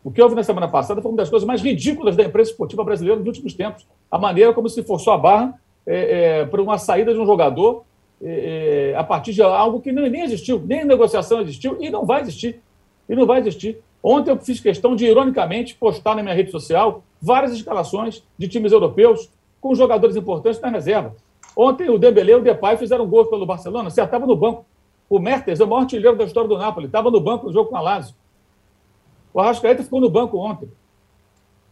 O 0.04 0.10
que 0.10 0.20
houve 0.20 0.34
na 0.34 0.42
semana 0.42 0.68
passada 0.68 1.00
foi 1.00 1.10
uma 1.10 1.16
das 1.16 1.30
coisas 1.30 1.46
mais 1.46 1.62
ridículas 1.62 2.14
da 2.14 2.24
imprensa 2.24 2.50
esportiva 2.50 2.84
brasileira 2.84 3.18
nos 3.18 3.26
últimos 3.26 3.54
tempos. 3.54 3.86
A 4.10 4.18
maneira 4.18 4.52
como 4.52 4.68
se 4.68 4.82
forçou 4.82 5.14
a 5.14 5.18
barra 5.18 5.58
é, 5.86 6.40
é, 6.40 6.44
para 6.44 6.62
uma 6.62 6.76
saída 6.76 7.14
de 7.14 7.18
um 7.18 7.24
jogador 7.24 7.84
é, 8.22 8.92
é, 8.92 8.96
a 8.96 9.02
partir 9.02 9.32
de 9.32 9.42
algo 9.42 9.80
que 9.80 9.90
nem 9.90 10.22
existiu, 10.22 10.62
nem 10.64 10.84
negociação 10.84 11.40
existiu 11.40 11.78
e 11.80 11.88
não 11.88 12.04
vai 12.04 12.20
existir. 12.20 12.60
E 13.08 13.16
não 13.16 13.24
vai 13.26 13.40
existir. 13.40 13.78
Ontem 14.02 14.30
eu 14.30 14.36
fiz 14.36 14.60
questão 14.60 14.94
de, 14.94 15.06
ironicamente, 15.06 15.74
postar 15.74 16.14
na 16.14 16.22
minha 16.22 16.34
rede 16.34 16.50
social 16.50 17.02
várias 17.20 17.52
escalações 17.52 18.22
de 18.36 18.46
times 18.46 18.72
europeus 18.72 19.30
com 19.60 19.74
jogadores 19.74 20.16
importantes 20.16 20.60
na 20.60 20.68
reserva. 20.68 21.14
Ontem 21.56 21.90
o 21.90 21.98
Dembélé 21.98 22.32
e 22.32 22.36
o 22.36 22.42
Depay 22.42 22.76
fizeram 22.76 23.04
um 23.04 23.08
gol 23.08 23.26
pelo 23.26 23.46
Barcelona, 23.46 23.90
você 23.90 24.02
estava 24.02 24.26
no 24.26 24.36
banco. 24.36 24.64
O 25.08 25.18
Mertens 25.18 25.60
é 25.60 25.64
o 25.64 25.66
maior 25.66 25.82
artilheiro 25.82 26.16
da 26.16 26.24
história 26.24 26.48
do 26.48 26.58
Napoli, 26.58 26.86
estava 26.86 27.10
no 27.10 27.20
banco 27.20 27.46
no 27.46 27.52
jogo 27.52 27.70
com 27.70 27.76
a 27.76 27.80
Lazio. 27.80 28.14
O 29.32 29.40
Arrascaeta 29.40 29.82
ficou 29.82 30.00
no 30.00 30.10
banco 30.10 30.38
ontem. 30.38 30.68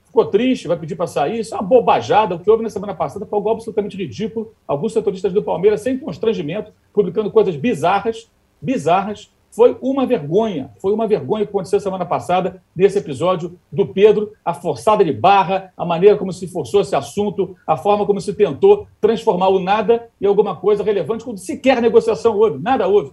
Ficou 0.06 0.24
triste, 0.26 0.68
vai 0.68 0.78
pedir 0.78 0.96
para 0.96 1.06
sair. 1.06 1.40
Isso 1.40 1.54
é 1.54 1.58
uma 1.58 1.66
bobajada. 1.66 2.34
O 2.34 2.38
que 2.38 2.50
houve 2.50 2.62
na 2.62 2.70
semana 2.70 2.94
passada 2.94 3.26
foi 3.26 3.36
algo 3.36 3.50
absolutamente 3.50 3.96
ridículo. 3.96 4.54
Alguns 4.66 4.92
setoristas 4.92 5.32
do 5.32 5.42
Palmeiras, 5.42 5.80
sem 5.80 5.98
constrangimento, 5.98 6.72
publicando 6.92 7.30
coisas 7.30 7.56
bizarras, 7.56 8.30
bizarras. 8.60 9.30
Foi 9.56 9.74
uma 9.80 10.04
vergonha. 10.04 10.70
Foi 10.82 10.92
uma 10.92 11.06
vergonha 11.06 11.46
que 11.46 11.48
aconteceu 11.48 11.80
semana 11.80 12.04
passada, 12.04 12.62
nesse 12.76 12.98
episódio 12.98 13.58
do 13.72 13.86
Pedro, 13.86 14.34
a 14.44 14.52
forçada 14.52 15.02
de 15.02 15.14
barra, 15.14 15.72
a 15.74 15.82
maneira 15.82 16.14
como 16.14 16.30
se 16.30 16.46
forçou 16.46 16.82
esse 16.82 16.94
assunto, 16.94 17.56
a 17.66 17.74
forma 17.74 18.04
como 18.04 18.20
se 18.20 18.34
tentou 18.34 18.86
transformar 19.00 19.48
o 19.48 19.58
nada 19.58 20.10
em 20.20 20.26
alguma 20.26 20.54
coisa 20.54 20.84
relevante, 20.84 21.24
quando 21.24 21.38
sequer 21.38 21.80
negociação 21.80 22.36
houve. 22.36 22.62
Nada 22.62 22.86
houve. 22.86 23.12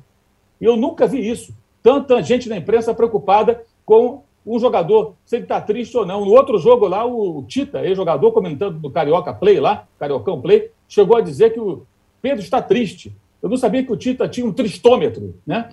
E 0.59 0.65
eu 0.65 0.75
nunca 0.75 1.07
vi 1.07 1.25
isso. 1.25 1.55
Tanta 1.81 2.21
gente 2.21 2.49
na 2.49 2.57
imprensa 2.57 2.93
preocupada 2.93 3.63
com 3.85 4.23
um 4.45 4.59
jogador, 4.59 5.13
se 5.23 5.37
ele 5.37 5.43
está 5.43 5.61
triste 5.61 5.95
ou 5.95 6.05
não. 6.05 6.25
No 6.25 6.31
outro 6.33 6.57
jogo 6.59 6.89
lá, 6.89 7.05
o 7.05 7.41
Tita, 7.47 7.85
ex-jogador, 7.85 8.33
comentando 8.33 8.81
no 8.81 8.91
Carioca 8.91 9.33
Play 9.33 9.61
lá, 9.61 9.87
Cariocão 9.97 10.41
Play, 10.41 10.71
chegou 10.89 11.15
a 11.15 11.21
dizer 11.21 11.53
que 11.53 11.59
o 11.61 11.83
Pedro 12.21 12.43
está 12.43 12.61
triste. 12.61 13.15
Eu 13.41 13.47
não 13.47 13.55
sabia 13.55 13.81
que 13.81 13.93
o 13.93 13.95
Tita 13.95 14.27
tinha 14.27 14.45
um 14.45 14.51
tristômetro, 14.51 15.35
né? 15.47 15.69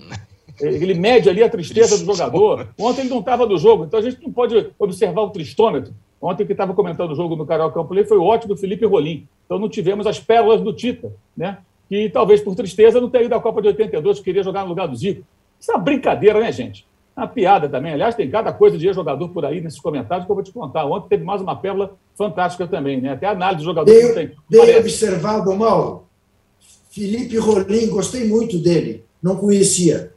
Ele 0.61 0.95
mede 0.95 1.29
ali 1.29 1.43
a 1.43 1.49
tristeza 1.49 1.99
do 1.99 2.05
jogador. 2.05 2.69
Ontem 2.79 3.03
ele 3.03 3.11
não 3.11 3.21
estava 3.21 3.47
no 3.47 3.57
jogo, 3.57 3.85
então 3.85 3.99
a 3.99 4.03
gente 4.03 4.23
não 4.23 4.33
pode 4.33 4.71
observar 4.79 5.23
o 5.23 5.31
tristômetro. 5.31 5.93
Ontem 6.21 6.45
que 6.45 6.53
estava 6.53 6.75
comentando 6.75 7.13
o 7.13 7.15
jogo 7.15 7.35
no 7.35 7.47
Carioca 7.47 7.83
Play 7.85 8.05
foi 8.05 8.19
o 8.19 8.25
ótimo 8.25 8.57
Felipe 8.57 8.85
Rolim. 8.85 9.27
Então 9.47 9.59
não 9.59 9.69
tivemos 9.69 10.07
as 10.07 10.21
pérolas 10.21 10.61
do 10.61 10.73
Tita, 10.73 11.13
né? 11.37 11.59
Que 11.89 12.11
talvez 12.11 12.41
por 12.41 12.55
tristeza 12.55 13.01
não 13.01 13.09
tenha 13.09 13.25
ido 13.25 13.35
à 13.35 13.41
Copa 13.41 13.63
de 13.63 13.69
82, 13.69 14.19
que 14.19 14.25
queria 14.25 14.43
jogar 14.43 14.63
no 14.63 14.69
lugar 14.69 14.87
do 14.87 14.95
Zico. 14.95 15.25
Isso 15.59 15.73
é 15.73 15.75
uma 15.75 15.83
brincadeira, 15.83 16.39
né, 16.39 16.53
gente? 16.53 16.87
Uma 17.17 17.27
piada 17.27 17.69
também. 17.69 17.93
Aliás, 17.93 18.15
tem 18.15 18.31
cada 18.31 18.53
coisa 18.53 18.79
de 18.79 18.93
jogador 18.93 19.29
por 19.31 19.45
aí 19.45 19.61
nesses 19.61 19.81
comentários 19.81 20.27
que 20.27 20.31
eu 20.31 20.37
vou 20.37 20.45
te 20.45 20.53
contar. 20.53 20.85
Ontem 20.85 21.09
teve 21.09 21.25
mais 21.25 21.41
uma 21.41 21.57
pérola 21.57 21.97
fantástica 22.17 22.67
também, 22.67 23.01
né? 23.01 23.13
Até 23.13 23.27
a 23.27 23.33
análise 23.33 23.59
do 23.59 23.65
jogador 23.65 23.91
dei, 23.91 24.07
que 24.07 24.15
tem. 24.15 24.31
Dei 24.49 24.79
observado, 24.79 25.55
Mauro. 25.57 26.05
Felipe 26.91 27.39
Rolim, 27.39 27.89
gostei 27.89 28.29
muito 28.29 28.59
dele. 28.59 29.05
Não 29.23 29.37
conhecia. 29.37 30.13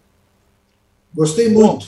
Gostei 1.16 1.50
muito. 1.50 1.86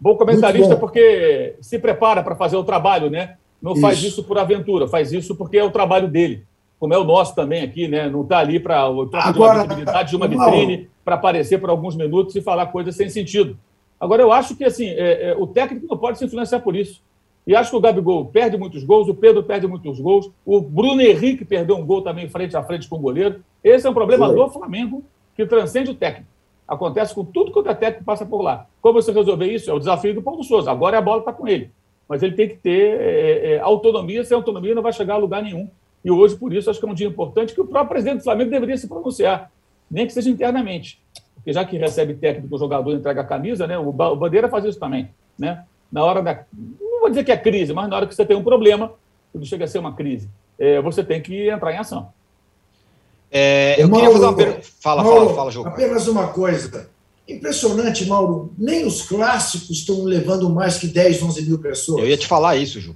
Bom, 0.00 0.12
bom 0.12 0.16
comentarista 0.16 0.74
bom. 0.74 0.80
porque 0.80 1.56
se 1.60 1.78
prepara 1.78 2.22
para 2.22 2.34
fazer 2.34 2.56
o 2.56 2.64
trabalho, 2.64 3.08
né? 3.10 3.36
Não 3.62 3.72
isso. 3.72 3.80
faz 3.80 4.02
isso 4.02 4.24
por 4.24 4.38
aventura, 4.38 4.86
faz 4.86 5.12
isso 5.12 5.34
porque 5.34 5.56
é 5.56 5.64
o 5.64 5.70
trabalho 5.70 6.08
dele. 6.08 6.44
Como 6.78 6.92
é 6.92 6.98
o 6.98 7.04
nosso 7.04 7.34
também 7.34 7.62
aqui, 7.62 7.88
né? 7.88 8.08
Não 8.08 8.22
está 8.22 8.38
ali 8.38 8.60
para 8.60 8.84
troca 9.32 9.32
de 9.32 9.68
visibilidade 9.68 10.10
de 10.10 10.16
uma 10.16 10.28
vitrine, 10.28 10.90
para 11.04 11.14
aparecer 11.14 11.58
por 11.58 11.70
alguns 11.70 11.96
minutos 11.96 12.34
e 12.36 12.42
falar 12.42 12.66
coisas 12.66 12.94
sem 12.96 13.08
sentido. 13.08 13.56
Agora, 13.98 14.20
eu 14.20 14.32
acho 14.32 14.54
que 14.54 14.64
assim, 14.64 14.88
é, 14.88 15.30
é, 15.30 15.36
o 15.38 15.46
técnico 15.46 15.86
não 15.88 15.96
pode 15.96 16.18
se 16.18 16.24
influenciar 16.24 16.60
por 16.60 16.76
isso. 16.76 17.00
E 17.46 17.54
acho 17.54 17.70
que 17.70 17.76
o 17.76 17.80
Gabigol 17.80 18.26
perde 18.26 18.56
muitos 18.56 18.84
gols, 18.84 19.08
o 19.08 19.14
Pedro 19.14 19.42
perde 19.42 19.66
muitos 19.66 20.00
gols, 20.00 20.30
o 20.44 20.60
Bruno 20.60 21.00
Henrique 21.00 21.44
perdeu 21.44 21.76
um 21.76 21.84
gol 21.84 22.02
também 22.02 22.28
frente 22.28 22.56
a 22.56 22.62
frente 22.62 22.88
com 22.88 22.96
o 22.96 23.00
goleiro. 23.00 23.42
Esse 23.62 23.86
é 23.86 23.90
um 23.90 23.94
problema 23.94 24.28
Sim. 24.28 24.34
do 24.34 24.50
Flamengo 24.50 25.04
que 25.36 25.46
transcende 25.46 25.90
o 25.90 25.94
técnico. 25.94 26.33
Acontece 26.66 27.14
com 27.14 27.24
tudo 27.24 27.52
que 27.52 27.58
o 27.58 27.62
técnico 27.62 28.04
passa 28.04 28.24
por 28.24 28.42
lá. 28.42 28.66
Como 28.80 29.00
você 29.00 29.12
resolver 29.12 29.46
isso? 29.46 29.70
É 29.70 29.74
o 29.74 29.78
desafio 29.78 30.14
do 30.14 30.22
Paulo 30.22 30.42
Souza. 30.42 30.70
Agora 30.70 30.98
a 30.98 31.02
bola 31.02 31.20
está 31.20 31.32
com 31.32 31.46
ele. 31.46 31.70
Mas 32.08 32.22
ele 32.22 32.34
tem 32.34 32.48
que 32.48 32.56
ter 32.56 33.00
é, 33.00 33.54
é, 33.54 33.60
autonomia. 33.60 34.24
Sem 34.24 34.34
autonomia 34.34 34.74
não 34.74 34.82
vai 34.82 34.92
chegar 34.92 35.14
a 35.14 35.18
lugar 35.18 35.42
nenhum. 35.42 35.68
E 36.04 36.10
hoje, 36.10 36.36
por 36.36 36.52
isso, 36.52 36.70
acho 36.70 36.80
que 36.80 36.86
é 36.86 36.88
um 36.88 36.94
dia 36.94 37.06
importante 37.06 37.54
que 37.54 37.60
o 37.60 37.66
próprio 37.66 37.90
presidente 37.90 38.18
do 38.18 38.24
Flamengo 38.24 38.50
deveria 38.50 38.76
se 38.76 38.86
pronunciar, 38.86 39.50
nem 39.90 40.06
que 40.06 40.12
seja 40.12 40.28
internamente 40.28 41.00
porque 41.44 41.52
já 41.52 41.62
que 41.62 41.76
recebe 41.76 42.14
técnico, 42.14 42.54
o 42.54 42.58
jogador 42.58 42.90
entrega 42.94 43.20
a 43.20 43.24
camisa, 43.24 43.66
né? 43.66 43.76
O 43.76 43.92
Bandeira 43.92 44.48
faz 44.48 44.64
isso 44.64 44.80
também, 44.80 45.10
né? 45.38 45.64
Na 45.92 46.02
hora 46.02 46.22
da. 46.22 46.42
Não 46.54 47.00
vou 47.00 47.10
dizer 47.10 47.22
que 47.22 47.30
é 47.30 47.36
crise, 47.36 47.74
mas 47.74 47.86
na 47.86 47.96
hora 47.96 48.06
que 48.06 48.14
você 48.14 48.24
tem 48.24 48.34
um 48.34 48.42
problema, 48.42 48.92
quando 49.30 49.46
chega 49.46 49.64
a 49.66 49.68
ser 49.68 49.78
uma 49.78 49.94
crise, 49.94 50.30
é, 50.58 50.80
você 50.80 51.04
tem 51.04 51.20
que 51.20 51.50
entrar 51.50 51.70
em 51.70 51.76
ação. 51.76 52.08
É, 53.36 53.82
eu 53.82 53.88
Mauro, 53.88 54.06
queria 54.06 54.12
fazer 54.12 54.26
uma 54.26 54.36
pergunta. 54.36 54.68
Fala, 54.78 55.02
Mauro, 55.02 55.20
fala, 55.20 55.34
fala, 55.34 55.50
João. 55.50 55.66
Apenas 55.66 56.06
uma 56.06 56.28
coisa. 56.28 56.88
Impressionante, 57.28 58.06
Mauro. 58.06 58.52
Nem 58.56 58.86
os 58.86 59.02
clássicos 59.02 59.70
estão 59.70 60.04
levando 60.04 60.48
mais 60.48 60.78
que 60.78 60.86
10, 60.86 61.20
11 61.20 61.42
mil 61.42 61.58
pessoas. 61.58 62.00
Eu 62.00 62.08
ia 62.08 62.16
te 62.16 62.28
falar 62.28 62.54
isso, 62.54 62.80
Ju. 62.80 62.94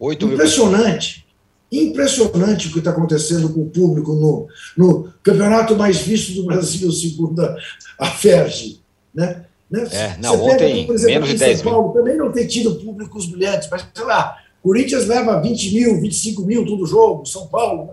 8 0.00 0.26
Impressionante. 0.26 1.24
Impressionante 1.70 2.66
o 2.66 2.72
que 2.72 2.78
está 2.80 2.90
acontecendo 2.90 3.48
com 3.48 3.60
o 3.60 3.70
público 3.70 4.12
no, 4.14 4.48
no 4.76 5.12
campeonato 5.22 5.76
mais 5.76 5.98
visto 5.98 6.32
do 6.34 6.46
Brasil, 6.46 6.90
segundo 6.90 7.40
a, 7.40 7.56
a 8.00 8.06
FERJ. 8.06 8.80
Né? 9.14 9.44
né? 9.70 9.88
É, 9.92 10.16
não, 10.20 10.36
Você 10.36 10.50
ontem, 10.50 10.74
pega, 10.74 10.86
por 10.86 10.94
exemplo, 10.96 11.14
menos 11.14 11.28
de 11.28 11.36
10 11.36 11.58
São 11.60 11.70
Paulo, 11.70 11.86
mil. 11.86 12.02
também 12.02 12.16
não 12.16 12.32
tem 12.32 12.46
tido 12.48 12.74
públicos 12.74 13.26
brilhantes, 13.26 13.68
mas, 13.70 13.86
sei 13.94 14.04
lá, 14.04 14.36
Corinthians 14.60 15.06
leva 15.06 15.40
20 15.40 15.74
mil, 15.74 16.00
25 16.00 16.42
mil 16.42 16.66
todo 16.66 16.86
jogo, 16.86 17.24
São 17.24 17.46
Paulo. 17.46 17.90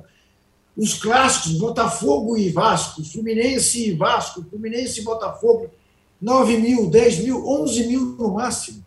Os 0.77 0.93
clássicos, 0.93 1.57
Botafogo 1.57 2.37
e 2.37 2.49
Vasco, 2.49 3.03
Fluminense 3.03 3.89
e 3.89 3.93
Vasco, 3.93 4.43
Fluminense 4.49 5.01
e 5.01 5.03
Botafogo, 5.03 5.69
9 6.21 6.57
mil, 6.57 6.89
10 6.89 7.19
mil, 7.19 7.47
11 7.47 7.87
mil 7.87 8.05
no 8.17 8.33
máximo. 8.33 8.83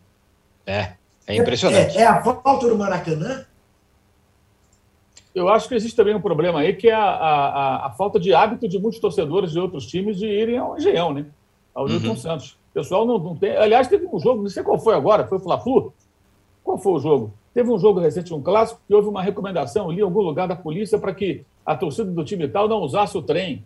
É, 0.66 0.94
é 1.26 1.36
impressionante. 1.36 1.96
É, 1.96 2.00
é, 2.00 2.04
é 2.04 2.06
a 2.06 2.22
falta 2.22 2.68
do 2.68 2.76
Maracanã 2.76 3.44
eu 5.34 5.48
acho 5.48 5.68
que 5.68 5.74
existe 5.74 5.96
também 5.96 6.14
um 6.14 6.20
problema 6.20 6.60
aí, 6.60 6.74
que 6.74 6.88
é 6.88 6.94
a, 6.94 7.02
a, 7.02 7.86
a 7.86 7.90
falta 7.90 8.20
de 8.20 8.32
hábito 8.32 8.68
de 8.68 8.78
muitos 8.78 9.00
torcedores 9.00 9.50
de 9.50 9.58
outros 9.58 9.84
times 9.84 10.16
de 10.16 10.26
irem 10.26 10.58
ao 10.58 10.76
Engenhão, 10.76 11.12
né? 11.12 11.26
Ao 11.74 11.88
Newton 11.88 12.10
uhum. 12.10 12.16
Santos. 12.16 12.52
O 12.70 12.74
pessoal 12.74 13.04
não, 13.04 13.18
não, 13.18 13.36
tem. 13.36 13.56
Aliás, 13.56 13.88
teve 13.88 14.06
um 14.06 14.18
jogo, 14.20 14.42
não 14.42 14.48
sei 14.48 14.62
qual 14.62 14.78
foi 14.78 14.94
agora, 14.94 15.26
foi 15.26 15.38
o 15.38 15.40
Fla-Flu? 15.40 15.92
Qual 16.62 16.78
foi 16.78 16.92
o 16.92 17.00
jogo? 17.00 17.34
Teve 17.52 17.68
um 17.68 17.78
jogo 17.78 17.98
recente, 17.98 18.32
um 18.32 18.40
clássico, 18.40 18.80
que 18.86 18.94
houve 18.94 19.08
uma 19.08 19.22
recomendação 19.22 19.90
ali 19.90 19.98
em 20.00 20.04
algum 20.04 20.20
lugar 20.20 20.46
da 20.46 20.54
polícia 20.54 20.98
para 20.98 21.12
que 21.12 21.44
a 21.64 21.74
torcida 21.74 22.10
do 22.10 22.24
time 22.24 22.48
tal 22.48 22.68
não 22.68 22.80
usasse 22.80 23.16
o 23.16 23.22
trem. 23.22 23.64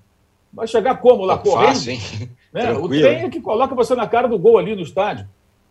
Vai 0.53 0.66
chegar 0.66 0.96
como 0.96 1.24
lá, 1.24 1.38
correndo? 1.38 1.66
Fácil, 1.66 1.92
hein? 1.92 2.01
Né? 2.51 2.72
O 2.72 2.88
trem 2.88 3.24
é 3.24 3.28
que 3.28 3.42
coloca 3.42 3.74
você 3.74 3.94
na 3.94 4.07
cara 4.07 4.26
do 4.26 4.38
gol 4.38 4.57
ali 4.57 4.74
no 4.74 4.80
estádio. 4.80 5.28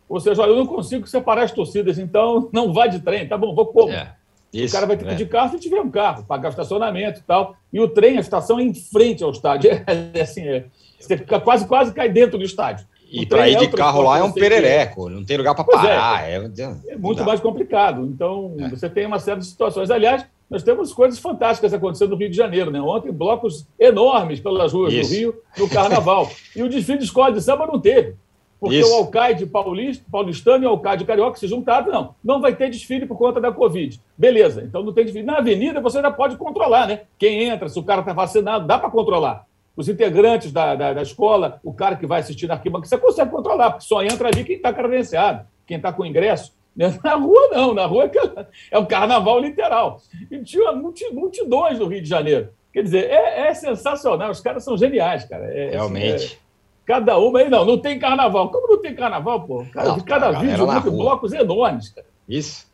Ou 0.07 0.19
seja, 0.19 0.43
eu 0.43 0.55
não 0.55 0.67
consigo 0.67 1.07
separar 1.07 1.43
as 1.43 1.51
torcidas, 1.51 1.97
então 1.97 2.49
não 2.53 2.71
vai 2.71 2.87
de 2.87 2.99
trem. 2.99 3.27
Tá 3.27 3.35
bom, 3.35 3.55
vou 3.55 3.65
como? 3.65 3.91
É. 3.91 4.13
Isso, 4.53 4.73
o 4.73 4.77
cara 4.77 4.85
vai 4.85 4.95
ter 4.95 5.05
que 5.05 5.11
ir 5.11 5.17
de 5.17 5.25
carro 5.25 5.51
se 5.51 5.59
tiver 5.59 5.81
um 5.81 5.89
carro, 5.89 6.23
pagar 6.23 6.49
estacionamento 6.49 7.19
e 7.19 7.23
tal. 7.23 7.55
E 7.73 7.79
o 7.79 7.87
trem, 7.87 8.17
a 8.17 8.21
estação 8.21 8.59
é 8.59 8.63
em 8.63 8.73
frente 8.73 9.23
ao 9.23 9.31
estádio. 9.31 9.71
É, 10.13 10.21
assim, 10.21 10.47
é, 10.47 10.65
você 10.99 11.17
fica 11.17 11.39
quase, 11.39 11.67
quase 11.67 11.93
cai 11.93 12.09
dentro 12.09 12.37
do 12.37 12.45
estádio. 12.45 12.85
E 13.09 13.25
para 13.25 13.47
ir 13.49 13.55
é 13.55 13.59
de 13.59 13.67
carro 13.69 14.01
lá 14.01 14.19
é 14.19 14.23
um 14.23 14.31
perereco, 14.31 15.09
não 15.09 15.23
tem 15.23 15.37
lugar 15.37 15.55
para 15.55 15.63
é. 15.63 15.67
parar. 15.67 16.29
É, 16.29 16.35
é, 16.35 16.93
é 16.93 16.97
muito 16.97 17.23
mais 17.23 17.39
complicado. 17.39 18.05
Então, 18.05 18.55
é. 18.59 18.69
você 18.69 18.89
tem 18.89 19.05
uma 19.05 19.19
série 19.19 19.39
de 19.39 19.45
situações. 19.45 19.89
Aliás, 19.89 20.25
nós 20.49 20.63
temos 20.63 20.93
coisas 20.93 21.19
fantásticas 21.19 21.73
acontecendo 21.73 22.11
no 22.11 22.15
Rio 22.15 22.29
de 22.29 22.37
Janeiro. 22.37 22.71
Né? 22.71 22.81
Ontem, 22.81 23.11
blocos 23.11 23.67
enormes 23.77 24.39
pelas 24.39 24.71
ruas 24.71 24.93
Isso. 24.93 25.09
do 25.09 25.15
Rio 25.15 25.41
no 25.57 25.69
Carnaval. 25.69 26.29
e 26.55 26.63
o 26.63 26.69
desfile 26.69 26.99
de 26.99 27.05
escola 27.05 27.31
de 27.31 27.41
samba 27.41 27.67
não 27.67 27.79
teve. 27.79 28.15
Porque 28.59 28.79
Isso. 28.79 28.91
o 28.91 28.95
Alcaide 28.95 29.45
paulista, 29.45 30.03
paulistano 30.11 30.63
e 30.63 30.67
o 30.67 30.71
Alcaide 30.71 31.05
carioca 31.05 31.37
se 31.37 31.47
juntaram, 31.47 31.91
não. 31.91 32.15
Não 32.23 32.41
vai 32.41 32.55
ter 32.55 32.69
desfile 32.69 33.05
por 33.05 33.17
conta 33.17 33.39
da 33.39 33.51
Covid. 33.51 33.99
Beleza, 34.17 34.63
então 34.63 34.81
não 34.81 34.93
tem 34.93 35.05
desfile. 35.05 35.25
Na 35.25 35.37
avenida 35.37 35.79
você 35.79 35.97
ainda 35.97 36.11
pode 36.11 36.37
controlar, 36.37 36.87
né? 36.87 37.01
Quem 37.19 37.43
entra, 37.43 37.69
se 37.69 37.77
o 37.77 37.83
cara 37.83 38.01
está 38.01 38.13
vacinado, 38.13 38.65
dá 38.65 38.79
para 38.79 38.89
controlar. 38.89 39.45
Os 39.75 39.87
integrantes 39.87 40.51
da, 40.51 40.73
da, 40.73 40.93
da, 40.93 41.01
escola, 41.03 41.59
o 41.63 41.71
cara 41.71 41.95
que 41.95 42.07
vai 42.07 42.21
assistir 42.21 42.47
na 42.47 42.55
arquibancada, 42.55 42.89
você 42.89 42.97
consegue 42.97 43.29
controlar, 43.29 43.71
porque 43.71 43.85
só 43.85 44.01
entra 44.01 44.29
ali 44.29 44.43
quem 44.43 44.55
está 44.55 44.73
credenciado, 44.73 45.45
quem 45.67 45.77
está 45.77 45.93
com 45.93 46.03
ingresso. 46.03 46.56
Na 47.03 47.15
rua, 47.15 47.49
não. 47.51 47.73
Na 47.73 47.85
rua 47.85 48.05
é, 48.05 48.45
é 48.71 48.79
um 48.79 48.85
carnaval 48.85 49.39
literal. 49.39 50.01
E 50.29 50.39
tinha 50.43 50.71
multidões 50.71 51.79
no 51.79 51.87
Rio 51.87 52.01
de 52.01 52.09
Janeiro. 52.09 52.49
Quer 52.71 52.83
dizer, 52.83 53.09
é, 53.09 53.47
é 53.47 53.53
sensacional. 53.53 54.29
Os 54.29 54.39
caras 54.39 54.63
são 54.63 54.77
geniais, 54.77 55.25
cara. 55.25 55.45
É, 55.45 55.67
assim, 55.67 55.75
Realmente. 55.75 56.33
É, 56.33 56.37
cada 56.85 57.17
uma 57.17 57.39
aí, 57.39 57.49
não, 57.49 57.65
não 57.65 57.77
tem 57.77 57.97
carnaval. 57.97 58.51
Como 58.51 58.67
não 58.67 58.81
tem 58.81 58.93
carnaval, 58.93 59.41
pô? 59.45 59.65
Cara, 59.73 59.89
não, 59.89 59.99
cada 60.01 60.31
vídeo, 60.31 60.67
muito 60.67 60.91
blocos 60.91 61.33
enormes, 61.33 61.89
cara. 61.89 62.07
Isso. 62.29 62.67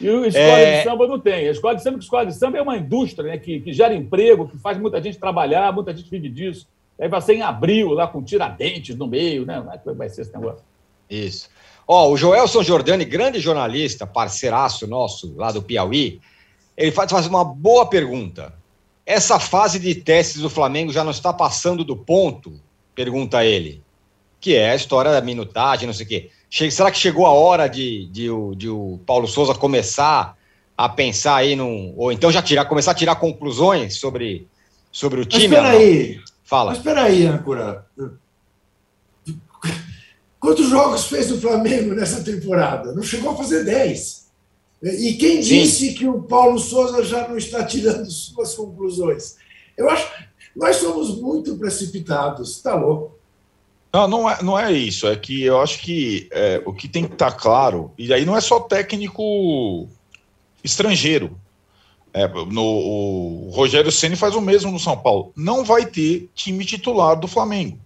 E 0.00 0.08
a 0.08 0.26
escola 0.26 0.58
é... 0.58 0.78
de 0.78 0.84
samba 0.84 1.06
não 1.06 1.20
tem. 1.20 1.48
A 1.48 1.50
escola 1.50 1.74
de 1.74 1.82
samba, 1.82 1.96
a 1.96 2.00
escola 2.00 2.26
de 2.26 2.34
samba 2.34 2.58
é 2.58 2.62
uma 2.62 2.76
indústria 2.76 3.32
né, 3.32 3.38
que, 3.38 3.60
que 3.60 3.72
gera 3.72 3.92
emprego, 3.92 4.48
que 4.48 4.56
faz 4.56 4.78
muita 4.78 5.02
gente 5.02 5.18
trabalhar, 5.18 5.72
muita 5.72 5.94
gente 5.94 6.10
vive 6.10 6.28
disso. 6.28 6.66
Aí 6.98 7.08
vai 7.08 7.20
ser 7.20 7.34
em 7.34 7.42
abril, 7.42 7.90
lá 7.90 8.06
com 8.06 8.22
tiradentes 8.22 8.96
no 8.96 9.06
meio, 9.06 9.44
né? 9.44 9.62
É 9.86 9.92
vai 9.92 10.08
ser 10.08 10.22
esse 10.22 10.32
negócio? 10.32 10.62
Isso. 11.08 11.50
Ó, 11.92 12.08
o 12.08 12.16
Joelson 12.16 12.62
Jordani, 12.62 13.04
grande 13.04 13.40
jornalista, 13.40 14.06
parceiraço 14.06 14.86
nosso 14.86 15.34
lá 15.36 15.50
do 15.50 15.60
Piauí, 15.60 16.20
ele 16.76 16.92
faz, 16.92 17.10
faz 17.10 17.26
uma 17.26 17.44
boa 17.44 17.84
pergunta. 17.84 18.54
Essa 19.04 19.40
fase 19.40 19.80
de 19.80 19.96
testes 19.96 20.40
do 20.40 20.48
Flamengo 20.48 20.92
já 20.92 21.02
não 21.02 21.10
está 21.10 21.32
passando 21.32 21.84
do 21.84 21.96
ponto? 21.96 22.52
Pergunta 22.94 23.44
ele. 23.44 23.82
Que 24.38 24.54
é 24.54 24.70
a 24.70 24.76
história 24.76 25.10
da 25.10 25.20
minutagem, 25.20 25.88
não 25.88 25.92
sei 25.92 26.06
o 26.06 26.08
quê. 26.08 26.30
Será 26.70 26.92
que 26.92 26.96
chegou 26.96 27.26
a 27.26 27.32
hora 27.32 27.66
de, 27.66 28.06
de, 28.06 28.28
de, 28.28 28.56
de 28.56 28.68
o 28.68 29.00
Paulo 29.04 29.26
Souza 29.26 29.52
começar 29.52 30.36
a 30.78 30.88
pensar 30.88 31.34
aí 31.34 31.56
num. 31.56 31.92
Ou 31.96 32.12
então 32.12 32.30
já 32.30 32.40
tirar, 32.40 32.66
começar 32.66 32.92
a 32.92 32.94
tirar 32.94 33.16
conclusões 33.16 33.96
sobre, 33.96 34.46
sobre 34.92 35.22
o 35.22 35.24
time? 35.24 35.48
Mas 35.48 35.58
espera 35.58 35.76
aí. 35.76 36.20
Fala. 36.44 36.70
Mas 36.70 36.78
espera 36.78 37.02
aí, 37.02 37.26
Ancora. 37.26 37.84
Quantos 40.40 40.68
jogos 40.68 41.04
fez 41.04 41.30
o 41.30 41.40
Flamengo 41.40 41.94
nessa 41.94 42.24
temporada? 42.24 42.92
Não 42.94 43.02
chegou 43.02 43.32
a 43.32 43.36
fazer 43.36 43.62
10. 43.62 44.30
E 44.82 45.12
quem 45.14 45.40
disse 45.40 45.88
Sim. 45.88 45.94
que 45.94 46.08
o 46.08 46.22
Paulo 46.22 46.58
Souza 46.58 47.04
já 47.04 47.28
não 47.28 47.36
está 47.36 47.62
tirando 47.64 48.08
suas 48.10 48.54
conclusões? 48.54 49.36
Eu 49.76 49.88
acho 49.90 50.10
nós 50.54 50.76
somos 50.76 51.20
muito 51.20 51.56
precipitados, 51.56 52.56
está 52.56 52.74
louco. 52.74 53.18
Não, 53.92 54.06
não 54.08 54.30
é, 54.30 54.42
não 54.42 54.58
é 54.58 54.72
isso. 54.72 55.06
É 55.06 55.16
que 55.16 55.42
eu 55.42 55.60
acho 55.60 55.80
que 55.80 56.28
é, 56.32 56.62
o 56.64 56.72
que 56.72 56.88
tem 56.88 57.06
que 57.06 57.12
estar 57.12 57.32
tá 57.32 57.36
claro, 57.36 57.92
e 57.98 58.12
aí 58.12 58.24
não 58.24 58.36
é 58.36 58.40
só 58.40 58.60
técnico 58.60 59.88
estrangeiro. 60.62 61.36
É, 62.12 62.26
no, 62.26 62.62
o 62.62 63.50
Rogério 63.52 63.92
Ceni 63.92 64.16
faz 64.16 64.34
o 64.34 64.40
mesmo 64.40 64.72
no 64.72 64.80
São 64.80 64.96
Paulo. 64.96 65.32
Não 65.36 65.64
vai 65.64 65.86
ter 65.86 66.28
time 66.34 66.64
titular 66.64 67.18
do 67.18 67.28
Flamengo. 67.28 67.78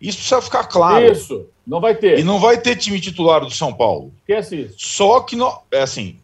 Isso 0.00 0.18
precisa 0.18 0.42
ficar 0.42 0.64
claro. 0.64 1.10
Isso, 1.10 1.46
não 1.66 1.80
vai 1.80 1.94
ter. 1.94 2.18
E 2.18 2.24
não 2.24 2.38
vai 2.38 2.60
ter 2.60 2.76
time 2.76 3.00
titular 3.00 3.40
do 3.40 3.50
São 3.50 3.72
Paulo. 3.72 4.12
Esquece 4.20 4.56
isso. 4.62 4.74
Só 4.78 5.20
que, 5.20 5.36
não, 5.36 5.60
é 5.70 5.80
assim, 5.80 6.16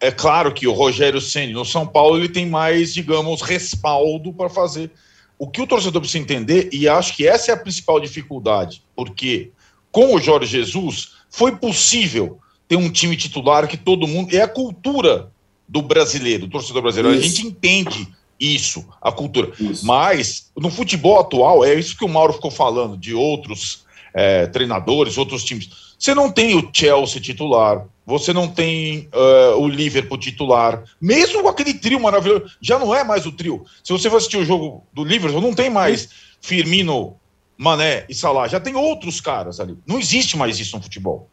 é 0.00 0.10
claro 0.10 0.52
que 0.52 0.66
o 0.66 0.72
Rogério 0.72 1.20
Ceni 1.20 1.52
no 1.52 1.64
São 1.64 1.86
Paulo 1.86 2.18
ele 2.18 2.28
tem 2.28 2.46
mais, 2.46 2.94
digamos, 2.94 3.42
respaldo 3.42 4.32
para 4.32 4.48
fazer. 4.48 4.90
O 5.38 5.48
que 5.48 5.60
o 5.60 5.66
torcedor 5.66 6.00
precisa 6.00 6.22
entender, 6.22 6.68
e 6.72 6.88
acho 6.88 7.16
que 7.16 7.26
essa 7.26 7.50
é 7.50 7.54
a 7.54 7.56
principal 7.56 7.98
dificuldade, 7.98 8.82
porque 8.94 9.50
com 9.90 10.14
o 10.14 10.20
Jorge 10.20 10.46
Jesus 10.46 11.14
foi 11.28 11.56
possível 11.56 12.38
ter 12.68 12.76
um 12.76 12.90
time 12.90 13.16
titular 13.16 13.66
que 13.66 13.76
todo 13.76 14.06
mundo. 14.06 14.34
É 14.34 14.40
a 14.40 14.48
cultura 14.48 15.30
do 15.68 15.82
brasileiro, 15.82 16.46
do 16.46 16.52
torcedor 16.52 16.82
brasileiro. 16.82 17.18
Isso. 17.18 17.24
A 17.24 17.28
gente 17.28 17.46
entende 17.46 18.08
isso, 18.38 18.84
a 19.00 19.12
cultura. 19.12 19.52
Isso. 19.58 19.86
Mas 19.86 20.50
no 20.56 20.70
futebol 20.70 21.20
atual, 21.20 21.64
é 21.64 21.74
isso 21.74 21.96
que 21.96 22.04
o 22.04 22.08
Mauro 22.08 22.32
ficou 22.32 22.50
falando, 22.50 22.96
de 22.96 23.14
outros 23.14 23.84
é, 24.12 24.46
treinadores, 24.46 25.18
outros 25.18 25.44
times. 25.44 25.94
Você 25.98 26.14
não 26.14 26.30
tem 26.30 26.56
o 26.56 26.70
Chelsea 26.72 27.20
titular, 27.20 27.86
você 28.06 28.32
não 28.32 28.48
tem 28.48 29.08
uh, 29.14 29.58
o 29.58 29.66
Liverpool 29.66 30.18
titular, 30.18 30.84
mesmo 31.00 31.42
com 31.42 31.48
aquele 31.48 31.74
trio 31.74 31.98
maravilhoso, 31.98 32.44
já 32.60 32.78
não 32.78 32.94
é 32.94 33.02
mais 33.02 33.24
o 33.24 33.32
trio. 33.32 33.64
Se 33.82 33.92
você 33.92 34.10
for 34.10 34.16
assistir 34.16 34.36
o 34.36 34.44
jogo 34.44 34.84
do 34.92 35.02
Liverpool, 35.02 35.40
não 35.40 35.54
tem 35.54 35.70
mais 35.70 36.10
Firmino, 36.40 37.16
Mané 37.56 38.04
e 38.08 38.14
Salah, 38.14 38.48
já 38.48 38.60
tem 38.60 38.74
outros 38.74 39.20
caras 39.20 39.60
ali. 39.60 39.78
Não 39.86 39.98
existe 39.98 40.36
mais 40.36 40.58
isso 40.58 40.76
no 40.76 40.82
futebol. 40.82 41.30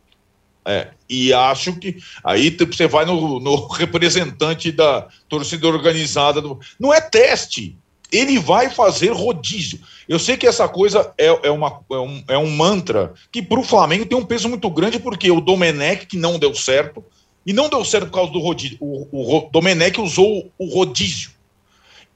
É, 0.64 0.90
e 1.10 1.34
acho 1.34 1.74
que 1.78 1.98
aí 2.24 2.50
você 2.52 2.88
vai 2.88 3.04
no, 3.06 3.40
no 3.40 3.68
representante 3.74 4.72
da 4.72 5.08
torcida 5.28 5.68
organizada. 5.68 6.40
Do, 6.42 6.60
não 6.80 6.94
é 6.94 7.02
teste, 7.02 7.76
ele 8.12 8.38
vai 8.38 8.70
fazer 8.70 9.12
rodízio. 9.12 9.80
Eu 10.08 10.20
sei 10.20 10.38
que 10.38 10.46
essa 10.46 10.68
coisa 10.68 11.14
é, 11.18 11.28
é, 11.48 11.52
uma, 11.52 11.82
é, 11.90 11.98
um, 11.98 12.24
é 12.28 12.38
um 12.38 12.50
mantra 12.50 13.14
que 13.32 13.42
para 13.42 13.60
o 13.60 13.64
Flamengo 13.64 14.06
tem 14.06 14.18
um 14.18 14.26
peso 14.26 14.50
muito 14.50 14.70
grande, 14.70 15.00
porque 15.00 15.32
o 15.32 15.42
Domenech, 15.42 16.06
que 16.06 16.18
não 16.18 16.38
deu 16.38 16.54
certo, 16.54 17.04
e 17.46 17.54
não 17.54 17.70
deu 17.70 17.84
certo 17.84 18.08
por 18.08 18.14
causa 18.14 18.32
do 18.32 18.40
rodízio, 18.40 18.78
o, 18.80 19.08
o 19.12 19.50
Domenech 19.50 20.00
usou 20.00 20.52
o 20.60 20.66
rodízio. 20.66 21.32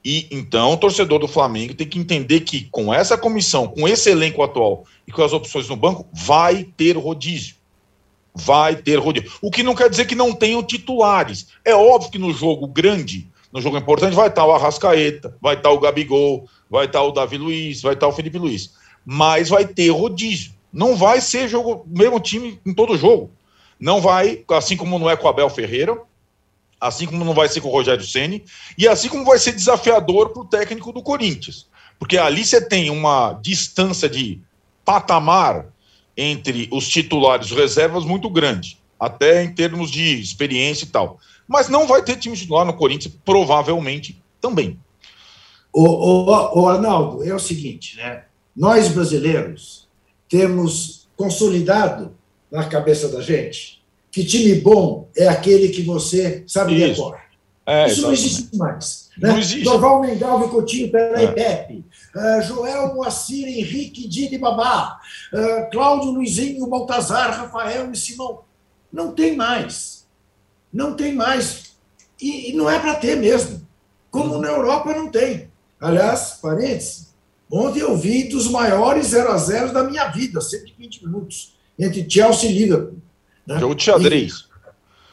E 0.04 0.28
então 0.30 0.72
o 0.72 0.76
torcedor 0.76 1.18
do 1.18 1.26
Flamengo 1.26 1.74
tem 1.74 1.88
que 1.88 1.98
entender 1.98 2.40
que 2.40 2.68
com 2.70 2.94
essa 2.94 3.18
comissão, 3.18 3.66
com 3.66 3.88
esse 3.88 4.08
elenco 4.08 4.40
atual 4.40 4.84
e 5.04 5.10
com 5.10 5.24
as 5.24 5.32
opções 5.32 5.68
no 5.68 5.74
banco, 5.74 6.06
vai 6.12 6.62
ter 6.76 6.96
rodízio 6.96 7.55
vai 8.36 8.76
ter 8.76 8.96
rodízio. 8.96 9.32
O 9.40 9.50
que 9.50 9.62
não 9.62 9.74
quer 9.74 9.88
dizer 9.88 10.04
que 10.04 10.14
não 10.14 10.32
tenham 10.32 10.62
titulares. 10.62 11.48
É 11.64 11.74
óbvio 11.74 12.10
que 12.10 12.18
no 12.18 12.32
jogo 12.32 12.66
grande, 12.66 13.28
no 13.50 13.62
jogo 13.62 13.78
importante, 13.78 14.14
vai 14.14 14.28
estar 14.28 14.44
o 14.44 14.52
Arrascaeta, 14.52 15.34
vai 15.40 15.54
estar 15.54 15.70
o 15.70 15.80
Gabigol, 15.80 16.46
vai 16.70 16.84
estar 16.84 17.02
o 17.02 17.12
Davi 17.12 17.38
Luiz, 17.38 17.80
vai 17.80 17.94
estar 17.94 18.06
o 18.06 18.12
Felipe 18.12 18.38
Luiz. 18.38 18.74
Mas 19.04 19.48
vai 19.48 19.66
ter 19.66 19.88
rodízio. 19.88 20.52
Não 20.70 20.94
vai 20.94 21.20
ser 21.22 21.48
jogo 21.48 21.86
mesmo 21.86 22.20
time 22.20 22.60
em 22.66 22.74
todo 22.74 22.98
jogo. 22.98 23.30
Não 23.80 24.00
vai, 24.00 24.44
assim 24.50 24.76
como 24.76 24.98
não 24.98 25.08
é 25.08 25.16
com 25.16 25.26
o 25.26 25.30
Abel 25.30 25.48
Ferreira, 25.48 25.98
assim 26.78 27.06
como 27.06 27.24
não 27.24 27.32
vai 27.32 27.48
ser 27.48 27.62
com 27.62 27.68
o 27.68 27.72
Rogério 27.72 28.04
Ceni 28.04 28.44
e 28.76 28.86
assim 28.86 29.08
como 29.08 29.24
vai 29.24 29.38
ser 29.38 29.52
desafiador 29.52 30.30
para 30.30 30.42
o 30.42 30.46
técnico 30.46 30.92
do 30.92 31.02
Corinthians. 31.02 31.66
Porque 31.98 32.18
ali 32.18 32.44
você 32.44 32.60
tem 32.60 32.90
uma 32.90 33.38
distância 33.42 34.08
de 34.08 34.40
patamar 34.84 35.66
entre 36.16 36.68
os 36.72 36.88
titulares 36.88 37.50
e 37.50 37.54
reservas 37.54 38.04
muito 38.04 38.30
grande, 38.30 38.78
até 38.98 39.42
em 39.42 39.52
termos 39.52 39.90
de 39.90 40.20
experiência 40.20 40.84
e 40.84 40.88
tal. 40.88 41.18
Mas 41.46 41.68
não 41.68 41.86
vai 41.86 42.02
ter 42.02 42.16
time 42.16 42.36
titular 42.36 42.64
no 42.64 42.74
Corinthians, 42.74 43.14
provavelmente 43.24 44.20
também. 44.40 44.78
O, 45.72 45.84
o, 45.84 46.62
o 46.62 46.68
Arnaldo, 46.68 47.22
é 47.22 47.34
o 47.34 47.38
seguinte, 47.38 47.96
né? 47.96 48.24
Nós 48.56 48.88
brasileiros 48.88 49.86
temos 50.28 51.06
consolidado 51.16 52.16
na 52.50 52.64
cabeça 52.64 53.08
da 53.08 53.20
gente 53.20 53.76
que 54.16 54.24
time 54.24 54.54
bom 54.54 55.10
é 55.14 55.28
aquele 55.28 55.68
que 55.68 55.82
você 55.82 56.42
sabe 56.46 56.74
Isso. 56.74 56.88
decor. 56.88 57.18
É, 57.66 57.86
Isso 57.86 58.00
não 58.00 58.12
existe 58.12 58.56
mais. 58.56 59.10
Né? 59.18 59.28
Não 59.28 59.38
existe. 59.38 59.62
Dorval 59.62 60.00
Mengalvo 60.00 60.48
Coutinho, 60.48 60.90
Pelé 60.90 61.24
é. 61.24 61.26
Pepe. 61.26 61.84
Uh, 62.16 62.42
Joel 62.42 62.94
Moacir, 62.94 63.46
Henrique, 63.46 64.08
Dini 64.08 64.38
Babá. 64.38 64.98
Uh, 65.32 65.70
Cláudio 65.70 66.12
Luizinho, 66.12 66.66
Baltazar, 66.66 67.30
Rafael 67.30 67.92
e 67.92 67.96
Simão. 67.96 68.40
Não 68.90 69.12
tem 69.12 69.36
mais. 69.36 70.06
Não 70.72 70.94
tem 70.94 71.14
mais. 71.14 71.76
E, 72.20 72.50
e 72.50 72.52
não 72.54 72.70
é 72.70 72.78
para 72.78 72.94
ter 72.94 73.16
mesmo. 73.16 73.66
como 74.10 74.38
na 74.38 74.48
Europa 74.48 74.94
não 74.94 75.10
tem. 75.10 75.50
Aliás, 75.78 76.38
parênteses, 76.40 77.14
ontem 77.50 77.80
eu 77.80 77.94
vi 77.94 78.24
dos 78.24 78.48
maiores 78.48 79.08
0 79.08 79.30
a 79.30 79.36
0 79.36 79.72
da 79.74 79.84
minha 79.84 80.08
vida, 80.08 80.40
120 80.40 81.04
minutos, 81.04 81.54
entre 81.78 82.08
Chelsea 82.08 82.50
e 82.50 82.54
Liverpool. 82.54 82.98
Né? 83.46 83.58
Jogo 83.58 83.74
de 83.74 83.82
xadrez. 83.82 84.46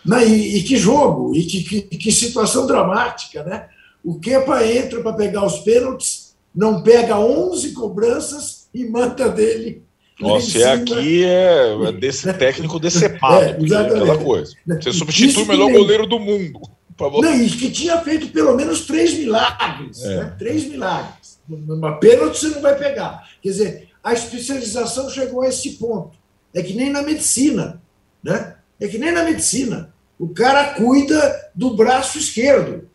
E, 0.06 0.10
né, 0.10 0.26
e, 0.26 0.58
e 0.58 0.64
que 0.64 0.78
jogo, 0.78 1.36
e 1.36 1.44
que, 1.44 1.64
que, 1.64 1.82
que, 1.82 2.12
situação 2.12 2.66
dramática, 2.66 3.44
né? 3.44 3.70
O 4.04 4.20
Kepa 4.20 4.66
entra 4.66 5.02
para 5.02 5.14
pegar 5.14 5.46
os 5.46 5.60
pênaltis, 5.60 6.23
não 6.56 6.84
pega 6.84 7.20
11 7.20 7.72
cobranças 7.72 8.68
e 8.74 8.86
mata 8.86 9.30
dele 9.30 9.84
nossa, 10.20 10.60
é 10.60 10.72
aqui 10.72 11.26
é, 11.26 11.88
é 11.88 11.92
desse 11.92 12.32
técnico 12.34 12.80
decepado. 12.80 13.46
É. 13.46 13.80
Aquela 13.80 14.18
coisa. 14.18 14.54
Você 14.66 14.94
substitui 14.94 15.44
o 15.44 15.48
melhor 15.48 15.72
goleiro 15.72 16.08
do 16.08 16.20
mundo. 16.20 16.62
Não, 17.00 17.36
e 17.36 17.50
que 17.50 17.72
tinha 17.72 18.00
feito 18.02 18.28
pelo 18.28 18.56
menos 18.56 18.86
três 18.86 19.14
milagres. 19.16 20.02
É. 20.04 20.18
Né? 20.18 20.36
Três 20.38 20.66
milagres. 20.66 21.40
Uma 21.50 21.98
pênalti 21.98 22.40
você 22.40 22.50
não 22.50 22.62
vai 22.62 22.78
pegar. 22.78 23.28
Quer 23.42 23.50
dizer, 23.50 23.90
a 24.04 24.14
especialização 24.14 25.10
chegou 25.10 25.42
a 25.42 25.50
esse 25.50 25.72
ponto. 25.72 26.16
É 26.54 26.62
que 26.62 26.74
nem 26.74 26.92
na 26.92 27.02
medicina. 27.02 27.82
Né? 28.24 28.56
É 28.80 28.88
que 28.88 28.98
nem 28.98 29.12
na 29.12 29.24
medicina. 29.24 29.94
O 30.20 30.30
cara 30.30 30.76
cuida 30.76 31.52
do 31.54 31.76
braço 31.76 32.18
esquerdo. 32.18 32.88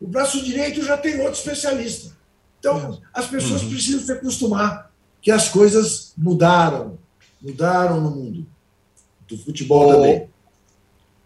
O 0.00 0.08
braço 0.08 0.42
direito 0.42 0.82
já 0.82 0.96
tem 0.96 1.20
outro 1.20 1.34
especialista. 1.34 2.16
Então, 2.62 3.00
as 3.12 3.26
pessoas 3.26 3.64
uhum. 3.64 3.70
precisam 3.70 4.00
se 4.00 4.12
acostumar 4.12 4.92
que 5.20 5.32
as 5.32 5.48
coisas 5.48 6.14
mudaram. 6.16 6.96
Mudaram 7.40 8.00
no 8.00 8.10
mundo. 8.12 8.46
Do 9.28 9.36
futebol 9.36 9.88
ô, 9.88 9.92
também. 9.92 10.28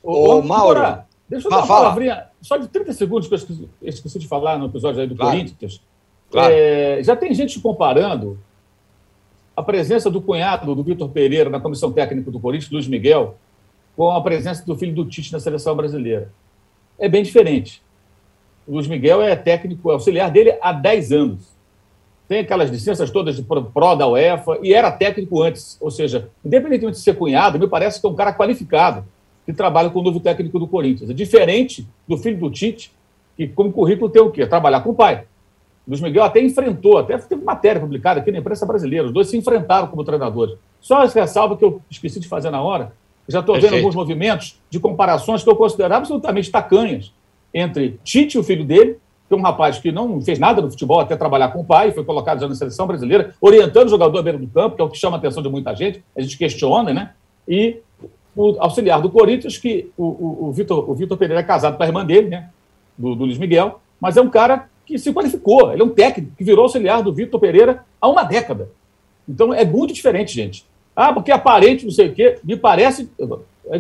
Ô, 0.03 0.39
ô 0.39 0.43
Mauro. 0.43 0.81
deixa 1.29 1.47
eu 1.47 1.51
dar 1.51 1.59
uma 1.59 1.67
fala. 1.67 1.83
palavrinha, 1.83 2.29
só 2.41 2.57
de 2.57 2.69
30 2.69 2.95
segundos 2.95 3.29
que 3.29 3.35
eu 3.35 3.37
esqueci, 3.37 3.69
esqueci 3.83 4.19
de 4.19 4.27
falar 4.27 4.59
no 4.59 4.65
episódio 4.65 5.03
aí 5.03 5.07
do 5.07 5.15
claro. 5.15 5.37
Corinthians. 5.37 5.83
Claro. 6.31 6.55
É, 6.55 7.03
já 7.03 7.15
tem 7.15 7.35
gente 7.35 7.61
comparando 7.61 8.39
a 9.55 9.63
presença 9.63 10.11
do 10.11 10.23
cunhado 10.23 10.75
do 10.75 10.83
Vitor 10.83 11.11
Pereira 11.11 11.51
na 11.51 11.61
comissão 11.61 11.93
técnica 11.93 12.31
do 12.31 12.41
Corinthians, 12.41 12.71
Luiz 12.71 12.89
Miguel, 12.89 13.37
com 13.95 14.11
a 14.11 14.23
presença 14.23 14.65
do 14.65 14.75
filho 14.75 14.95
do 14.95 15.05
Tite 15.05 15.35
na 15.35 15.41
seleção 15.41 15.77
brasileira. 15.77 16.33
É 16.99 17.11
bem 17.11 17.23
diferente. 17.23 17.83
O 18.67 18.73
Luiz 18.73 18.87
Miguel 18.87 19.23
é 19.23 19.37
técnico 19.37 19.91
auxiliar 19.91 20.31
dele 20.31 20.57
há 20.61 20.73
10 20.73 21.13
anos 21.13 21.57
tem 22.29 22.41
aquelas 22.41 22.71
licenças 22.71 23.11
todas 23.11 23.37
de 23.37 23.43
pró 23.43 23.95
da 23.95 24.07
UEFA 24.07 24.59
e 24.63 24.75
era 24.75 24.91
técnico 24.91 25.43
antes. 25.43 25.77
Ou 25.81 25.91
seja, 25.91 26.29
independentemente 26.45 26.99
de 26.99 27.03
ser 27.03 27.15
cunhado, 27.17 27.59
me 27.59 27.69
parece 27.69 28.01
que 28.01 28.07
é 28.07 28.11
um 28.11 28.15
cara 28.15 28.33
qualificado 28.33 29.05
que 29.45 29.53
trabalha 29.53 29.91
com 29.91 30.01
o 30.01 30.03
novo 30.03 30.19
técnico 30.19 30.59
do 30.59 30.67
Corinthians. 30.67 31.09
É 31.09 31.15
diferente 31.15 31.87
do 32.07 32.19
filho 32.19 32.39
do 32.39 32.51
Tite, 32.51 32.93
que 33.37 33.47
como 33.47 33.73
currículo 33.73 34.11
tem 34.11 34.21
o 34.21 34.31
quê? 34.31 34.45
Trabalhar 34.47 34.81
com 34.81 34.91
o 34.91 34.95
pai. 34.95 35.25
Luiz 35.87 36.01
Miguel 36.01 36.25
até 36.25 36.41
enfrentou, 36.41 36.99
até 36.99 37.17
teve 37.17 37.45
matéria 37.45 37.81
publicada 37.81 38.19
aqui 38.19 38.33
na 38.33 38.39
imprensa 38.39 38.67
brasileira. 38.67 39.07
Os 39.07 39.13
dois 39.13 39.29
se 39.29 39.37
enfrentaram 39.37 39.87
como 39.87 40.03
treinadores. 40.03 40.57
Só 40.81 41.05
essa 41.05 41.21
ressalva 41.21 41.57
que 41.57 41.65
eu 41.65 41.81
esqueci 41.89 42.19
de 42.19 42.27
fazer 42.27 42.51
na 42.51 42.61
hora. 42.61 42.93
Já 43.29 43.39
estou 43.39 43.61
vendo 43.61 43.77
alguns 43.77 43.95
movimentos 43.95 44.61
de 44.69 44.81
comparações 44.81 45.45
que 45.45 45.51
eu 45.51 45.55
considero 45.55 45.95
absolutamente 45.95 46.51
tacanhas 46.51 47.13
entre 47.57 47.99
Tite, 48.05 48.39
o 48.39 48.45
filho 48.45 48.65
dele, 48.65 48.99
que 49.27 49.35
é 49.35 49.37
um 49.37 49.41
rapaz 49.41 49.79
que 49.79 49.91
não 49.91 50.21
fez 50.21 50.39
nada 50.39 50.61
no 50.61 50.71
futebol 50.71 51.01
até 51.01 51.17
trabalhar 51.17 51.49
com 51.49 51.61
o 51.61 51.65
pai, 51.65 51.91
foi 51.91 52.05
colocado 52.05 52.41
já 52.41 52.47
na 52.47 52.55
seleção 52.55 52.87
brasileira, 52.87 53.35
orientando 53.41 53.87
o 53.87 53.91
jogador 53.91 54.19
à 54.19 54.23
beira 54.23 54.39
do 54.39 54.47
campo, 54.47 54.77
que 54.77 54.83
é 54.83 54.85
o 54.85 54.91
que 54.91 54.99
chama 54.99 55.17
a 55.17 55.19
atenção 55.19 55.43
de 55.43 55.49
muita 55.49 55.75
gente, 55.75 56.05
a 56.17 56.21
gente 56.21 56.37
questiona, 56.37 56.93
né? 56.93 57.13
E 57.49 57.79
o 58.37 58.57
auxiliar 58.61 59.01
do 59.01 59.11
Corinthians, 59.11 59.57
que 59.57 59.91
o, 59.97 60.05
o, 60.05 60.49
o, 60.49 60.53
Vitor, 60.53 60.89
o 60.89 60.95
Vitor 60.95 61.17
Pereira 61.17 61.41
é 61.41 61.45
casado 61.45 61.77
com 61.77 61.83
a 61.83 61.87
irmã 61.87 62.05
dele, 62.05 62.29
né? 62.29 62.51
Do, 62.97 63.15
do 63.15 63.25
Luiz 63.25 63.39
Miguel, 63.39 63.81
mas 64.01 64.17
é 64.17 64.21
um 64.21 64.29
cara 64.29 64.69
que 64.85 64.99
se 64.99 65.13
qualificou, 65.13 65.73
ele 65.73 65.83
é 65.83 65.85
um 65.85 65.91
técnico 65.91 66.33
que 66.37 66.45
virou 66.45 66.65
auxiliar 66.65 67.03
do 67.03 67.13
Vitor 67.13 67.41
Pereira 67.41 67.85
há 68.01 68.09
uma 68.09 68.23
década. 68.23 68.69
Então 69.29 69.53
é 69.53 69.65
muito 69.65 69.93
diferente, 69.93 70.33
gente. 70.33 70.65
Ah, 70.95 71.13
porque 71.13 71.31
é 71.31 71.35
aparente, 71.35 71.85
não 71.85 71.93
sei 71.93 72.09
o 72.09 72.15
quê, 72.15 72.39
me 72.45 72.57
parece. 72.57 73.11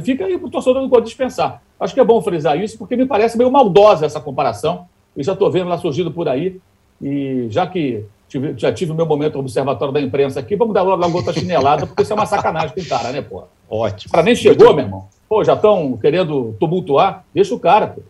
Fica 0.02 0.24
aí 0.24 0.36
para 0.36 0.46
o 0.46 0.50
torcedor 0.50 0.82
do 0.82 0.88
Corinthians 0.88 1.14
pensar. 1.14 1.62
Acho 1.78 1.94
que 1.94 2.00
é 2.00 2.04
bom 2.04 2.20
frisar 2.20 2.58
isso, 2.60 2.76
porque 2.78 2.96
me 2.96 3.06
parece 3.06 3.36
meio 3.36 3.50
maldosa 3.50 4.06
essa 4.06 4.20
comparação 4.20 4.86
e 5.16 5.22
já 5.22 5.32
estou 5.32 5.50
vendo 5.50 5.68
lá 5.68 5.78
surgindo 5.78 6.10
por 6.10 6.28
aí. 6.28 6.58
E 7.00 7.46
já 7.50 7.66
que 7.66 8.04
tive, 8.28 8.54
já 8.56 8.72
tive 8.72 8.92
o 8.92 8.94
meu 8.94 9.06
momento 9.06 9.38
observatório 9.38 9.92
da 9.92 10.00
imprensa 10.00 10.40
aqui, 10.40 10.56
vamos 10.56 10.74
dar 10.74 10.82
logo 10.82 11.16
outra 11.16 11.32
chinelada, 11.32 11.86
porque 11.86 12.02
isso 12.02 12.12
é 12.12 12.16
uma 12.16 12.26
sacanagem 12.26 12.74
com 12.74 12.80
o 12.80 12.86
cara, 12.86 13.12
né, 13.12 13.22
pô? 13.22 13.44
Ótimo. 13.68 14.08
O 14.08 14.12
cara 14.12 14.24
nem 14.24 14.34
chegou, 14.34 14.66
Muito 14.66 14.76
meu 14.76 14.84
irmão. 14.84 15.08
Pô, 15.28 15.44
já 15.44 15.54
estão 15.54 15.96
querendo 15.96 16.54
tumultuar. 16.58 17.24
Deixa 17.34 17.54
o 17.54 17.58
cara, 17.60 17.88
pô. 17.88 18.02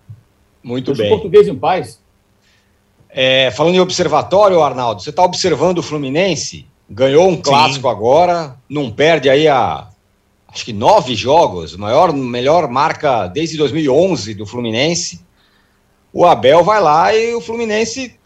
Muito 0.63 0.87
Deixa 0.87 1.03
bem. 1.03 1.13
o 1.13 1.15
português 1.15 1.49
em 1.49 1.55
paz. 1.55 2.01
É, 3.09 3.51
falando 3.53 3.75
em 3.75 3.81
observatório, 3.81 4.61
Arnaldo, 4.63 5.03
você 5.03 5.11
está 5.11 5.25
observando 5.25 5.79
o 5.79 5.83
Fluminense? 5.83 6.67
Ganhou 6.89 7.29
um 7.29 7.37
clássico 7.37 7.89
Sim. 7.89 7.95
agora, 7.95 8.57
não 8.69 8.91
perde 8.91 9.31
aí 9.31 9.49
a 9.49 9.89
acho 10.57 10.65
que 10.65 10.73
nove 10.73 11.15
jogos, 11.15 11.77
maior, 11.77 12.13
melhor 12.13 12.69
marca 12.69 13.27
desde 13.27 13.57
2011 13.57 14.35
do 14.35 14.47
Fluminense 14.47 15.27
o 16.17 16.25
Abel 16.25 16.65
vai 16.65 16.81
lá 16.81 17.15
e 17.15 17.35
o 17.35 17.43
Fluminense. 17.43 18.19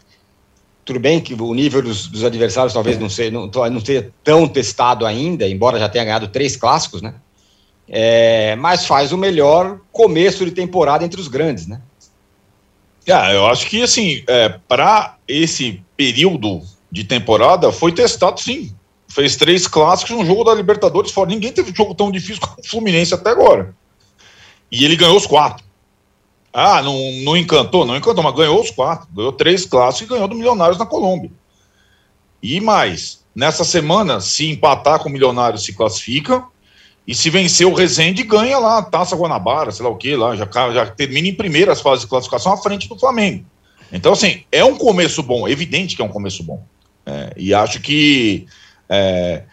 Tudo 0.85 0.97
bem 0.97 1.19
que 1.19 1.33
o 1.33 1.53
nível 1.53 1.81
dos, 1.81 2.07
dos 2.07 2.23
adversários 2.23 2.73
talvez 2.73 2.97
não 2.97 3.09
seja, 3.09 3.31
não, 3.31 3.47
não 3.47 3.81
tão 4.23 4.47
testado 4.47 5.05
ainda, 5.05 5.45
embora 5.45 5.77
já 5.77 5.89
tenha 5.89 6.05
ganhado 6.05 6.29
três 6.29 6.55
clássicos, 6.55 7.01
né? 7.01 7.15
É, 7.89 8.55
mas 8.55 8.85
faz 8.85 9.11
o 9.11 9.17
melhor 9.17 9.81
começo 9.91 10.45
de 10.45 10.51
temporada 10.51 11.03
entre 11.03 11.19
os 11.19 11.27
grandes, 11.27 11.67
né? 11.67 11.81
Ah, 13.09 13.33
eu 13.33 13.45
acho 13.47 13.67
que 13.67 13.83
assim, 13.83 14.23
é, 14.25 14.57
para 14.69 15.17
esse 15.27 15.81
período 15.97 16.61
de 16.89 17.03
temporada 17.03 17.73
foi 17.73 17.91
testado 17.91 18.39
sim. 18.39 18.73
Fez 19.13 19.35
três 19.35 19.67
clássicos 19.67 20.15
no 20.15 20.25
jogo 20.25 20.43
da 20.43 20.53
Libertadores 20.53 21.11
fora. 21.11 21.29
Ninguém 21.29 21.51
teve 21.51 21.71
um 21.71 21.75
jogo 21.75 21.93
tão 21.93 22.11
difícil 22.11 22.41
como 22.41 22.59
o 22.59 22.67
Fluminense 22.67 23.13
até 23.13 23.29
agora. 23.29 23.75
E 24.71 24.85
ele 24.85 24.95
ganhou 24.95 25.17
os 25.17 25.27
quatro. 25.27 25.63
Ah, 26.53 26.81
não, 26.81 26.95
não 27.23 27.37
encantou? 27.37 27.85
Não 27.85 27.95
encantou, 27.95 28.23
mas 28.23 28.35
ganhou 28.35 28.61
os 28.61 28.71
quatro. 28.71 29.07
Ganhou 29.13 29.31
três 29.31 29.65
clássicos 29.65 30.07
e 30.07 30.09
ganhou 30.13 30.27
do 30.27 30.35
Milionários 30.35 30.77
na 30.77 30.85
Colômbia. 30.85 31.31
E 32.41 32.59
mais, 32.59 33.23
nessa 33.35 33.63
semana, 33.63 34.19
se 34.19 34.49
empatar 34.49 34.99
com 34.99 35.09
o 35.09 35.11
Milionários, 35.11 35.63
se 35.63 35.73
classifica. 35.73 36.43
E 37.05 37.15
se 37.15 37.29
vencer 37.29 37.67
o 37.67 37.73
Resende, 37.73 38.23
ganha 38.23 38.57
lá 38.59 38.77
a 38.77 38.83
Taça 38.83 39.15
Guanabara, 39.15 39.71
sei 39.71 39.83
lá 39.83 39.91
o 39.91 39.95
que, 39.95 40.15
lá, 40.15 40.35
já, 40.35 40.47
já 40.71 40.85
termina 40.85 41.27
em 41.27 41.35
primeiras 41.35 41.81
fases 41.81 42.05
de 42.05 42.09
classificação 42.09 42.53
à 42.53 42.57
frente 42.57 42.87
do 42.87 42.97
Flamengo. 42.97 43.43
Então, 43.91 44.13
assim, 44.13 44.43
é 44.51 44.63
um 44.63 44.77
começo 44.77 45.21
bom, 45.21 45.47
evidente 45.47 45.95
que 45.95 46.01
é 46.01 46.05
um 46.05 46.09
começo 46.09 46.43
bom. 46.43 46.63
É, 47.05 47.33
e 47.35 47.53
acho 47.53 47.81
que. 47.81 48.45
É, 48.91 49.43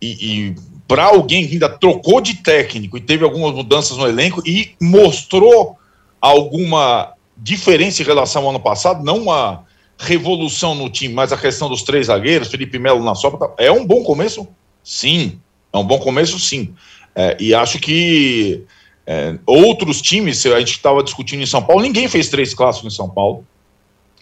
e, 0.00 0.08
e 0.08 0.54
para 0.88 1.04
alguém 1.04 1.46
que 1.46 1.52
ainda 1.52 1.68
trocou 1.68 2.22
de 2.22 2.36
técnico 2.36 2.96
e 2.96 3.00
teve 3.02 3.22
algumas 3.22 3.54
mudanças 3.54 3.98
no 3.98 4.08
elenco 4.08 4.42
e 4.46 4.74
mostrou 4.80 5.76
alguma 6.18 7.12
diferença 7.36 8.00
em 8.00 8.06
relação 8.06 8.44
ao 8.44 8.50
ano 8.50 8.60
passado, 8.60 9.04
não 9.04 9.18
uma 9.18 9.66
revolução 9.98 10.74
no 10.74 10.88
time, 10.88 11.12
mas 11.12 11.32
a 11.32 11.36
questão 11.36 11.68
dos 11.68 11.82
três 11.82 12.06
zagueiros, 12.06 12.48
Felipe 12.48 12.78
Melo 12.78 13.04
na 13.04 13.14
sopa, 13.14 13.52
é 13.58 13.70
um 13.70 13.84
bom 13.84 14.02
começo? 14.02 14.48
Sim, 14.82 15.38
é 15.72 15.76
um 15.76 15.84
bom 15.84 15.98
começo, 15.98 16.38
sim. 16.38 16.74
É, 17.14 17.36
e 17.38 17.52
acho 17.52 17.78
que 17.78 18.64
é, 19.06 19.36
outros 19.44 20.00
times, 20.00 20.46
a 20.46 20.58
gente 20.58 20.72
estava 20.72 21.02
discutindo 21.02 21.42
em 21.42 21.46
São 21.46 21.62
Paulo, 21.62 21.82
ninguém 21.82 22.08
fez 22.08 22.28
três 22.28 22.54
clássicos 22.54 22.92
em 22.92 22.96
São 22.96 23.10
Paulo, 23.10 23.44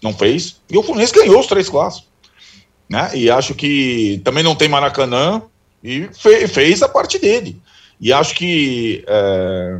não 0.03 0.13
fez, 0.13 0.59
e 0.69 0.77
o 0.77 0.83
Fluminense 0.83 1.13
ganhou 1.13 1.39
os 1.39 1.47
três 1.47 1.69
clássicos. 1.69 2.09
Né? 2.89 3.11
E 3.13 3.29
acho 3.29 3.53
que 3.53 4.21
também 4.23 4.43
não 4.43 4.55
tem 4.55 4.69
Maracanã, 4.69 5.41
e 5.83 6.09
fe, 6.13 6.47
fez 6.47 6.81
a 6.81 6.89
parte 6.89 7.19
dele. 7.19 7.61
E 7.99 8.13
acho 8.13 8.35
que 8.35 9.03
é, 9.07 9.79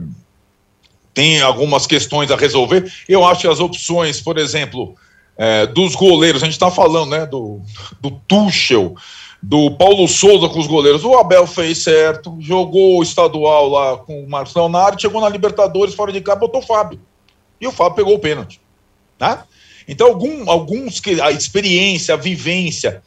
tem 1.13 1.41
algumas 1.41 1.85
questões 1.85 2.31
a 2.31 2.35
resolver. 2.35 2.91
Eu 3.07 3.25
acho 3.25 3.41
que 3.41 3.47
as 3.47 3.59
opções, 3.59 4.21
por 4.21 4.37
exemplo, 4.37 4.95
é, 5.37 5.65
dos 5.67 5.95
goleiros, 5.95 6.41
a 6.41 6.45
gente 6.45 6.53
está 6.53 6.71
falando 6.71 7.11
né, 7.11 7.25
do, 7.25 7.61
do 7.99 8.11
Tuchel, 8.27 8.95
do 9.41 9.71
Paulo 9.71 10.07
Souza 10.07 10.49
com 10.49 10.59
os 10.59 10.67
goleiros. 10.67 11.03
O 11.03 11.15
Abel 11.15 11.45
fez 11.45 11.79
certo, 11.83 12.35
jogou 12.39 12.99
o 12.99 13.03
estadual 13.03 13.69
lá 13.69 13.97
com 13.97 14.23
o 14.23 14.29
Marcos 14.29 14.55
Leonardo, 14.55 15.01
chegou 15.01 15.21
na 15.21 15.29
Libertadores, 15.29 15.93
fora 15.93 16.11
de 16.11 16.21
casa, 16.21 16.39
botou 16.39 16.61
o 16.61 16.65
Fábio. 16.65 16.99
E 17.59 17.67
o 17.67 17.71
Fábio 17.71 17.95
pegou 17.95 18.15
o 18.15 18.19
pênalti. 18.19 18.59
Né? 19.19 19.39
Então, 19.87 20.07
algum, 20.07 20.49
alguns 20.49 20.99
que 20.99 21.21
a 21.21 21.31
experiência, 21.31 22.13
a 22.13 22.17
vivência, 22.17 23.01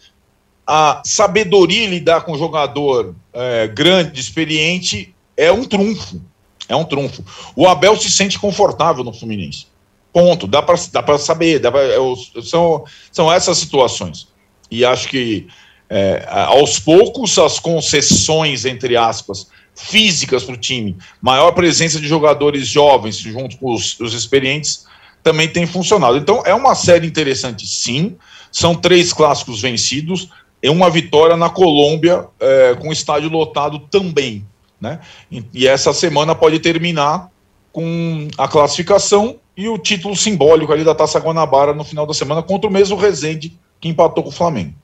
a 0.66 1.02
sabedoria 1.04 1.88
lidar 1.88 2.22
com 2.22 2.32
um 2.32 2.38
jogador 2.38 3.14
é, 3.32 3.68
grande, 3.68 4.20
experiente, 4.20 5.14
é 5.36 5.52
um 5.52 5.64
trunfo. 5.64 6.20
É 6.68 6.76
um 6.76 6.84
trunfo. 6.84 7.24
O 7.56 7.66
Abel 7.66 7.96
se 7.96 8.10
sente 8.10 8.38
confortável 8.38 9.02
no 9.02 9.12
Fluminense. 9.12 9.66
Ponto. 10.12 10.46
Dá 10.46 10.62
para 10.62 10.76
dá 10.92 11.18
saber. 11.18 11.58
Dá 11.58 11.70
pra, 11.70 11.82
é, 11.82 11.96
são, 12.42 12.84
são 13.10 13.32
essas 13.32 13.58
situações. 13.58 14.28
E 14.70 14.84
acho 14.84 15.08
que 15.08 15.48
é, 15.88 16.24
aos 16.28 16.78
poucos 16.78 17.36
as 17.38 17.58
concessões, 17.58 18.64
entre 18.64 18.96
aspas, 18.96 19.48
físicas 19.74 20.44
para 20.44 20.54
o 20.54 20.58
time, 20.58 20.96
maior 21.20 21.50
presença 21.52 21.98
de 21.98 22.06
jogadores 22.06 22.68
jovens 22.68 23.16
junto 23.16 23.56
com 23.58 23.74
os, 23.74 23.98
os 23.98 24.14
experientes, 24.14 24.86
também 25.22 25.48
tem 25.48 25.66
funcionado. 25.66 26.16
Então 26.16 26.42
é 26.44 26.54
uma 26.54 26.74
série 26.74 27.06
interessante, 27.06 27.66
sim. 27.66 28.16
São 28.50 28.74
três 28.74 29.12
clássicos 29.12 29.60
vencidos 29.60 30.28
e 30.62 30.68
uma 30.68 30.90
vitória 30.90 31.36
na 31.36 31.48
Colômbia 31.48 32.26
é, 32.38 32.74
com 32.74 32.92
estádio 32.92 33.30
lotado 33.30 33.78
também. 33.90 34.44
Né? 34.80 34.98
E, 35.30 35.44
e 35.52 35.68
essa 35.68 35.92
semana 35.92 36.34
pode 36.34 36.58
terminar 36.58 37.30
com 37.72 38.28
a 38.36 38.48
classificação 38.48 39.36
e 39.56 39.68
o 39.68 39.78
título 39.78 40.16
simbólico 40.16 40.72
ali 40.72 40.84
da 40.84 40.94
Taça 40.94 41.18
Guanabara 41.18 41.74
no 41.74 41.84
final 41.84 42.06
da 42.06 42.14
semana 42.14 42.42
contra 42.42 42.68
o 42.68 42.72
mesmo 42.72 42.96
Rezende 42.96 43.56
que 43.80 43.88
empatou 43.88 44.24
com 44.24 44.30
o 44.30 44.32
Flamengo. 44.32 44.74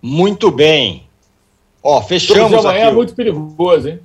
Muito 0.00 0.50
bem. 0.50 1.04
Ó, 1.82 2.00
fechamos 2.02 2.46
o 2.46 2.48
jogo 2.48 2.60
de 2.60 2.66
amanhã 2.66 2.84
aqui. 2.84 2.90
é 2.90 2.94
muito 2.94 3.14
perigoso, 3.14 3.88
hein? 3.88 4.00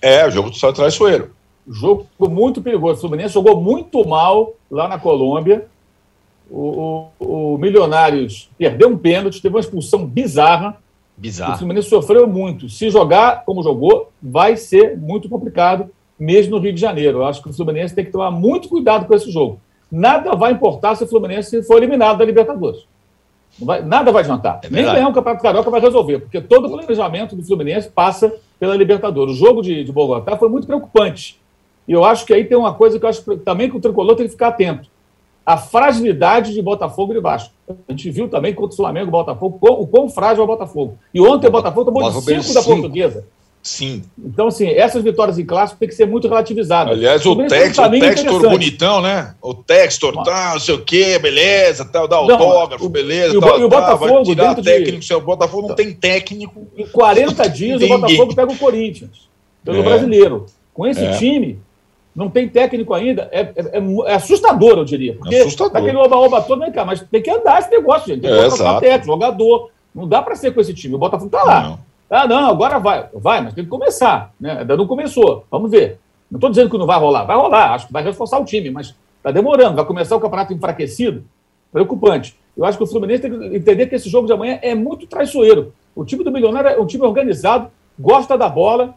É, 0.00 0.26
o 0.26 0.30
jogo 0.30 0.50
do 0.50 0.56
Só 0.56 0.72
Traiçoeiro. 0.72 1.34
Jogo 1.68 2.06
muito 2.20 2.60
perigoso. 2.60 2.98
O 2.98 3.00
Fluminense 3.02 3.34
jogou 3.34 3.60
muito 3.60 4.06
mal 4.06 4.54
lá 4.70 4.88
na 4.88 4.98
Colômbia. 4.98 5.66
O, 6.50 7.06
o, 7.20 7.54
o 7.54 7.58
Milionários 7.58 8.50
perdeu 8.58 8.88
um 8.88 8.98
pênalti, 8.98 9.40
teve 9.40 9.54
uma 9.54 9.60
expulsão 9.60 10.04
bizarra. 10.04 10.76
O 11.16 11.20
Bizarro. 11.20 11.56
Fluminense 11.58 11.88
sofreu 11.88 12.26
muito. 12.26 12.68
Se 12.68 12.90
jogar 12.90 13.44
como 13.44 13.62
jogou, 13.62 14.10
vai 14.20 14.56
ser 14.56 14.96
muito 14.98 15.28
complicado, 15.28 15.88
mesmo 16.18 16.56
no 16.56 16.62
Rio 16.62 16.72
de 16.72 16.80
Janeiro. 16.80 17.18
Eu 17.18 17.24
acho 17.26 17.42
que 17.42 17.48
o 17.48 17.52
Fluminense 17.52 17.94
tem 17.94 18.04
que 18.04 18.10
tomar 18.10 18.30
muito 18.30 18.68
cuidado 18.68 19.06
com 19.06 19.14
esse 19.14 19.30
jogo. 19.30 19.60
Nada 19.90 20.34
vai 20.34 20.52
importar 20.52 20.94
se 20.96 21.04
o 21.04 21.06
Fluminense 21.06 21.62
for 21.62 21.76
eliminado 21.76 22.18
da 22.18 22.24
Libertadores. 22.24 22.86
Vai- 23.60 23.82
nada 23.82 24.10
vai 24.10 24.22
adiantar. 24.22 24.60
É 24.64 24.70
Nem 24.70 24.82
ganhar 24.94 25.08
um 25.08 25.12
Campeonato 25.12 25.42
Carioca 25.42 25.70
vai 25.70 25.80
resolver, 25.80 26.20
porque 26.20 26.40
todo 26.40 26.66
o 26.66 26.70
planejamento 26.70 27.36
do 27.36 27.42
Fluminense 27.44 27.88
passa 27.90 28.32
pela 28.58 28.74
Libertadores. 28.74 29.34
O 29.34 29.36
jogo 29.38 29.60
de, 29.62 29.84
de 29.84 29.92
Bogotá 29.92 30.36
foi 30.38 30.48
muito 30.48 30.66
preocupante. 30.66 31.38
E 31.86 31.92
eu 31.92 32.04
acho 32.04 32.24
que 32.24 32.32
aí 32.32 32.44
tem 32.44 32.56
uma 32.56 32.74
coisa 32.74 32.98
que 32.98 33.04
eu 33.04 33.08
acho 33.08 33.22
que 33.24 33.36
também 33.38 33.68
que 33.70 33.76
o 33.76 33.80
tricolor 33.80 34.14
tem 34.16 34.26
que 34.26 34.32
ficar 34.32 34.48
atento. 34.48 34.88
A 35.44 35.56
fragilidade 35.56 36.52
de 36.54 36.62
Botafogo 36.62 37.12
e 37.12 37.16
de 37.16 37.20
Vasco. 37.20 37.52
A 37.68 37.92
gente 37.92 38.08
viu 38.10 38.28
também 38.28 38.54
contra 38.54 38.74
o 38.74 38.76
Flamengo 38.76 39.08
e 39.08 39.10
Botafogo 39.10 39.58
o 39.60 39.86
quão 39.86 40.08
frágil 40.08 40.42
é 40.42 40.44
o 40.44 40.46
Botafogo. 40.46 40.96
E 41.12 41.20
ontem 41.20 41.48
o 41.48 41.50
Botafogo 41.50 41.90
tomou 41.92 42.08
de 42.10 42.20
5 42.20 42.54
da 42.54 42.62
cinco. 42.62 42.64
Portuguesa. 42.64 43.24
Sim. 43.60 44.02
Então, 44.18 44.48
assim, 44.48 44.68
essas 44.68 45.02
vitórias 45.04 45.38
em 45.38 45.44
clássico 45.46 45.78
tem 45.78 45.88
que 45.88 45.94
ser 45.94 46.04
muito 46.06 46.26
relativizadas. 46.28 46.92
Aliás, 46.94 47.20
o, 47.20 47.24
Fluminense 47.34 47.54
Tex, 47.54 47.76
tem 47.76 47.84
um 47.84 47.88
o 47.88 48.00
Textor 48.00 48.50
bonitão, 48.50 49.00
né? 49.00 49.34
O 49.40 49.54
Textor, 49.54 50.22
tá, 50.24 50.50
não 50.54 50.60
sei 50.60 50.74
o 50.74 50.84
quê, 50.84 51.16
beleza, 51.20 51.84
tal, 51.84 52.08
dá 52.08 52.16
Não, 52.16 52.34
autógrafo, 52.34 52.86
o- 52.86 52.88
beleza, 52.88 53.34
e 53.34 53.36
o 53.36 53.40
tal, 53.40 53.60
e 53.60 53.64
o 53.64 53.68
Botafogo, 53.68 54.14
vai 54.14 54.22
tirar 54.24 54.48
dentro 54.48 54.62
de- 54.62 54.68
técnico, 54.68 55.04
seu 55.04 55.20
Botafogo 55.20 55.68
não 55.68 55.74
tem 55.76 55.92
técnico. 55.94 56.66
Em 56.76 56.86
40 56.88 57.48
dias, 57.48 57.80
o. 57.82 57.86
Botafogo 57.88 58.34
pega 58.34 58.52
o 58.52 58.56
Corinthians, 58.58 59.28
pelo 59.64 59.78
É. 59.78 59.82
brasileiro. 59.82 60.46
Com 60.74 60.84
esse 60.86 61.04
É. 61.04 61.16
time, 61.16 61.60
não 62.14 62.28
tem 62.28 62.48
técnico 62.48 62.92
ainda. 62.94 63.28
É, 63.32 63.40
é- 63.40 63.78
é 63.78 63.82
é 64.06 64.14
assustador, 64.14 64.78
eu 64.78 64.84
diria. 64.84 65.14
Porque 65.14 65.34
Assustador. 65.36 65.72
daquele 65.72 65.96
oba-oba 65.96 66.40
todo, 66.42 66.60
vem 66.60 66.70
cá, 66.72 66.84
mas 66.84 67.00
tem 67.00 67.22
que 67.22 67.30
andar 67.30 67.60
esse 67.60 67.70
negócio, 67.70 68.08
gente. 68.08 68.22
Tem 68.22 68.30
que 68.30 68.36
É, 68.38 68.48
contratar 68.50 68.80
técnico, 68.80 69.06
jogador. 69.06 69.70
Não 69.94 70.06
dá 70.08 70.22
para 70.22 70.34
ser 70.36 70.52
com 70.54 70.60
esse 70.60 70.72
time. 70.74 70.94
O 70.94 70.98
Botafogo 70.98 71.30
tá 71.30 71.42
lá. 71.42 71.62
Não. 71.62 71.78
Ah, 72.10 72.26
não, 72.28 72.50
agora 72.50 72.78
vai. 72.78 73.06
Vai, 73.14 73.40
mas 73.40 73.54
tem 73.54 73.64
que 73.64 73.70
começar. 73.70 74.32
Né? 74.40 74.58
Ainda 74.60 74.76
não 74.76 74.86
começou. 74.86 75.44
Vamos 75.50 75.70
ver. 75.70 75.98
Não 76.30 76.36
estou 76.36 76.50
dizendo 76.50 76.70
que 76.70 76.78
não 76.78 76.86
vai 76.86 76.98
rolar. 76.98 77.24
Vai 77.24 77.36
rolar. 77.36 77.72
Acho 77.72 77.86
que 77.86 77.92
vai 77.92 78.02
reforçar 78.02 78.38
o 78.38 78.44
time, 78.44 78.70
mas 78.70 78.94
está 79.18 79.30
demorando. 79.30 79.76
Vai 79.76 79.84
começar 79.84 80.16
o 80.16 80.20
campeonato 80.20 80.52
enfraquecido. 80.52 81.24
Preocupante. 81.72 82.36
Eu 82.56 82.64
acho 82.66 82.76
que 82.76 82.84
o 82.84 82.86
Fluminense 82.86 83.22
tem 83.22 83.30
que 83.38 83.56
entender 83.56 83.86
que 83.86 83.94
esse 83.94 84.10
jogo 84.10 84.26
de 84.26 84.32
amanhã 84.32 84.58
é 84.60 84.74
muito 84.74 85.06
traiçoeiro. 85.06 85.72
O 85.96 86.04
time 86.04 86.22
do 86.22 86.30
Milionário 86.30 86.68
é 86.70 86.78
um 86.78 86.86
time 86.86 87.02
organizado, 87.04 87.68
gosta 87.98 88.36
da 88.36 88.48
bola, 88.48 88.94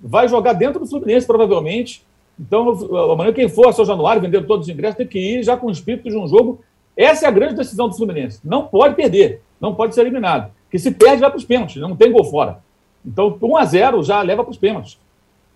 vai 0.00 0.26
jogar 0.28 0.54
dentro 0.54 0.80
do 0.80 0.86
Fluminense, 0.86 1.26
provavelmente. 1.26 2.02
Então, 2.38 2.68
amanhã, 3.12 3.32
quem 3.32 3.48
for 3.48 3.68
a 3.68 3.72
São 3.72 3.84
Januário, 3.84 4.20
vender 4.20 4.46
todos 4.46 4.66
os 4.66 4.72
ingressos, 4.72 4.96
tem 4.96 5.06
que 5.06 5.18
ir 5.18 5.42
já 5.42 5.56
com 5.56 5.68
o 5.68 5.70
espírito 5.70 6.08
de 6.08 6.16
um 6.16 6.26
jogo. 6.26 6.60
Essa 6.96 7.26
é 7.26 7.28
a 7.28 7.32
grande 7.32 7.54
decisão 7.54 7.88
do 7.88 7.96
Fluminense. 7.96 8.40
Não 8.44 8.66
pode 8.66 8.94
perder, 8.94 9.40
não 9.60 9.74
pode 9.74 9.94
ser 9.94 10.02
eliminado. 10.02 10.50
Porque 10.64 10.78
se 10.78 10.90
perde, 10.90 11.20
vai 11.20 11.30
para 11.30 11.38
os 11.38 11.44
pênaltis, 11.44 11.76
não 11.76 11.96
tem 11.96 12.12
gol 12.12 12.24
fora. 12.24 12.58
Então, 13.04 13.38
1 13.40 13.56
a 13.56 13.64
0 13.64 14.02
já 14.02 14.22
leva 14.22 14.42
para 14.42 14.50
os 14.50 14.58
pênaltis. 14.58 14.98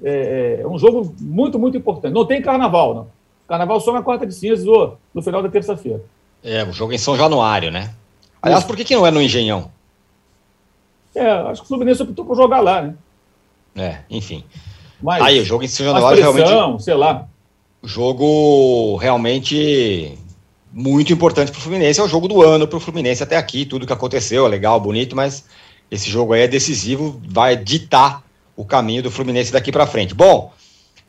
É, 0.02 0.60
é 0.62 0.66
um 0.66 0.78
jogo 0.78 1.14
muito, 1.20 1.58
muito 1.58 1.76
importante. 1.76 2.12
Não 2.12 2.24
tem 2.24 2.40
carnaval, 2.40 2.94
não. 2.94 3.06
Carnaval 3.48 3.80
só 3.80 3.92
na 3.92 4.02
quarta 4.02 4.26
de 4.26 4.34
cinzas 4.34 4.66
ou 4.66 4.98
no 5.12 5.22
final 5.22 5.42
da 5.42 5.48
terça-feira. 5.48 6.02
É, 6.44 6.62
o 6.64 6.72
jogo 6.72 6.92
em 6.92 6.98
São 6.98 7.16
Januário, 7.16 7.70
né? 7.70 7.92
Aliás, 8.40 8.62
por 8.62 8.76
que, 8.76 8.84
que 8.84 8.94
não 8.94 9.06
é 9.06 9.10
no 9.10 9.20
Engenhão? 9.20 9.70
É, 11.14 11.28
acho 11.28 11.62
que 11.62 11.64
o 11.64 11.68
Fluminense 11.68 12.02
optou 12.02 12.24
por 12.24 12.36
jogar 12.36 12.60
lá, 12.60 12.82
né? 12.82 12.94
É, 13.74 13.98
enfim. 14.10 14.44
Mas, 15.02 15.22
Aí, 15.22 15.40
o 15.40 15.44
jogo 15.44 15.64
em 15.64 15.68
São 15.68 15.86
Januário 15.86 16.20
realmente. 16.20 16.82
sei 16.82 16.94
lá. 16.94 17.26
Jogo 17.82 18.96
realmente 18.96 20.18
muito 20.72 21.12
importante 21.12 21.50
para 21.50 21.58
o 21.58 21.62
Fluminense. 21.62 22.00
É 22.00 22.02
o 22.02 22.08
jogo 22.08 22.28
do 22.28 22.42
ano 22.42 22.66
para 22.66 22.76
o 22.76 22.80
Fluminense 22.80 23.22
até 23.22 23.36
aqui. 23.36 23.64
Tudo 23.64 23.86
que 23.86 23.92
aconteceu 23.92 24.46
é 24.46 24.48
legal, 24.48 24.80
bonito, 24.80 25.14
mas 25.14 25.44
esse 25.90 26.10
jogo 26.10 26.32
aí 26.32 26.42
é 26.42 26.48
decisivo, 26.48 27.20
vai 27.26 27.56
ditar 27.56 28.22
o 28.56 28.64
caminho 28.64 29.02
do 29.02 29.10
Fluminense 29.10 29.52
daqui 29.52 29.70
para 29.70 29.86
frente. 29.86 30.14
Bom, 30.14 30.52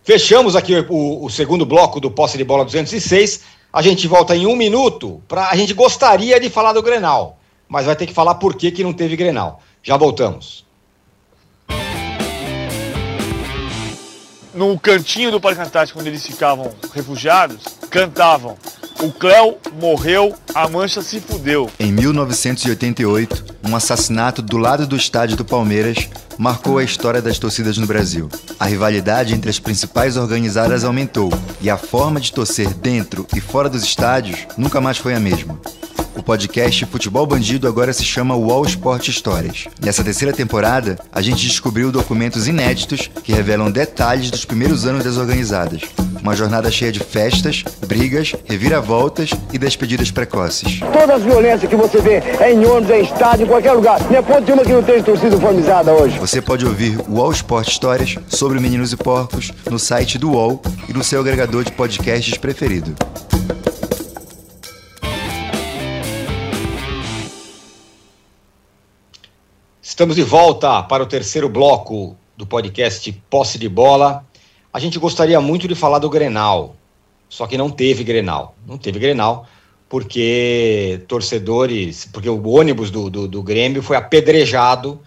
fechamos 0.04 0.56
aqui 0.56 0.76
o, 0.88 1.26
o 1.26 1.30
segundo 1.30 1.66
bloco 1.66 2.00
do 2.00 2.12
Posse 2.12 2.38
de 2.38 2.44
Bola 2.44 2.64
206. 2.64 3.42
A 3.72 3.82
gente 3.82 4.08
volta 4.08 4.36
em 4.36 4.46
um 4.46 4.56
minuto. 4.56 5.22
Pra, 5.28 5.50
a 5.50 5.56
gente 5.56 5.74
gostaria 5.74 6.40
de 6.40 6.50
falar 6.50 6.74
do 6.74 6.82
Grenal, 6.82 7.38
mas 7.68 7.86
vai 7.86 7.96
ter 7.96 8.06
que 8.06 8.14
falar 8.14 8.36
por 8.36 8.56
que, 8.56 8.72
que 8.72 8.84
não 8.84 8.94
teve 8.94 9.16
Grenal. 9.16 9.62
Já 9.82 9.98
voltamos. 9.98 10.66
No 14.60 14.78
cantinho 14.78 15.32
do 15.32 15.40
Parque 15.40 15.62
Antártico, 15.62 16.02
onde 16.02 16.10
eles 16.10 16.26
ficavam 16.26 16.70
refugiados, 16.94 17.64
cantavam: 17.90 18.58
O 19.02 19.14
Cléo 19.14 19.56
morreu, 19.80 20.36
a 20.54 20.68
mancha 20.68 21.02
se 21.02 21.22
fudeu. 21.22 21.70
Em 21.80 21.90
1988, 21.90 23.46
um 23.64 23.74
assassinato 23.74 24.42
do 24.42 24.58
lado 24.58 24.86
do 24.86 24.98
estádio 24.98 25.38
do 25.38 25.46
Palmeiras 25.46 26.10
marcou 26.38 26.78
a 26.78 26.84
história 26.84 27.22
das 27.22 27.40
torcidas 27.40 27.78
no 27.78 27.88
Brasil. 27.88 28.28
A 28.60 28.66
rivalidade 28.66 29.34
entre 29.34 29.50
as 29.50 29.58
principais 29.58 30.18
organizadas 30.18 30.84
aumentou 30.84 31.32
e 31.62 31.70
a 31.70 31.78
forma 31.78 32.20
de 32.20 32.34
torcer 32.34 32.74
dentro 32.74 33.26
e 33.34 33.40
fora 33.40 33.70
dos 33.70 33.84
estádios 33.84 34.46
nunca 34.58 34.82
mais 34.82 34.98
foi 34.98 35.14
a 35.16 35.20
mesma. 35.20 35.58
O 36.20 36.22
podcast 36.22 36.86
Futebol 36.88 37.26
Bandido 37.26 37.66
agora 37.66 37.94
se 37.94 38.04
chama 38.04 38.36
Wall 38.36 38.66
Sport 38.66 39.08
Histórias. 39.08 39.68
Nessa 39.82 40.04
terceira 40.04 40.34
temporada, 40.34 41.00
a 41.14 41.22
gente 41.22 41.48
descobriu 41.48 41.94
documentos 41.94 42.46
inéditos 42.46 43.10
que 43.24 43.32
revelam 43.32 43.72
detalhes 43.72 44.30
dos 44.30 44.44
primeiros 44.44 44.86
anos 44.86 45.06
das 45.06 45.16
organizadas. 45.16 45.84
Uma 46.22 46.36
jornada 46.36 46.70
cheia 46.70 46.92
de 46.92 47.00
festas, 47.00 47.64
brigas, 47.88 48.36
reviravoltas 48.46 48.89
e 49.54 49.58
despedidas 49.60 50.10
precoces. 50.10 50.80
Todas 50.80 51.10
as 51.18 51.24
violências 51.24 51.70
que 51.70 51.76
você 51.76 52.02
vê 52.02 52.16
é 52.40 52.52
em 52.52 52.66
ônibus, 52.66 52.90
é 52.90 53.00
em 53.00 53.04
estádio, 53.04 53.46
em 53.46 53.48
qualquer 53.48 53.74
lugar. 53.74 54.02
Não 54.10 54.18
é 54.18 54.22
ponto 54.22 54.42
de 54.42 54.52
uma 54.52 54.64
que 54.64 54.72
não 54.72 54.82
tem 54.82 55.04
torcida 55.04 55.36
uniformizada 55.36 55.94
hoje. 55.94 56.18
Você 56.18 56.42
pode 56.42 56.66
ouvir 56.66 57.00
o 57.08 57.18
Wall 57.18 57.32
Sport 57.32 57.68
Histórias 57.68 58.16
sobre 58.28 58.60
Meninos 58.60 58.92
e 58.92 58.98
Porcos 58.98 59.52
no 59.70 59.78
site 59.78 60.18
do 60.18 60.32
UOL 60.32 60.60
e 60.88 60.94
no 60.94 61.04
seu 61.04 61.20
agregador 61.20 61.64
de 61.64 61.72
podcasts 61.72 62.36
preferido. 62.38 62.96
Estamos 69.84 70.16
de 70.16 70.24
volta 70.24 70.82
para 70.82 71.04
o 71.04 71.06
terceiro 71.06 71.48
bloco 71.48 72.18
do 72.36 72.48
podcast 72.48 73.12
Posse 73.30 73.60
de 73.60 73.70
Bola. 73.70 74.26
A 74.74 74.80
gente 74.80 74.98
gostaria 74.98 75.40
muito 75.42 75.68
de 75.68 75.76
falar 75.76 76.00
do 76.00 76.10
Grenal, 76.10 76.76
só 77.30 77.46
que 77.48 77.58
não 77.58 77.70
teve 77.70 78.04
Grenal. 78.04 78.56
Não 78.68 78.78
teve 78.78 79.00
Grenal 79.00 79.48
porque 79.88 81.02
torcedores, 81.08 82.08
porque 82.14 82.30
o 82.30 82.48
ônibus 82.48 82.92
do, 82.92 83.10
do, 83.10 83.28
do 83.28 83.42
Grêmio 83.42 83.82
foi 83.82 83.98
apedrejado 83.98 85.00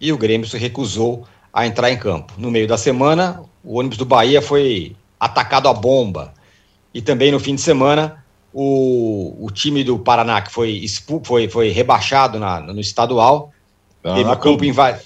e 0.00 0.12
o 0.12 0.18
Grêmio 0.18 0.46
se 0.46 0.58
recusou 0.58 1.24
a 1.52 1.66
entrar 1.66 1.90
em 1.90 1.96
campo. 1.96 2.32
No 2.36 2.50
meio 2.50 2.66
da 2.66 2.76
semana, 2.76 3.42
o 3.62 3.78
ônibus 3.78 3.96
do 3.96 4.04
Bahia 4.04 4.42
foi 4.42 4.96
atacado 5.20 5.68
a 5.68 5.72
bomba. 5.72 6.34
E 6.92 7.00
também 7.00 7.30
no 7.30 7.38
fim 7.38 7.54
de 7.54 7.60
semana, 7.60 8.24
o, 8.52 9.36
o 9.40 9.50
time 9.52 9.84
do 9.84 9.98
Paraná, 9.98 10.42
que 10.42 10.52
foi, 10.52 10.70
expu, 10.70 11.22
foi, 11.24 11.48
foi 11.48 11.70
rebaixado 11.70 12.38
na, 12.38 12.60
no 12.60 12.80
estadual, 12.80 13.52
Paraná 14.02 14.16
teve 14.16 14.30
o 14.30 14.36
campo 14.36 14.64
invadido. 14.64 15.04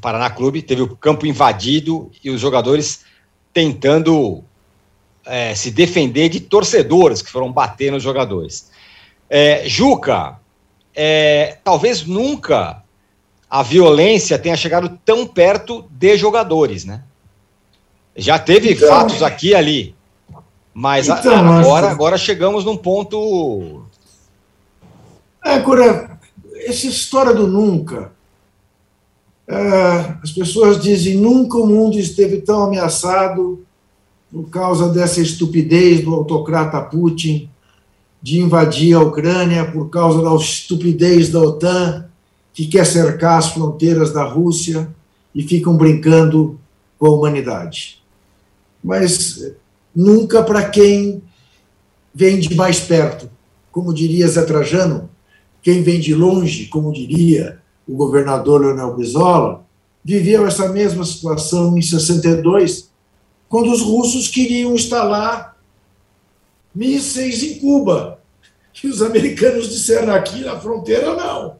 Paraná 0.00 0.30
Clube 0.30 0.62
teve 0.62 0.82
o 0.82 0.96
campo 0.96 1.26
invadido 1.26 2.10
e 2.22 2.30
os 2.30 2.40
jogadores 2.40 3.04
tentando 3.52 4.42
é, 5.26 5.54
se 5.54 5.70
defender 5.70 6.28
de 6.28 6.40
torcedores 6.40 7.22
que 7.22 7.30
foram 7.30 7.50
bater 7.52 7.90
nos 7.92 8.02
jogadores. 8.02 8.70
É, 9.28 9.68
Juca, 9.68 10.38
é, 10.94 11.58
talvez 11.64 12.04
nunca 12.04 12.82
a 13.48 13.62
violência 13.62 14.38
tenha 14.38 14.56
chegado 14.56 14.98
tão 15.04 15.26
perto 15.26 15.84
de 15.90 16.16
jogadores, 16.16 16.84
né? 16.84 17.02
Já 18.16 18.38
teve 18.38 18.72
Então- 18.72 18.88
fatos 18.88 19.22
aqui 19.22 19.48
e 19.48 19.54
ali, 19.54 19.94
mas 20.72 21.08
a- 21.10 21.18
Então, 21.18 21.34
agora, 21.58 21.86
acho- 21.86 21.94
agora 21.94 22.18
chegamos 22.18 22.64
num 22.64 22.76
ponto. 22.76 23.86
É, 25.44 25.50
Agora, 25.54 26.18
essa 26.66 26.86
história 26.86 27.32
do 27.34 27.46
nunca. 27.46 28.12
é, 29.46 30.14
as 30.22 30.30
pessoas 30.32 30.80
dizem 30.82 31.16
nunca 31.18 31.58
o 31.58 31.66
mundo 31.66 31.98
esteve 31.98 32.40
tão 32.40 32.62
ameaçado 32.64 33.62
por 34.34 34.50
causa 34.50 34.88
dessa 34.88 35.20
estupidez 35.20 36.04
do 36.04 36.12
autocrata 36.12 36.80
Putin 36.80 37.48
de 38.20 38.40
invadir 38.40 38.96
a 38.96 39.00
Ucrânia, 39.00 39.64
por 39.64 39.88
causa 39.88 40.20
da 40.20 40.34
estupidez 40.34 41.28
da 41.28 41.38
OTAN, 41.40 42.06
que 42.52 42.66
quer 42.66 42.84
cercar 42.84 43.38
as 43.38 43.50
fronteiras 43.50 44.12
da 44.12 44.24
Rússia 44.24 44.92
e 45.32 45.44
ficam 45.44 45.76
brincando 45.76 46.58
com 46.98 47.06
a 47.06 47.10
humanidade. 47.10 48.02
Mas 48.82 49.54
nunca 49.94 50.42
para 50.42 50.68
quem 50.68 51.22
vem 52.12 52.40
de 52.40 52.56
mais 52.56 52.80
perto. 52.80 53.30
Como 53.70 53.94
diria 53.94 54.26
Zé 54.26 54.42
Trajano, 54.42 55.08
quem 55.62 55.80
vem 55.84 56.00
de 56.00 56.12
longe, 56.12 56.66
como 56.66 56.92
diria 56.92 57.60
o 57.86 57.94
governador 57.94 58.62
Leonel 58.62 58.96
Brizola, 58.96 59.64
viveu 60.04 60.44
essa 60.44 60.68
mesma 60.70 61.04
situação 61.04 61.78
em 61.78 61.82
62, 61.82 62.92
quando 63.54 63.70
os 63.70 63.82
russos 63.82 64.26
queriam 64.26 64.74
instalar 64.74 65.56
mísseis 66.74 67.40
em 67.40 67.60
Cuba. 67.60 68.18
E 68.82 68.88
os 68.88 69.00
americanos 69.00 69.70
disseram 69.70 70.12
aqui 70.12 70.40
na 70.40 70.58
fronteira 70.58 71.14
não. 71.14 71.54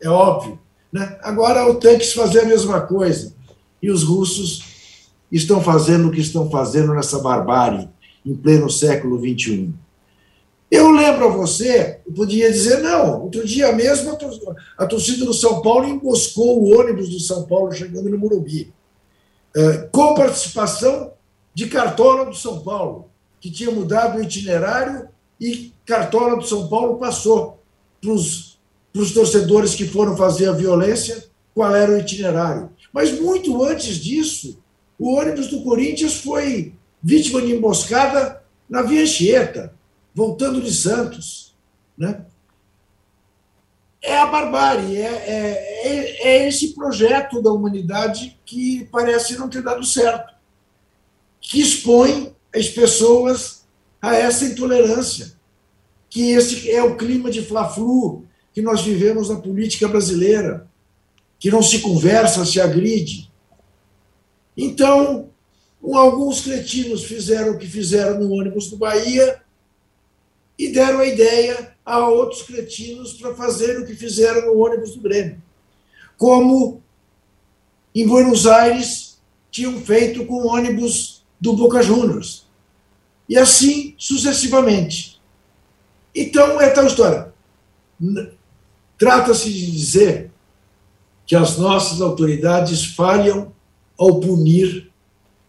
É 0.00 0.08
óbvio. 0.08 0.56
Né? 0.92 1.18
Agora 1.20 1.68
o 1.68 1.80
tanques 1.80 2.12
fazer 2.12 2.42
a 2.42 2.44
mesma 2.44 2.82
coisa. 2.82 3.34
E 3.82 3.90
os 3.90 4.04
russos 4.04 5.10
estão 5.32 5.60
fazendo 5.60 6.06
o 6.06 6.10
que 6.12 6.20
estão 6.20 6.48
fazendo 6.48 6.94
nessa 6.94 7.18
barbárie 7.18 7.88
em 8.24 8.36
pleno 8.36 8.70
século 8.70 9.18
XXI. 9.18 9.74
Eu 10.70 10.92
lembro 10.92 11.24
a 11.26 11.32
você, 11.32 11.98
eu 12.06 12.12
podia 12.12 12.52
dizer, 12.52 12.82
não, 12.82 13.20
outro 13.20 13.44
dia 13.44 13.72
mesmo 13.72 14.16
a 14.78 14.86
torcida 14.86 15.24
do 15.24 15.34
São 15.34 15.60
Paulo 15.60 15.88
emboscou 15.88 16.62
o 16.62 16.78
ônibus 16.78 17.08
do 17.08 17.18
São 17.18 17.42
Paulo 17.48 17.72
chegando 17.72 18.08
no 18.08 18.16
Morumbi, 18.16 18.72
é, 19.56 19.88
com 19.90 20.14
participação 20.14 21.11
de 21.54 21.66
Cartola 21.66 22.24
do 22.24 22.34
São 22.34 22.60
Paulo, 22.60 23.10
que 23.40 23.50
tinha 23.50 23.70
mudado 23.70 24.18
o 24.18 24.22
itinerário 24.22 25.08
e 25.40 25.72
Cartola 25.84 26.36
do 26.36 26.46
São 26.46 26.68
Paulo 26.68 26.98
passou 26.98 27.60
para 28.00 28.12
os 28.12 29.12
torcedores 29.12 29.74
que 29.74 29.86
foram 29.86 30.16
fazer 30.16 30.48
a 30.48 30.52
violência 30.52 31.24
qual 31.54 31.74
era 31.74 31.92
o 31.92 31.98
itinerário. 31.98 32.70
Mas 32.92 33.20
muito 33.20 33.62
antes 33.62 33.96
disso, 33.96 34.58
o 34.98 35.14
ônibus 35.14 35.48
do 35.48 35.62
Corinthians 35.62 36.14
foi 36.14 36.74
vítima 37.02 37.42
de 37.42 37.52
emboscada 37.52 38.42
na 38.68 38.82
Via 38.82 39.02
Anchieta 39.02 39.74
voltando 40.14 40.60
de 40.60 40.72
Santos. 40.72 41.54
Né? 41.96 42.24
É 44.02 44.18
a 44.18 44.26
barbárie, 44.26 44.96
é, 44.96 45.06
é, 45.06 45.88
é, 45.88 46.28
é 46.28 46.48
esse 46.48 46.74
projeto 46.74 47.40
da 47.40 47.52
humanidade 47.52 48.38
que 48.44 48.88
parece 48.90 49.38
não 49.38 49.48
ter 49.48 49.62
dado 49.62 49.84
certo, 49.84 50.31
que 51.42 51.60
expõe 51.60 52.34
as 52.54 52.68
pessoas 52.68 53.66
a 54.00 54.16
essa 54.16 54.46
intolerância, 54.46 55.34
que 56.08 56.30
esse 56.30 56.70
é 56.70 56.82
o 56.82 56.96
clima 56.96 57.30
de 57.30 57.42
fla-flu 57.42 58.24
que 58.54 58.62
nós 58.62 58.82
vivemos 58.82 59.28
na 59.28 59.36
política 59.36 59.88
brasileira, 59.88 60.66
que 61.38 61.50
não 61.50 61.62
se 61.62 61.80
conversa, 61.80 62.46
se 62.46 62.60
agride. 62.60 63.30
Então, 64.56 65.28
alguns 65.82 66.40
cretinos 66.40 67.04
fizeram 67.04 67.52
o 67.52 67.58
que 67.58 67.66
fizeram 67.66 68.20
no 68.20 68.32
ônibus 68.32 68.70
do 68.70 68.76
Bahia, 68.76 69.42
e 70.58 70.68
deram 70.68 71.00
a 71.00 71.06
ideia 71.06 71.74
a 71.84 72.06
outros 72.08 72.42
cretinos 72.42 73.14
para 73.14 73.34
fazer 73.34 73.80
o 73.80 73.86
que 73.86 73.94
fizeram 73.94 74.46
no 74.46 74.64
ônibus 74.64 74.94
do 74.94 75.00
Grêmio. 75.00 75.42
Como 76.16 76.82
em 77.94 78.06
Buenos 78.06 78.46
Aires 78.46 79.20
tinham 79.50 79.80
feito 79.80 80.24
com 80.24 80.46
ônibus 80.46 81.21
do 81.42 81.54
Boca 81.54 81.82
Juniors. 81.82 82.46
E 83.28 83.36
assim 83.36 83.96
sucessivamente. 83.98 85.20
Então, 86.14 86.60
é 86.60 86.70
tal 86.70 86.86
história. 86.86 87.34
Trata-se 88.96 89.52
de 89.52 89.72
dizer 89.72 90.30
que 91.26 91.34
as 91.34 91.58
nossas 91.58 92.00
autoridades 92.00 92.84
falham 92.84 93.52
ao 93.98 94.20
punir 94.20 94.92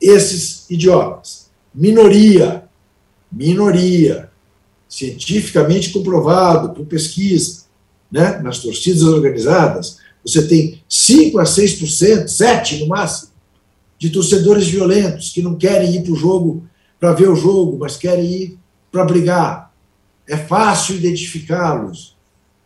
esses 0.01 0.67
idiotas. 0.67 1.51
Minoria, 1.73 2.67
minoria 3.31 4.31
cientificamente 4.89 5.91
comprovado 5.91 6.73
por 6.73 6.85
pesquisa, 6.85 7.65
né, 8.11 8.39
nas 8.39 8.59
torcidas 8.59 9.03
organizadas, 9.03 9.97
você 10.25 10.47
tem 10.47 10.81
5 10.87 11.39
a 11.39 11.43
6%, 11.43 12.27
7 12.27 12.79
no 12.79 12.87
máximo, 12.87 13.32
de 14.03 14.09
torcedores 14.09 14.67
violentos 14.67 15.29
que 15.29 15.41
não 15.41 15.55
querem 15.55 15.95
ir 15.95 16.03
para 16.03 16.11
o 16.11 16.15
jogo 16.15 16.67
para 16.99 17.13
ver 17.13 17.29
o 17.29 17.37
jogo, 17.37 17.77
mas 17.79 17.95
querem 17.95 18.25
ir 18.25 18.59
para 18.91 19.05
brigar. 19.05 19.71
É 20.27 20.35
fácil 20.35 20.97
identificá-los. 20.97 22.17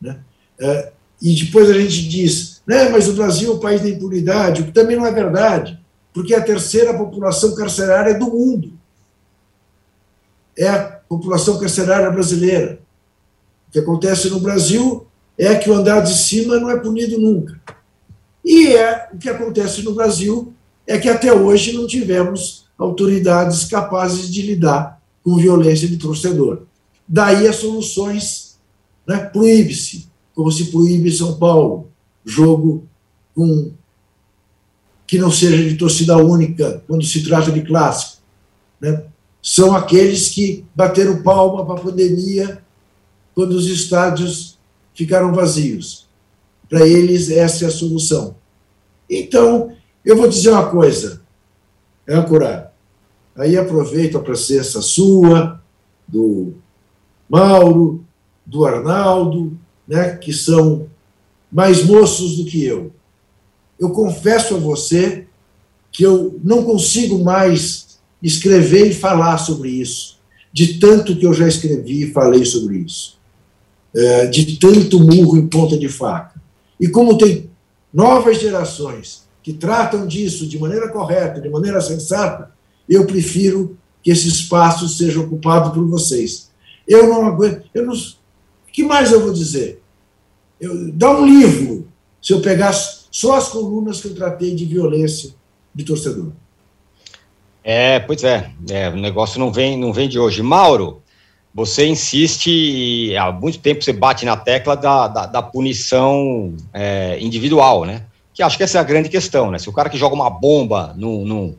Né? 0.01 0.19
É, 0.59 0.91
e 1.21 1.35
depois 1.35 1.69
a 1.69 1.73
gente 1.73 2.09
diz, 2.09 2.63
né, 2.65 2.89
mas 2.89 3.07
o 3.07 3.13
Brasil 3.13 3.51
é 3.51 3.55
o 3.55 3.59
país 3.59 3.81
da 3.81 3.89
impunidade, 3.89 4.63
o 4.63 4.65
que 4.65 4.71
também 4.71 4.97
não 4.97 5.05
é 5.05 5.11
verdade, 5.11 5.79
porque 6.11 6.33
é 6.33 6.39
a 6.39 6.43
terceira 6.43 6.91
população 6.97 7.53
carcerária 7.53 8.17
do 8.17 8.25
mundo. 8.25 8.73
É 10.57 10.73
população 11.07 11.59
carcerária 11.59 12.09
brasileira. 12.09 12.79
O 13.69 13.73
que 13.73 13.79
acontece 13.79 14.27
no 14.31 14.39
Brasil 14.39 15.05
é 15.37 15.53
que 15.53 15.69
o 15.69 15.73
andar 15.75 16.01
de 16.01 16.15
cima 16.15 16.59
não 16.59 16.71
é 16.71 16.79
punido 16.79 17.19
nunca. 17.19 17.61
E 18.43 18.75
é 18.75 19.09
o 19.13 19.19
que 19.19 19.29
acontece 19.29 19.83
no 19.83 19.93
Brasil 19.93 20.56
é 20.87 20.97
que 20.97 21.09
até 21.09 21.33
hoje 21.33 21.73
não 21.73 21.85
tivemos 21.85 22.65
autoridades 22.77 23.65
capazes 23.65 24.31
de 24.31 24.41
lidar 24.41 25.01
com 25.21 25.35
violência 25.35 25.87
de 25.87 25.97
torcedor. 25.97 26.61
Daí 27.05 27.45
as 27.47 27.57
soluções, 27.57 28.57
né? 29.05 29.17
proíbe-se, 29.17 30.07
como 30.33 30.49
se 30.51 30.71
proíbe 30.71 31.11
São 31.11 31.37
Paulo, 31.37 31.89
jogo 32.23 32.87
com 33.35 33.71
que 35.05 35.17
não 35.17 35.31
seja 35.31 35.67
de 35.67 35.75
torcida 35.75 36.17
única 36.17 36.83
quando 36.87 37.05
se 37.05 37.23
trata 37.23 37.51
de 37.51 37.61
clássico, 37.61 38.21
né? 38.79 39.05
são 39.41 39.75
aqueles 39.75 40.29
que 40.29 40.65
bateram 40.75 41.23
palma 41.23 41.65
para 41.65 41.75
a 41.75 41.83
pandemia 41.83 42.61
quando 43.33 43.53
os 43.53 43.67
estádios 43.67 44.57
ficaram 44.93 45.33
vazios. 45.33 46.07
Para 46.69 46.85
eles, 46.85 47.29
essa 47.29 47.63
é 47.63 47.67
a 47.67 47.71
solução. 47.71 48.35
Então, 49.09 49.71
eu 50.07 50.15
vou 50.15 50.29
dizer 50.29 50.51
uma 50.51 50.69
coisa, 50.69 51.21
âncora, 52.07 52.71
aí 53.35 53.57
aproveito 53.57 54.17
a 54.17 54.21
presença 54.23 54.81
sua, 54.81 55.61
do 56.07 56.53
Mauro, 57.29 58.05
do 58.45 58.63
Arnaldo, 58.65 59.59
né, 59.85 60.15
que 60.15 60.31
são 60.31 60.87
mais 61.51 61.83
moços 61.83 62.37
do 62.37 62.45
que 62.45 62.63
eu. 62.63 62.93
Eu 63.77 63.89
confesso 63.89 64.55
a 64.55 64.57
você 64.57 65.27
que 65.91 66.03
eu 66.03 66.39
não 66.41 66.63
consigo 66.63 67.21
mais 67.21 67.99
escrever 68.23 68.87
e 68.87 68.93
falar 68.93 69.37
sobre 69.39 69.69
isso, 69.71 70.19
de 70.53 70.75
tanto 70.75 71.17
que 71.17 71.25
eu 71.25 71.33
já 71.33 71.49
escrevi 71.49 72.03
e 72.03 72.13
falei 72.13 72.45
sobre 72.45 72.77
isso, 72.77 73.17
é, 73.93 74.25
de 74.27 74.55
tanto 74.57 75.01
murro 75.01 75.35
em 75.35 75.47
ponta 75.47 75.77
de 75.77 75.89
faca. 75.89 76.41
E 76.79 76.87
como 76.87 77.17
tem 77.17 77.49
novas 77.93 78.39
gerações 78.39 79.26
que 79.47 79.53
tratam 79.53 80.05
disso 80.05 80.45
de 80.45 80.59
maneira 80.59 80.89
correta, 80.89 81.39
de 81.39 81.47
maneira 81.47 81.79
sensata, 81.79 82.51
eu 82.89 83.07
prefiro 83.07 83.77
que 84.03 84.11
esse 84.11 84.27
espaço 84.27 84.89
seja 84.89 85.21
ocupado 85.21 85.71
por 85.71 85.87
vocês. 85.87 86.51
Eu 86.85 87.07
não 87.07 87.25
aguento. 87.25 87.63
Eu 87.73 87.85
não, 87.85 87.93
que 88.73 88.83
mais 88.83 89.09
eu 89.09 89.21
vou 89.21 89.31
dizer? 89.31 89.81
Eu, 90.59 90.91
dá 90.91 91.17
um 91.17 91.25
livro 91.25 91.87
se 92.21 92.33
eu 92.33 92.41
pegar 92.41 92.73
só 92.73 93.37
as 93.37 93.47
colunas 93.47 94.01
que 94.01 94.09
eu 94.09 94.15
tratei 94.15 94.53
de 94.53 94.65
violência 94.65 95.33
de 95.73 95.85
torcedor. 95.85 96.33
É, 97.63 98.01
pois 98.01 98.25
é, 98.25 98.51
é, 98.69 98.89
o 98.89 98.97
negócio 98.97 99.39
não 99.39 99.49
vem, 99.49 99.77
não 99.79 99.93
vem 99.93 100.09
de 100.09 100.19
hoje. 100.19 100.43
Mauro, 100.43 101.01
você 101.53 101.87
insiste, 101.87 103.15
há 103.15 103.31
muito 103.31 103.59
tempo 103.59 103.81
você 103.81 103.93
bate 103.93 104.25
na 104.25 104.35
tecla 104.35 104.75
da, 104.75 105.07
da, 105.07 105.25
da 105.25 105.41
punição 105.41 106.53
é, 106.73 107.17
individual, 107.21 107.85
né? 107.85 108.07
Que 108.37 108.43
acho 108.43 108.55
que 108.55 108.61
essa 108.61 108.77
é 108.77 108.81
a 108.81 108.83
grande 108.83 109.09
questão, 109.09 109.49
né? 109.49 109.57
Se 109.57 109.67
o 109.67 109.73
cara 109.73 109.89
que 109.89 109.97
joga 109.97 110.13
uma 110.13 110.29
bomba 110.29 110.93
num, 110.95 111.25
num, 111.25 111.55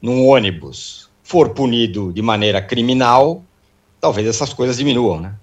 num 0.00 0.26
ônibus 0.26 1.10
for 1.22 1.50
punido 1.50 2.14
de 2.14 2.22
maneira 2.22 2.62
criminal, 2.62 3.42
talvez 4.00 4.26
essas 4.26 4.50
coisas 4.50 4.78
diminuam, 4.78 5.20
né? 5.20 5.34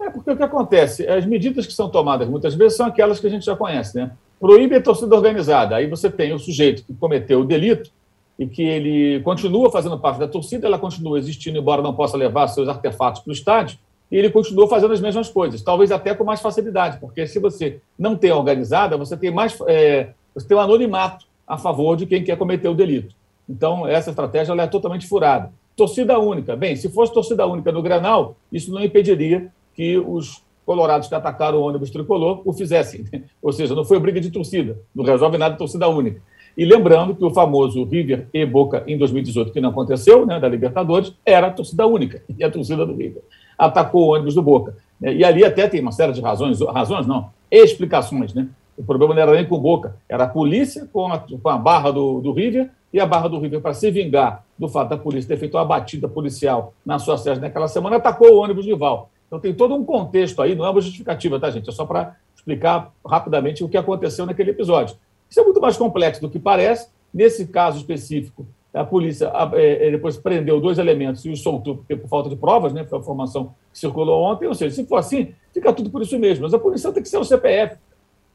É, 0.00 0.08
porque 0.08 0.30
o 0.30 0.36
que 0.36 0.44
acontece? 0.44 1.04
As 1.08 1.26
medidas 1.26 1.66
que 1.66 1.72
são 1.72 1.88
tomadas 1.88 2.28
muitas 2.28 2.54
vezes 2.54 2.76
são 2.76 2.86
aquelas 2.86 3.18
que 3.18 3.26
a 3.26 3.30
gente 3.30 3.44
já 3.44 3.56
conhece, 3.56 3.96
né? 3.96 4.12
Proíbe 4.38 4.76
a 4.76 4.80
torcida 4.80 5.12
organizada. 5.16 5.74
Aí 5.74 5.88
você 5.88 6.08
tem 6.08 6.32
o 6.32 6.38
sujeito 6.38 6.84
que 6.84 6.94
cometeu 6.94 7.40
o 7.40 7.44
delito, 7.44 7.90
e 8.38 8.46
que 8.46 8.62
ele 8.62 9.20
continua 9.24 9.72
fazendo 9.72 9.98
parte 9.98 10.20
da 10.20 10.28
torcida, 10.28 10.68
ela 10.68 10.78
continua 10.78 11.18
existindo, 11.18 11.58
embora 11.58 11.82
não 11.82 11.94
possa 11.94 12.16
levar 12.16 12.46
seus 12.46 12.68
artefatos 12.68 13.22
para 13.22 13.30
o 13.30 13.34
estádio, 13.34 13.76
e 14.10 14.16
ele 14.16 14.30
continua 14.30 14.68
fazendo 14.68 14.92
as 14.92 15.00
mesmas 15.00 15.28
coisas, 15.28 15.62
talvez 15.62 15.90
até 15.90 16.14
com 16.14 16.24
mais 16.24 16.40
facilidade, 16.40 16.98
porque 17.00 17.26
se 17.26 17.38
você 17.38 17.80
não 17.98 18.16
tem 18.16 18.32
organizada, 18.32 18.96
você 18.96 19.16
tem 19.16 19.30
mais 19.30 19.58
é, 19.66 20.10
você 20.34 20.46
tem 20.46 20.56
um 20.56 20.60
anonimato 20.60 21.26
a 21.46 21.56
favor 21.56 21.96
de 21.96 22.06
quem 22.06 22.24
quer 22.24 22.36
cometer 22.36 22.68
o 22.68 22.74
delito. 22.74 23.14
Então, 23.48 23.86
essa 23.86 24.10
estratégia 24.10 24.52
é 24.52 24.66
totalmente 24.66 25.06
furada. 25.06 25.52
Torcida 25.76 26.18
única. 26.18 26.56
Bem, 26.56 26.76
se 26.76 26.88
fosse 26.88 27.12
torcida 27.12 27.46
única 27.46 27.70
no 27.70 27.82
Granal, 27.82 28.36
isso 28.50 28.72
não 28.72 28.82
impediria 28.82 29.48
que 29.74 29.98
os 29.98 30.42
colorados 30.64 31.08
que 31.08 31.14
atacaram 31.14 31.58
o 31.58 31.62
ônibus 31.62 31.90
tricolor 31.90 32.40
o 32.44 32.52
fizessem. 32.52 33.04
Ou 33.42 33.52
seja, 33.52 33.74
não 33.74 33.84
foi 33.84 33.98
briga 33.98 34.20
de 34.20 34.30
torcida, 34.30 34.78
não 34.94 35.04
resolve 35.04 35.36
nada 35.36 35.56
torcida 35.56 35.88
única. 35.88 36.20
E 36.56 36.64
lembrando 36.64 37.14
que 37.14 37.24
o 37.24 37.30
famoso 37.30 37.84
River 37.84 38.28
e 38.32 38.46
Boca 38.46 38.84
em 38.86 38.96
2018, 38.96 39.52
que 39.52 39.60
não 39.60 39.70
aconteceu, 39.70 40.24
né, 40.24 40.38
da 40.38 40.48
Libertadores, 40.48 41.12
era 41.26 41.48
a 41.48 41.50
torcida 41.50 41.86
única, 41.86 42.22
e 42.38 42.44
a 42.44 42.50
torcida 42.50 42.86
do 42.86 42.94
River. 42.94 43.22
Atacou 43.58 44.08
o 44.08 44.14
ônibus 44.14 44.34
do 44.34 44.42
Boca. 44.42 44.76
E 45.00 45.24
ali 45.24 45.44
até 45.44 45.68
tem 45.68 45.80
uma 45.80 45.92
série 45.92 46.12
de 46.12 46.20
razões, 46.20 46.60
razões 46.60 47.06
não, 47.06 47.30
explicações, 47.50 48.32
né? 48.32 48.48
O 48.76 48.82
problema 48.82 49.14
não 49.14 49.22
era 49.22 49.32
nem 49.32 49.46
com 49.46 49.56
o 49.56 49.60
Boca, 49.60 49.96
era 50.08 50.24
a 50.24 50.28
polícia 50.28 50.88
com 50.92 51.06
a, 51.06 51.18
com 51.18 51.48
a 51.48 51.56
barra 51.56 51.92
do, 51.92 52.20
do 52.20 52.32
River 52.32 52.70
e 52.92 52.98
a 52.98 53.06
barra 53.06 53.28
do 53.28 53.38
River, 53.38 53.60
para 53.60 53.74
se 53.74 53.90
vingar 53.90 54.44
do 54.58 54.68
fato 54.68 54.88
da 54.90 54.96
polícia 54.96 55.28
ter 55.28 55.36
feito 55.36 55.56
uma 55.56 55.64
batida 55.64 56.08
policial 56.08 56.72
na 56.84 56.98
sua 56.98 57.16
sede 57.16 57.40
naquela 57.40 57.68
semana, 57.68 57.96
atacou 57.96 58.32
o 58.32 58.38
ônibus 58.38 58.66
rival. 58.66 59.10
Então 59.26 59.38
tem 59.38 59.52
todo 59.52 59.74
um 59.74 59.84
contexto 59.84 60.40
aí, 60.40 60.54
não 60.54 60.64
é 60.64 60.70
uma 60.70 60.80
justificativa, 60.80 61.38
tá, 61.40 61.50
gente? 61.50 61.68
É 61.68 61.72
só 61.72 61.84
para 61.84 62.16
explicar 62.36 62.92
rapidamente 63.04 63.64
o 63.64 63.68
que 63.68 63.76
aconteceu 63.76 64.26
naquele 64.26 64.50
episódio. 64.50 64.96
Isso 65.28 65.40
é 65.40 65.42
muito 65.42 65.60
mais 65.60 65.76
complexo 65.76 66.20
do 66.20 66.30
que 66.30 66.38
parece. 66.38 66.88
Nesse 67.12 67.46
caso 67.46 67.78
específico, 67.78 68.46
a 68.74 68.84
polícia 68.84 69.30
é, 69.52 69.90
depois 69.92 70.16
prendeu 70.16 70.60
dois 70.60 70.78
elementos 70.78 71.24
e 71.24 71.30
os 71.30 71.40
soltou 71.40 71.76
porque, 71.76 71.94
por 71.94 72.08
falta 72.08 72.28
de 72.28 72.34
provas, 72.34 72.72
né? 72.72 72.84
Foi 72.84 72.98
a 72.98 73.00
informação 73.00 73.54
que 73.72 73.78
circulou 73.78 74.20
ontem. 74.24 74.48
Ou 74.48 74.54
seja, 74.54 74.74
se 74.74 74.84
for 74.84 74.96
assim, 74.96 75.32
fica 75.52 75.72
tudo 75.72 75.90
por 75.90 76.02
isso 76.02 76.18
mesmo. 76.18 76.42
Mas 76.42 76.52
a 76.52 76.58
punição 76.58 76.92
tem 76.92 77.00
que 77.00 77.08
ser 77.08 77.18
o 77.18 77.24
CPF. 77.24 77.76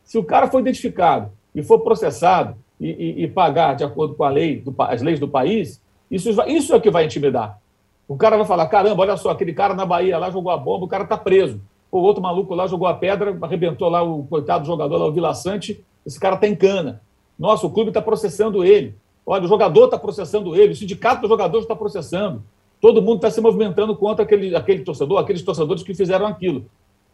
Se 0.04 0.18
o 0.18 0.24
cara 0.24 0.48
foi 0.48 0.62
identificado 0.62 1.30
e 1.54 1.62
for 1.62 1.80
processado 1.80 2.56
e, 2.80 2.88
e, 2.88 3.24
e 3.24 3.28
pagar 3.28 3.76
de 3.76 3.84
acordo 3.84 4.16
com 4.16 4.24
a 4.24 4.30
lei, 4.30 4.62
do, 4.62 4.74
as 4.80 5.02
leis 5.02 5.20
do 5.20 5.28
país, 5.28 5.82
isso, 6.10 6.30
isso 6.48 6.74
é 6.74 6.80
que 6.80 6.90
vai 6.90 7.04
intimidar. 7.04 7.60
O 8.08 8.16
cara 8.16 8.38
vai 8.38 8.46
falar: 8.46 8.68
caramba, 8.68 9.02
olha 9.02 9.18
só, 9.18 9.32
aquele 9.32 9.54
cara 9.54 9.74
na 9.74 9.86
Bahia 9.86 10.18
lá 10.18 10.32
jogou 10.32 10.52
a 10.54 10.58
bomba, 10.58 10.86
o 10.86 10.90
cara 10.90 11.04
está 11.04 11.18
preso. 11.18 11.62
O 11.92 11.98
outro 12.00 12.24
maluco 12.24 12.56
lá 12.56 12.66
jogou 12.66 12.88
a 12.88 12.94
pedra, 12.94 13.38
arrebentou 13.42 13.90
lá 13.90 14.02
o 14.02 14.24
coitado 14.24 14.66
jogador 14.66 14.98
lá, 14.98 15.06
o 15.06 15.12
Vila 15.12 15.34
Sante, 15.34 15.84
esse 16.06 16.20
cara 16.20 16.36
está 16.36 16.48
em 16.48 16.56
cana. 16.56 17.02
Nossa, 17.38 17.68
o 17.68 17.70
clube 17.70 17.90
está 17.90 18.02
processando 18.02 18.64
ele. 18.64 18.96
Olha, 19.32 19.46
o 19.46 19.48
jogador 19.48 19.86
está 19.86 20.00
processando 20.00 20.56
ele, 20.56 20.74
o 20.74 20.76
sindicato 20.76 21.22
do 21.22 21.28
jogador 21.28 21.60
está 21.60 21.76
processando. 21.76 22.42
Todo 22.82 23.00
mundo 23.00 23.18
está 23.18 23.30
se 23.30 23.40
movimentando 23.40 23.96
contra 23.96 24.26
aquele, 24.26 24.56
aquele 24.56 24.84
torcedor, 24.84 25.20
aqueles 25.20 25.44
torcedores 25.44 25.84
que 25.84 25.94
fizeram 25.94 26.26
aquilo. 26.26 26.66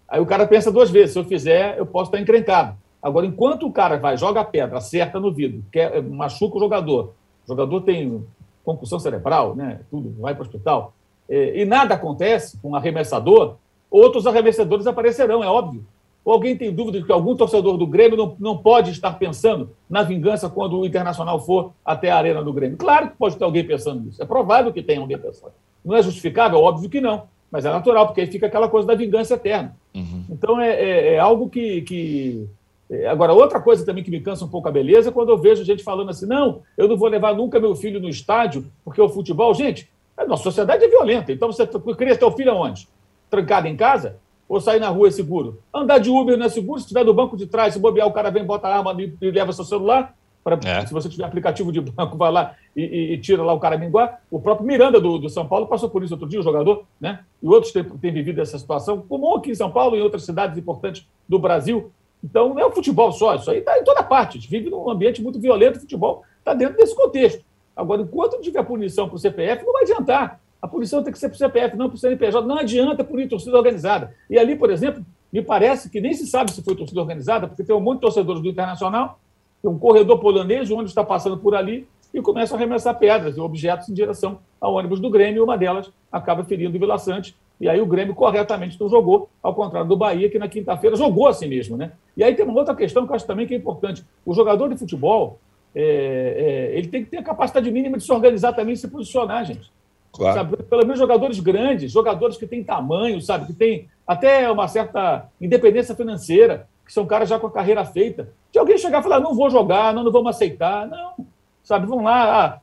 Aí 0.08 0.22
o 0.22 0.26
cara 0.26 0.48
pensa 0.48 0.72
duas 0.72 0.90
vezes: 0.90 1.12
se 1.12 1.20
eu 1.20 1.26
fizer, 1.26 1.78
eu 1.78 1.86
posso 1.86 2.10
estar 2.10 2.22
encrencado. 2.22 2.78
Agora, 3.04 3.26
enquanto 3.26 3.68
o 3.68 3.72
cara 3.72 3.98
vai, 3.98 4.16
joga 4.16 4.40
a 4.40 4.46
pedra, 4.46 4.78
acerta 4.78 5.20
no 5.20 5.30
vidro, 5.30 5.62
quer, 5.70 6.02
machuca 6.02 6.56
o 6.56 6.60
jogador, 6.62 7.14
o 7.46 7.48
jogador 7.50 7.82
tem 7.82 8.26
concussão 8.64 8.98
cerebral, 8.98 9.54
né, 9.54 9.82
tudo, 9.92 10.16
vai 10.18 10.34
para 10.34 10.42
o 10.42 10.46
hospital, 10.46 10.94
é, 11.28 11.62
e 11.62 11.66
nada 11.66 11.96
acontece 11.96 12.58
com 12.62 12.72
o 12.72 12.76
arremessador, 12.78 13.58
outros 13.92 14.26
arremessadores 14.26 14.88
aparecerão, 14.88 15.44
é 15.44 15.48
óbvio. 15.48 15.86
Ou 16.26 16.34
alguém 16.34 16.58
tem 16.58 16.74
dúvida 16.74 17.00
de 17.00 17.06
que 17.06 17.12
algum 17.12 17.36
torcedor 17.36 17.78
do 17.78 17.86
Grêmio 17.86 18.18
não, 18.18 18.36
não 18.40 18.58
pode 18.58 18.90
estar 18.90 19.14
pensando 19.14 19.70
na 19.88 20.02
vingança 20.02 20.50
quando 20.50 20.80
o 20.80 20.86
Internacional 20.86 21.40
for 21.40 21.72
até 21.86 22.10
a 22.10 22.18
arena 22.18 22.44
do 22.44 22.52
Grêmio? 22.52 22.78
Claro 22.78 23.12
que 23.12 23.18
pode 23.18 23.38
ter 23.38 23.44
alguém 23.44 23.64
pensando 23.64 24.04
nisso. 24.04 24.22
É 24.22 24.26
provável 24.26 24.74
que 24.74 24.82
tenha 24.82 25.00
alguém 25.00 25.20
pensando. 25.20 25.54
Não 25.86 25.96
é 25.96 26.02
justificável? 26.02 26.60
Óbvio 26.60 26.90
que 26.90 27.00
não. 27.00 27.24
Mas 27.52 27.64
é 27.64 27.70
natural, 27.70 28.08
porque 28.08 28.22
aí 28.22 28.28
fica 28.28 28.48
aquela 28.48 28.68
coisa 28.68 28.88
da 28.88 28.96
vingança 28.96 29.36
eterna. 29.36 29.78
Uhum. 29.96 30.26
Então 30.32 30.60
é, 30.60 30.74
é, 30.74 31.14
é, 31.14 31.20
algo 31.20 31.48
que, 31.48 31.84
que 31.84 32.50
é, 32.90 33.08
agora, 33.08 33.32
outra 33.32 33.62
coisa 33.62 33.86
também 33.86 34.04
que 34.04 34.10
me 34.10 34.20
cansa 34.20 34.46
um 34.46 34.50
pouco 34.50 34.68
a 34.68 34.72
beleza 34.72 35.10
é 35.10 35.12
quando 35.12 35.30
eu 35.30 35.38
vejo 35.38 35.64
gente 35.64 35.84
falando 35.84 36.10
assim: 36.10 36.26
não, 36.26 36.64
eu 36.76 36.88
não 36.88 36.98
vou 36.98 37.08
levar 37.08 37.36
nunca 37.36 37.60
meu 37.60 37.76
filho 37.76 38.00
no 38.00 38.10
estádio, 38.10 38.66
porque 38.84 39.00
o 39.00 39.08
futebol. 39.08 39.54
Gente, 39.54 39.88
a 40.18 40.26
nossa 40.26 40.44
sociedade 40.44 40.84
é 40.84 40.88
violenta. 40.88 41.32
Então 41.32 41.52
você 41.52 41.68
cria 41.96 42.18
teu 42.18 42.32
filho 42.32 42.52
aonde? 42.52 42.88
Trancado 43.30 43.68
em 43.68 43.76
casa? 43.76 44.18
Ou 44.48 44.62
sair 44.62 44.80
na 44.80 44.90
rua 44.90 45.08
é 45.08 45.12
seguro? 45.12 45.60
Andar 45.74 45.98
de 45.98 46.10
Uber 46.10 46.38
não 46.38 46.46
é 46.46 46.50
seguro? 46.50 46.80
Se 46.80 46.86
estiver 46.86 47.04
no 47.04 47.14
banco 47.14 47.36
de 47.36 47.48
trás, 47.48 47.74
se 47.74 47.80
bobear, 47.80 48.08
o 48.08 48.14
cara 48.14 48.30
vem, 48.30 48.46
bota 48.46 48.68
a 48.68 48.78
arma 48.78 48.96
e, 49.00 49.32
leva 49.32 49.52
seu 49.52 49.66
celular. 49.66 50.16
Pra, 50.44 50.60
é. 50.64 50.86
Se 50.86 50.94
você 50.94 51.10
tiver 51.10 51.26
aplicativo 51.26 51.72
de 51.72 51.82
banco, 51.82 52.16
vai 52.18 52.32
lá 52.32 52.56
e, 52.76 52.84
e, 52.84 53.14
e 53.14 53.18
tira 53.18 53.42
lá 53.42 53.54
o 53.54 53.60
cara 53.60 53.78
minguar. 53.78 54.22
O 54.30 54.40
próprio 54.40 54.68
Miranda 54.68 55.02
do, 55.02 55.18
do, 55.18 55.30
São 55.30 55.48
Paulo 55.48 55.66
passou 55.66 55.90
por 55.90 56.04
isso 56.04 56.14
outro 56.14 56.30
dia, 56.30 56.40
o 56.40 56.44
jogador, 56.44 56.86
né? 57.02 57.22
E 57.42 57.48
outros 57.48 57.74
têm, 57.74 57.84
têm 57.84 58.14
vivido 58.14 58.40
essa 58.40 58.60
situação, 58.60 59.02
comum 59.02 59.36
aqui 59.36 59.52
em 59.52 59.56
São 59.56 59.72
Paulo 59.72 59.96
e 59.96 60.00
em 60.00 60.04
outras 60.04 60.24
cidades 60.24 60.58
importantes 60.58 61.08
do 61.28 61.40
Brasil. 61.40 61.92
Então, 62.24 62.54
não 62.54 62.60
é 62.60 62.66
o 62.66 62.72
futebol 62.72 63.12
só, 63.12 63.36
isso 63.36 63.50
aí 63.50 63.60
está 63.60 63.80
em 63.80 63.84
toda 63.84 64.04
parte. 64.04 64.38
A 64.38 64.42
gente 64.42 64.50
vive 64.50 64.70
num 64.70 64.90
ambiente 64.90 65.22
muito 65.22 65.40
violento, 65.40 65.78
o 65.78 65.82
futebol 65.82 66.24
está 66.38 66.54
dentro 66.54 66.78
desse 66.78 66.96
contexto. 66.96 67.44
Agora, 67.76 68.04
enquanto 68.04 68.34
não 68.34 68.42
tiver 68.42 68.64
punição 68.64 69.08
para 69.08 69.16
o 69.16 69.20
CPF, 69.20 69.66
não 69.66 69.74
vai 69.74 69.84
adiantar. 69.84 70.40
A 70.66 70.68
punição 70.68 71.04
tem 71.04 71.14
que 71.14 71.20
ser 71.20 71.30
para 71.30 71.36
o 71.36 71.38
CPF, 71.38 71.78
não 71.78 71.88
para 71.88 71.96
o 71.96 71.98
CNPJ. 72.00 72.48
Não 72.48 72.58
adianta 72.58 73.04
punir 73.04 73.30
torcida 73.30 73.56
organizada. 73.56 74.16
E 74.28 74.40
ali, 74.40 74.56
por 74.56 74.72
exemplo, 74.72 75.06
me 75.32 75.44
parece 75.44 75.92
que 75.92 76.02
nem 76.02 76.12
se 76.12 76.26
sabe 76.26 76.52
se 76.52 76.64
foi 76.64 76.76
torcida 76.76 77.00
organizada, 77.00 77.48
porque 77.48 77.64
tem 77.64 77.76
um 77.76 77.80
monte 77.80 77.98
de 77.98 78.02
torcedores 78.02 78.42
do 78.42 78.50
Internacional, 78.50 79.20
tem 79.62 79.70
um 79.70 79.78
corredor 79.78 80.20
polonês, 80.20 80.72
o 80.72 80.74
ônibus 80.74 80.90
está 80.90 81.04
passando 81.04 81.38
por 81.38 81.54
ali 81.54 81.88
e 82.12 82.20
começam 82.20 82.58
a 82.58 82.60
arremessar 82.60 82.98
pedras 82.98 83.38
e 83.38 83.40
objetos 83.40 83.90
em 83.90 83.94
direção 83.94 84.40
ao 84.60 84.74
ônibus 84.74 85.00
do 85.00 85.10
Grêmio, 85.10 85.42
e 85.42 85.44
uma 85.44 85.56
delas 85.56 85.92
acaba 86.12 86.44
ferindo 86.44 86.76
o 86.76 86.80
Vila 86.80 86.98
Sante 86.98 87.36
e 87.60 87.70
aí 87.70 87.80
o 87.80 87.86
Grêmio 87.86 88.16
corretamente 88.16 88.80
não 88.80 88.90
jogou, 88.90 89.30
ao 89.42 89.54
contrário 89.54 89.88
do 89.88 89.96
Bahia, 89.96 90.30
que 90.30 90.40
na 90.40 90.48
quinta-feira 90.48 90.96
jogou 90.96 91.28
assim 91.28 91.48
mesmo. 91.48 91.78
Né? 91.78 91.92
E 92.18 92.24
aí 92.24 92.34
tem 92.36 92.44
uma 92.44 92.58
outra 92.58 92.76
questão 92.76 93.06
que 93.06 93.12
eu 93.12 93.16
acho 93.16 93.28
também 93.28 93.48
que 93.48 93.54
é 93.54 93.58
importante. 93.58 94.04
O 94.26 94.34
jogador 94.34 94.68
de 94.68 94.78
futebol, 94.78 95.40
é, 95.74 96.72
é, 96.74 96.78
ele 96.78 96.88
tem 96.88 97.04
que 97.04 97.12
ter 97.12 97.18
a 97.18 97.24
capacidade 97.24 97.70
mínima 97.72 97.98
de 97.98 98.04
se 98.04 98.12
organizar 98.12 98.54
também 98.54 98.74
e 98.74 98.78
se 98.78 98.88
posicionar, 98.88 99.46
gente. 99.46 99.72
Claro. 100.16 100.38
Sabe? 100.38 100.64
Pelo 100.64 100.82
menos 100.84 100.98
jogadores 100.98 101.40
grandes, 101.40 101.92
jogadores 101.92 102.38
que 102.38 102.48
têm 102.48 102.64
tamanho, 102.64 103.22
sabe? 103.22 103.48
Que 103.48 103.54
têm 103.54 103.88
até 104.08 104.50
uma 104.50 104.68
certa 104.68 105.30
independência 105.40 105.96
financeira, 105.96 106.68
que 106.86 106.94
são 106.94 107.06
caras 107.06 107.28
já 107.30 107.40
com 107.40 107.48
a 107.48 107.52
carreira 107.52 107.84
feita. 107.84 108.30
De 108.52 108.60
alguém 108.60 108.78
chegar 108.78 109.00
e 109.00 109.04
falar, 109.04 109.20
não 109.20 109.36
vou 109.36 109.50
jogar, 109.50 109.94
não, 109.94 110.04
não 110.04 110.12
vamos 110.12 110.30
aceitar. 110.30 110.88
Não, 110.88 111.26
sabe? 111.64 111.88
Vão 111.88 112.04
lá. 112.04 112.46
Ah, 112.46 112.60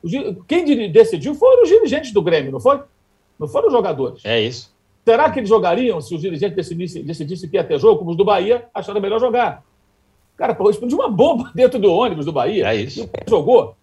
quem 0.47 0.91
decidiu 0.91 1.35
foram 1.35 1.63
os 1.63 1.69
dirigentes 1.69 2.11
do 2.11 2.21
Grêmio, 2.21 2.51
não 2.51 2.59
foi? 2.59 2.81
Não 3.37 3.47
foram 3.47 3.67
os 3.67 3.73
jogadores. 3.73 4.23
É 4.25 4.41
isso. 4.41 4.73
Será 5.05 5.29
que 5.29 5.39
eles 5.39 5.49
jogariam 5.49 5.99
se 5.99 6.15
os 6.15 6.21
dirigentes 6.21 6.55
decidissem, 6.55 7.03
decidissem 7.03 7.49
que 7.49 7.57
ia 7.57 7.63
ter 7.63 7.77
jogo, 7.77 7.99
como 7.99 8.11
os 8.11 8.17
do 8.17 8.23
Bahia 8.23 8.65
acharam 8.73 9.01
melhor 9.01 9.19
jogar? 9.19 9.63
Cara, 10.37 10.55
pô, 10.55 10.69
explodiu 10.69 10.97
uma 10.97 11.09
bomba 11.09 11.51
dentro 11.55 11.77
do 11.77 11.91
ônibus 11.91 12.25
do 12.25 12.31
Bahia. 12.31 12.67
É 12.67 12.75
isso. 12.75 13.09
Jogou. 13.27 13.75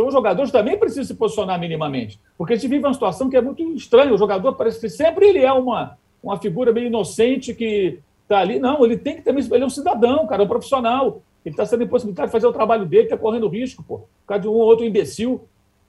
Então 0.00 0.08
os 0.08 0.14
jogadores 0.14 0.50
também 0.50 0.78
precisam 0.78 1.04
se 1.04 1.14
posicionar 1.14 1.60
minimamente. 1.60 2.18
Porque 2.38 2.54
a 2.54 2.56
gente 2.56 2.68
vive 2.68 2.86
uma 2.86 2.94
situação 2.94 3.28
que 3.28 3.36
é 3.36 3.40
muito 3.42 3.62
estranha. 3.74 4.14
O 4.14 4.18
jogador 4.18 4.54
parece 4.54 4.80
que 4.80 4.88
sempre 4.88 5.26
ele 5.26 5.40
é 5.40 5.52
uma, 5.52 5.98
uma 6.22 6.38
figura 6.38 6.72
meio 6.72 6.86
inocente 6.86 7.52
que 7.52 7.98
está 8.22 8.38
ali. 8.38 8.58
Não, 8.58 8.82
ele 8.82 8.96
tem 8.96 9.16
que 9.16 9.22
também. 9.22 9.44
Ele 9.44 9.62
é 9.62 9.66
um 9.66 9.70
cidadão, 9.70 10.26
cara, 10.26 10.42
é 10.42 10.44
um 10.46 10.48
profissional. 10.48 11.20
Ele 11.44 11.52
está 11.52 11.66
sendo 11.66 11.84
impossibilitado 11.84 12.28
de 12.28 12.32
fazer 12.32 12.46
o 12.46 12.52
trabalho 12.52 12.86
dele, 12.86 13.04
está 13.04 13.16
correndo 13.18 13.46
risco, 13.46 13.82
pô. 13.82 13.98
Por 13.98 14.08
causa 14.26 14.40
de 14.40 14.48
um 14.48 14.52
ou 14.52 14.62
outro 14.62 14.86
imbecil. 14.86 15.42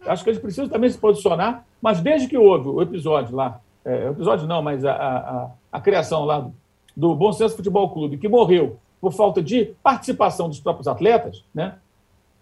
Acho 0.05 0.25
que 0.25 0.29
eles 0.29 0.41
precisam 0.41 0.67
também 0.67 0.89
se 0.89 0.97
posicionar. 0.97 1.65
Mas 1.81 2.01
desde 2.01 2.27
que 2.27 2.37
houve 2.37 2.67
o 2.67 2.81
episódio 2.81 3.33
lá 3.33 3.61
é, 3.85 4.09
episódio 4.09 4.45
não, 4.45 4.61
mas 4.61 4.85
a, 4.85 4.93
a, 4.93 5.49
a, 5.71 5.81
criação 5.81 6.25
lá 6.25 6.39
do, 6.39 6.53
do 6.95 7.15
Bom 7.15 7.31
Senso 7.33 7.55
Futebol 7.55 7.89
Clube, 7.89 8.17
que 8.17 8.27
morreu 8.27 8.77
por 8.99 9.11
falta 9.11 9.41
de 9.41 9.73
participação 9.81 10.47
dos 10.47 10.59
próprios 10.59 10.87
atletas, 10.87 11.43
né? 11.53 11.75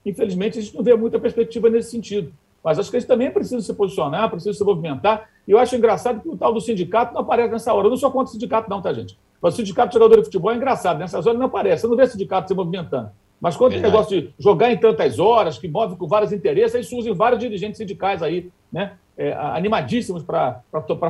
Infelizmente 0.06 0.60
a 0.60 0.62
gente 0.62 0.76
não 0.76 0.84
vê 0.84 0.96
muita 0.96 1.20
perspectiva 1.20 1.70
nesse 1.70 1.92
sentido. 1.92 2.32
Mas 2.64 2.78
acho 2.78 2.90
que 2.90 2.98
eles 2.98 3.08
também 3.08 3.32
precisam 3.32 3.62
se 3.62 3.74
posicionar, 3.74 4.30
precisam 4.30 4.54
se 4.54 4.64
movimentar. 4.64 5.30
E 5.48 5.52
eu 5.52 5.58
acho 5.58 5.76
engraçado 5.76 6.22
que 6.22 6.28
o 6.28 6.38
tal 6.38 6.54
do 6.54 6.60
sindicato 6.60 7.14
não 7.14 7.22
aparece 7.22 7.52
nessa 7.52 7.74
hora. 7.74 7.88
Eu 7.88 7.92
não 7.92 7.98
sou 7.98 8.12
contra 8.12 8.30
o 8.30 8.32
sindicato, 8.34 8.70
não, 8.70 8.82
tá, 8.82 8.92
gente? 8.94 9.18
Mas 9.42 9.54
o 9.54 9.58
sindicato 9.58 9.90
de 9.90 9.94
jogador 9.94 10.18
de 10.18 10.26
futebol 10.26 10.52
é 10.52 10.56
engraçado. 10.56 11.00
Nessas 11.00 11.26
horas 11.26 11.40
não 11.40 11.46
aparece. 11.46 11.82
Você 11.82 11.88
não 11.88 11.96
vê 11.96 12.06
sindicato 12.06 12.50
se 12.50 12.54
movimentando. 12.54 13.12
Mas 13.40 13.56
quando 13.56 13.72
tem 13.72 13.82
negócio 13.82 14.22
de 14.22 14.34
jogar 14.38 14.72
em 14.72 14.78
tantas 14.78 15.18
horas, 15.18 15.58
que 15.58 15.68
move 15.68 15.96
com 15.96 16.08
vários 16.08 16.34
interesses, 16.34 16.76
aí 16.76 16.84
surgem 16.84 17.14
vários 17.14 17.40
dirigentes 17.40 17.78
sindicais 17.78 18.22
aí, 18.22 18.52
né? 18.72 18.94
É, 19.18 19.34
animadíssimos 19.34 20.24
para 20.24 20.62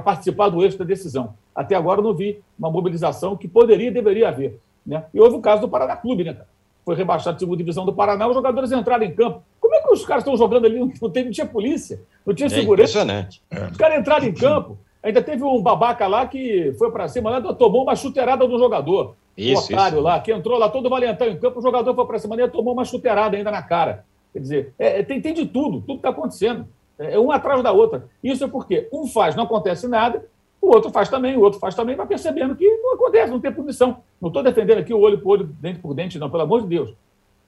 participar 0.04 0.50
do 0.50 0.64
êxito 0.64 0.84
da 0.84 0.88
decisão. 0.88 1.34
Até 1.54 1.76
agora 1.76 2.00
eu 2.00 2.04
não 2.04 2.14
vi 2.14 2.40
uma 2.58 2.70
mobilização 2.70 3.36
que 3.36 3.48
poderia 3.48 3.88
e 3.88 3.92
deveria 3.92 4.30
haver. 4.30 4.60
Né? 4.86 5.04
E 5.14 5.20
houve 5.20 5.36
o 5.36 5.42
caso 5.42 5.62
do 5.62 5.70
Paraná 5.70 5.96
Clube, 5.96 6.24
né, 6.24 6.34
cara? 6.34 6.48
Foi 6.90 6.96
rebaixado 6.96 7.36
de 7.36 7.42
segunda 7.42 7.60
divisão 7.60 7.86
do 7.86 7.94
Paraná, 7.94 8.28
os 8.28 8.34
jogadores 8.34 8.72
entraram 8.72 9.04
em 9.04 9.14
campo. 9.14 9.44
Como 9.62 9.76
é 9.76 9.80
que 9.80 9.94
os 9.94 10.04
caras 10.04 10.24
estão 10.24 10.36
jogando 10.36 10.66
ali? 10.66 10.80
Não, 10.80 11.08
tem, 11.12 11.26
não 11.26 11.32
tinha 11.32 11.46
polícia, 11.46 12.02
não 12.26 12.34
tinha 12.34 12.48
é 12.48 12.50
segurança. 12.50 12.90
Impressionante. 12.90 13.44
Os 13.70 13.78
caras 13.78 14.00
entraram 14.00 14.26
em 14.26 14.34
campo. 14.34 14.76
Ainda 15.04 15.22
teve 15.22 15.44
um 15.44 15.62
babaca 15.62 16.08
lá 16.08 16.26
que 16.26 16.74
foi 16.80 16.90
para 16.90 17.08
cima, 17.08 17.30
lá, 17.30 17.54
tomou 17.54 17.84
uma 17.84 17.96
chuteirada 17.96 18.48
do 18.48 18.58
jogador. 18.58 19.16
Isso, 19.38 19.72
o 19.72 19.76
otário 19.76 19.98
isso. 19.98 20.04
lá, 20.04 20.20
que 20.20 20.32
entrou 20.32 20.58
lá 20.58 20.68
todo 20.68 20.90
valentão 20.90 21.28
em 21.28 21.38
campo, 21.38 21.60
o 21.60 21.62
jogador 21.62 21.94
foi 21.94 22.08
para 22.08 22.18
cima 22.18 22.36
e 22.42 22.48
tomou 22.48 22.74
uma 22.74 22.84
chuteirada 22.84 23.38
ainda 23.38 23.52
na 23.52 23.62
cara. 23.62 24.04
Quer 24.34 24.40
dizer, 24.40 24.74
é, 24.80 25.02
é 25.02 25.04
tem, 25.04 25.22
tem 25.22 25.36
de 25.36 25.46
tudo, 25.46 25.82
tudo 25.82 25.98
está 25.98 26.10
acontecendo. 26.10 26.68
É, 26.98 27.14
é 27.14 27.20
um 27.20 27.30
atrás 27.32 27.62
da 27.62 27.72
outra. 27.72 28.08
Isso 28.24 28.44
é 28.44 28.48
porque 28.48 28.90
um 28.92 29.06
faz, 29.06 29.36
não 29.36 29.44
acontece 29.44 29.88
nada, 29.88 30.26
o 30.62 30.68
outro 30.68 30.92
faz 30.92 31.10
também, 31.10 31.38
o 31.38 31.42
outro 31.42 31.60
faz 31.60 31.74
também, 31.74 31.96
vai 31.96 32.06
percebendo 32.06 32.56
que 32.56 32.68
não 32.68 32.94
acontece, 32.94 33.32
não 33.32 33.40
tem 33.40 33.52
punição. 33.52 33.98
Não 34.20 34.28
estou 34.28 34.44
defendendo 34.44 34.80
aqui 34.80 34.94
o 34.94 35.00
olho 35.00 35.20
por 35.20 35.32
olho, 35.32 35.50
dente 35.60 35.80
por 35.80 35.94
dente, 35.94 36.20
não, 36.20 36.30
pelo 36.30 36.44
amor 36.44 36.62
de 36.64 36.68
Deus. 36.68 36.90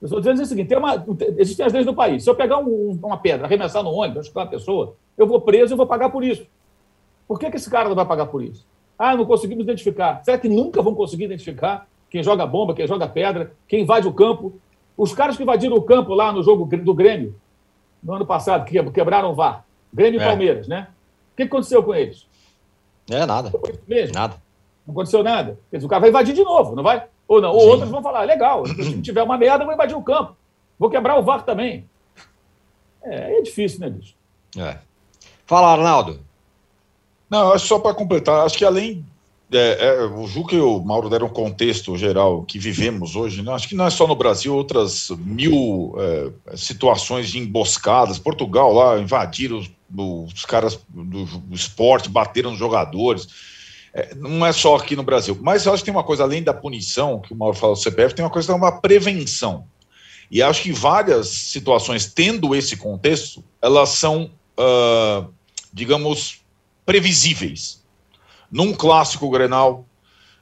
Eu 0.00 0.06
estou 0.06 0.20
dizendo 0.20 0.40
o 0.40 0.46
seguinte: 0.46 0.74
uma, 0.74 1.04
existem 1.38 1.66
as 1.66 1.72
leis 1.72 1.86
do 1.86 1.94
país. 1.94 2.24
Se 2.24 2.30
eu 2.30 2.34
pegar 2.34 2.58
um, 2.58 2.98
uma 3.02 3.16
pedra, 3.18 3.46
arremessar 3.46 3.82
no 3.82 3.92
ônibus, 3.92 4.26
chutar 4.26 4.40
uma 4.40 4.50
pessoa, 4.50 4.96
eu 5.16 5.26
vou 5.26 5.40
preso 5.40 5.74
e 5.74 5.76
vou 5.76 5.86
pagar 5.86 6.10
por 6.10 6.24
isso. 6.24 6.46
Por 7.28 7.38
que, 7.38 7.50
que 7.50 7.56
esse 7.56 7.70
cara 7.70 7.88
não 7.88 7.94
vai 7.94 8.04
pagar 8.04 8.26
por 8.26 8.42
isso? 8.42 8.66
Ah, 8.98 9.16
não 9.16 9.24
conseguimos 9.24 9.62
identificar. 9.62 10.22
Será 10.24 10.38
que 10.38 10.48
nunca 10.48 10.82
vão 10.82 10.94
conseguir 10.94 11.24
identificar 11.24 11.86
quem 12.10 12.22
joga 12.22 12.46
bomba, 12.46 12.74
quem 12.74 12.86
joga 12.86 13.06
pedra, 13.06 13.52
quem 13.68 13.82
invade 13.82 14.08
o 14.08 14.12
campo? 14.12 14.54
Os 14.96 15.14
caras 15.14 15.36
que 15.36 15.42
invadiram 15.42 15.76
o 15.76 15.82
campo 15.82 16.14
lá 16.14 16.32
no 16.32 16.42
jogo 16.42 16.64
do 16.76 16.94
Grêmio, 16.94 17.34
no 18.02 18.14
ano 18.14 18.26
passado, 18.26 18.64
que 18.64 18.82
quebraram 18.90 19.30
o 19.30 19.34
VAR, 19.34 19.64
Grêmio 19.92 20.20
e 20.20 20.22
É. 20.22 20.26
Palmeiras, 20.26 20.68
né? 20.68 20.88
O 21.32 21.36
que 21.36 21.44
aconteceu 21.44 21.82
com 21.82 21.94
eles? 21.94 22.26
É 23.10 23.26
nada. 23.26 23.52
Mesmo? 23.86 24.14
Nada. 24.14 24.36
Não 24.86 24.92
aconteceu 24.92 25.22
nada. 25.22 25.58
Quer 25.70 25.76
dizer, 25.76 25.86
o 25.86 25.90
cara 25.90 26.00
vai 26.00 26.10
invadir 26.10 26.34
de 26.34 26.42
novo, 26.42 26.74
não 26.74 26.82
vai? 26.82 27.04
Ou 27.28 27.40
não? 27.40 27.52
Ou 27.52 27.60
Sim. 27.60 27.68
outros 27.68 27.90
vão 27.90 28.02
falar, 28.02 28.22
legal, 28.22 28.66
se 28.66 28.72
o 28.72 28.76
time 28.76 29.00
tiver 29.02 29.22
uma 29.22 29.38
merda, 29.38 29.62
eu 29.62 29.66
vou 29.66 29.74
invadir 29.74 29.96
o 29.96 30.02
campo. 30.02 30.36
Vou 30.78 30.90
quebrar 30.90 31.18
o 31.18 31.22
VAR 31.22 31.44
também. 31.44 31.88
É, 33.02 33.38
é 33.38 33.42
difícil, 33.42 33.80
né, 33.80 33.90
bicho? 33.90 34.14
É. 34.58 34.78
Fala, 35.46 35.72
Arnaldo. 35.72 36.20
Não, 37.28 37.52
acho 37.52 37.66
só 37.66 37.78
para 37.78 37.94
completar, 37.94 38.44
acho 38.44 38.58
que 38.58 38.64
além. 38.64 39.04
é, 39.52 39.86
é, 39.86 40.02
o 40.04 40.26
Juca 40.26 40.54
e 40.54 40.60
o 40.60 40.80
Mauro 40.80 41.08
deram 41.08 41.26
um 41.26 41.32
contexto 41.32 41.96
geral 41.96 42.42
que 42.42 42.58
vivemos 42.58 43.16
hoje, 43.16 43.42
né? 43.42 43.52
acho 43.52 43.68
que 43.68 43.74
não 43.74 43.86
é 43.86 43.90
só 43.90 44.06
no 44.06 44.14
Brasil, 44.14 44.54
outras 44.54 45.10
mil 45.18 45.94
é, 45.98 46.56
situações 46.56 47.30
de 47.30 47.38
emboscadas. 47.38 48.18
Portugal 48.18 48.72
lá 48.72 48.98
invadiram 48.98 49.62
os, 49.96 50.44
caras 50.44 50.78
do, 50.88 51.26
esporte, 51.50 52.08
bateram 52.08 52.50
nos 52.50 52.58
jogadores. 52.58 53.26
É, 53.94 54.14
não 54.14 54.44
é 54.44 54.52
só 54.52 54.76
aqui 54.76 54.96
no 54.96 55.02
Brasil. 55.02 55.38
Mas 55.40 55.66
eu 55.66 55.72
acho 55.72 55.82
que 55.82 55.86
tem 55.86 55.94
uma 55.94 56.04
coisa, 56.04 56.22
além 56.22 56.42
da 56.42 56.54
punição, 56.54 57.20
que 57.20 57.32
o 57.32 57.36
Mauro 57.36 57.56
falou 57.56 57.76
do 57.76 57.82
CPF, 57.82 58.14
tem 58.14 58.24
uma 58.24 58.30
coisa 58.30 58.48
que 58.48 58.52
é 58.52 58.56
uma 58.56 58.80
prevenção. 58.80 59.66
E 60.30 60.42
acho 60.42 60.62
que 60.62 60.72
várias 60.72 61.28
situações, 61.28 62.06
tendo 62.06 62.54
esse 62.54 62.76
contexto, 62.76 63.44
elas 63.60 63.90
são, 63.90 64.30
ah, 64.56 65.26
digamos, 65.72 66.40
previsíveis. 66.86 67.82
Num 68.50 68.72
clássico 68.72 69.28
Grenal, 69.30 69.84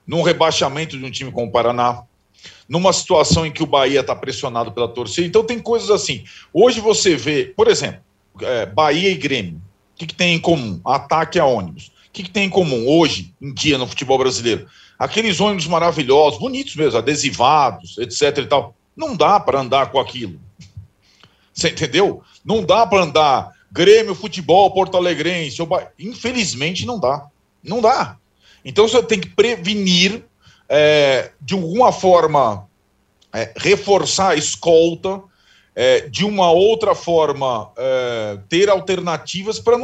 num 0.07 0.23
rebaixamento 0.23 0.97
de 0.97 1.05
um 1.05 1.11
time 1.11 1.33
como 1.33 1.49
o 1.49 1.53
Paraná, 1.53 2.05
numa 2.69 2.93
situação 2.93 3.45
em 3.45 3.51
que 3.51 3.65
o 3.65 3.67
Bahia 3.67 4.01
está 4.01 4.15
pressionado 4.15 4.71
pela 4.71 4.87
torcida. 4.87 5.27
Então 5.27 5.45
tem 5.45 5.59
coisas 5.59 5.91
assim. 5.91 6.25
Hoje 6.53 6.81
você 6.81 7.17
vê, 7.17 7.53
por 7.57 7.67
exemplo, 7.67 8.01
é, 8.41 8.67
Bahia 8.67 9.11
e 9.11 9.15
Grêmio. 9.15 9.57
O 9.95 9.99
que, 9.99 10.07
que 10.07 10.15
tem 10.15 10.35
em 10.35 10.41
comum? 10.41 10.81
Ataque 10.85 11.39
a 11.39 11.45
ônibus. 11.45 11.89
O 12.09 12.13
que, 12.13 12.23
que 12.25 12.31
tem 12.31 12.47
em 12.47 12.51
comum 12.51 12.89
hoje 12.89 13.35
em 13.41 13.53
dia 13.53 13.79
no 13.79 13.87
futebol 13.87 14.19
brasileiro? 14.19 14.67
Aqueles 14.99 15.41
ônibus 15.41 15.67
maravilhosos, 15.67 16.41
bonitos 16.41 16.75
mesmo, 16.77 16.99
adesivados, 16.99 17.97
etc. 17.99 18.39
e 18.39 18.47
tal. 18.47 18.75
Não 18.97 19.17
dá 19.17 19.39
para 19.39 19.61
andar 19.61 19.91
com 19.91 20.01
aquilo. 20.01 20.41
Você 21.53 21.69
entendeu? 21.69 22.23
Não 22.45 22.65
dá 22.65 22.87
para 22.87 23.03
andar 23.03 23.53
Grêmio, 23.73 24.15
futebol, 24.15 24.71
Porto 24.73 24.97
Alegrense. 24.97 25.59
Infelizmente 25.99 26.85
não 26.85 26.99
dá. 26.99 27.29
Não 27.63 27.81
dá. 27.81 28.17
Então 28.65 28.89
você 28.89 29.03
tem 29.03 29.21
que 29.21 29.29
prevenir, 29.29 30.25
é, 30.69 31.31
de 31.41 31.55
alguma 31.55 31.93
forma, 31.93 32.69
é, 33.33 33.53
reforçar 33.57 34.31
a 34.31 34.37
escolta, 34.37 35.23
é, 35.75 36.09
de 36.09 36.25
uma 36.25 36.51
outra 36.51 36.95
forma, 36.95 37.71
é, 37.77 38.39
ter 38.49 38.69
alternativas 38.69 39.59
para 39.59 39.77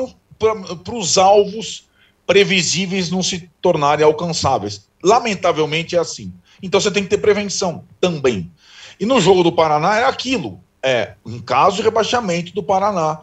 os 0.92 1.18
alvos 1.18 1.86
previsíveis 2.26 3.10
não 3.10 3.22
se 3.22 3.50
tornarem 3.62 4.04
alcançáveis. 4.04 4.88
Lamentavelmente 5.02 5.96
é 5.96 5.98
assim. 5.98 6.32
Então 6.62 6.80
você 6.80 6.90
tem 6.90 7.04
que 7.04 7.10
ter 7.10 7.18
prevenção 7.18 7.84
também. 8.00 8.50
E 8.98 9.06
no 9.06 9.20
jogo 9.20 9.42
do 9.42 9.52
Paraná 9.52 9.98
é 9.98 10.04
aquilo. 10.04 10.60
É 10.82 11.14
um 11.24 11.38
caso 11.38 11.76
de 11.76 11.82
rebaixamento 11.82 12.52
do 12.52 12.62
Paraná. 12.62 13.20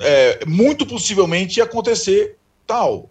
É, 0.00 0.44
muito 0.46 0.86
possivelmente 0.86 1.58
ia 1.58 1.64
acontecer 1.64 2.36
tal. 2.66 3.10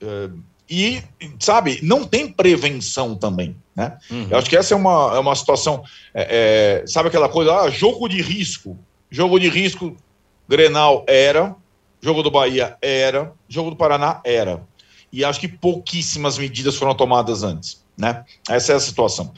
É, 0.00 0.30
e, 0.68 1.02
sabe, 1.38 1.80
não 1.82 2.04
tem 2.04 2.28
prevenção 2.28 3.14
também. 3.14 3.56
Né? 3.74 3.96
Eu 4.30 4.38
acho 4.38 4.48
que 4.48 4.56
essa 4.56 4.74
é 4.74 4.76
uma, 4.76 5.12
é 5.14 5.18
uma 5.18 5.34
situação. 5.34 5.82
é, 6.14 6.82
é, 6.82 6.86
sabe 6.86 7.08
aquela 7.08 7.28
coisa? 7.28 7.52
Ah, 7.54 7.70
jogo 7.70 8.08
de 8.08 8.20
risco. 8.20 8.78
Jogo 9.10 9.38
de 9.38 9.48
risco, 9.48 9.96
Grenal 10.48 11.04
era. 11.06 11.54
Jogo 12.00 12.22
do 12.22 12.30
Bahia 12.30 12.76
era. 12.80 13.32
Jogo 13.48 13.70
do 13.70 13.76
Paraná 13.76 14.20
era. 14.24 14.62
E 15.12 15.24
acho 15.24 15.40
que 15.40 15.48
pouquíssimas 15.48 16.38
medidas 16.38 16.76
foram 16.76 16.94
tomadas 16.94 17.42
antes. 17.42 17.82
Né? 17.96 18.24
Essa 18.48 18.72
é 18.72 18.76
a 18.76 18.80
situação. 18.80 19.32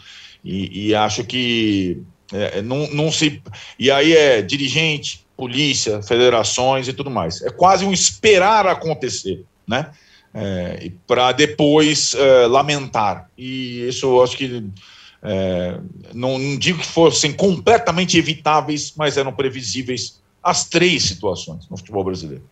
E, 0.45 0.89
e 0.89 0.95
acho 0.95 1.25
que 1.25 2.03
é, 2.33 2.63
não, 2.63 2.89
não 2.91 3.11
se. 3.11 3.43
E 3.79 3.91
aí 3.91 4.13
é 4.13 4.43
dirigente, 4.43 5.25
polícia, 5.37 6.03
federações 6.03 6.89
e 6.89 6.93
tudo 6.93 7.11
mais. 7.11 7.43
É 7.43 7.51
quase 7.51 7.85
um 7.85 7.93
esperar 7.93 8.67
acontecer, 8.67 9.45
né? 9.67 9.91
É, 10.37 10.91
para 11.07 11.31
depois 11.31 12.13
é, 12.15 12.47
lamentar. 12.49 13.31
E 13.39 13.87
isso 13.89 14.07
eu 14.07 14.23
acho 14.23 14.37
que. 14.37 14.69
é, 15.23 15.79
não, 16.13 16.39
não 16.39 16.59
digo 16.59 16.81
que 16.81 16.87
fossem 16.87 17.33
completamente 17.33 18.19
evitáveis, 18.19 18.93
mas 18.97 19.17
eram 19.17 19.33
previsíveis 19.33 20.21
as 20.43 20.69
três 20.69 21.05
situações 21.05 21.69
no 21.71 21.77
futebol 21.77 22.05
brasileiro. 22.05 22.43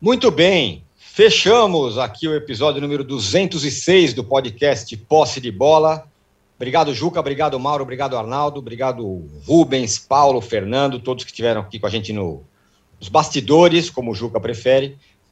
Muito 0.00 0.30
bem. 0.30 0.82
Fechamos 0.96 1.98
aqui 1.98 2.26
o 2.26 2.34
episódio 2.34 2.80
número 2.80 3.04
206 3.04 4.14
do 4.14 4.24
podcast 4.24 4.96
Posse 4.96 5.42
de 5.42 5.52
Bola. 5.52 6.08
Obrigado, 6.56 6.94
Juca. 6.94 7.20
Obrigado, 7.20 7.60
Mauro. 7.60 7.82
Obrigado, 7.82 8.16
Arnaldo. 8.16 8.60
Obrigado, 8.60 9.28
Rubens, 9.46 9.98
Paulo, 9.98 10.40
Fernando, 10.40 10.98
todos 10.98 11.22
que 11.22 11.30
estiveram 11.30 11.60
aqui 11.60 11.78
com 11.78 11.86
a 11.86 11.90
gente 11.90 12.12
no, 12.12 12.42
nos 12.98 13.08
bastidores, 13.08 13.90
como 13.90 14.10
o 14.10 14.14
Juca 14.14 14.40
prefere. 14.40 14.96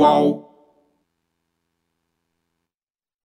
Qual? 0.00 0.49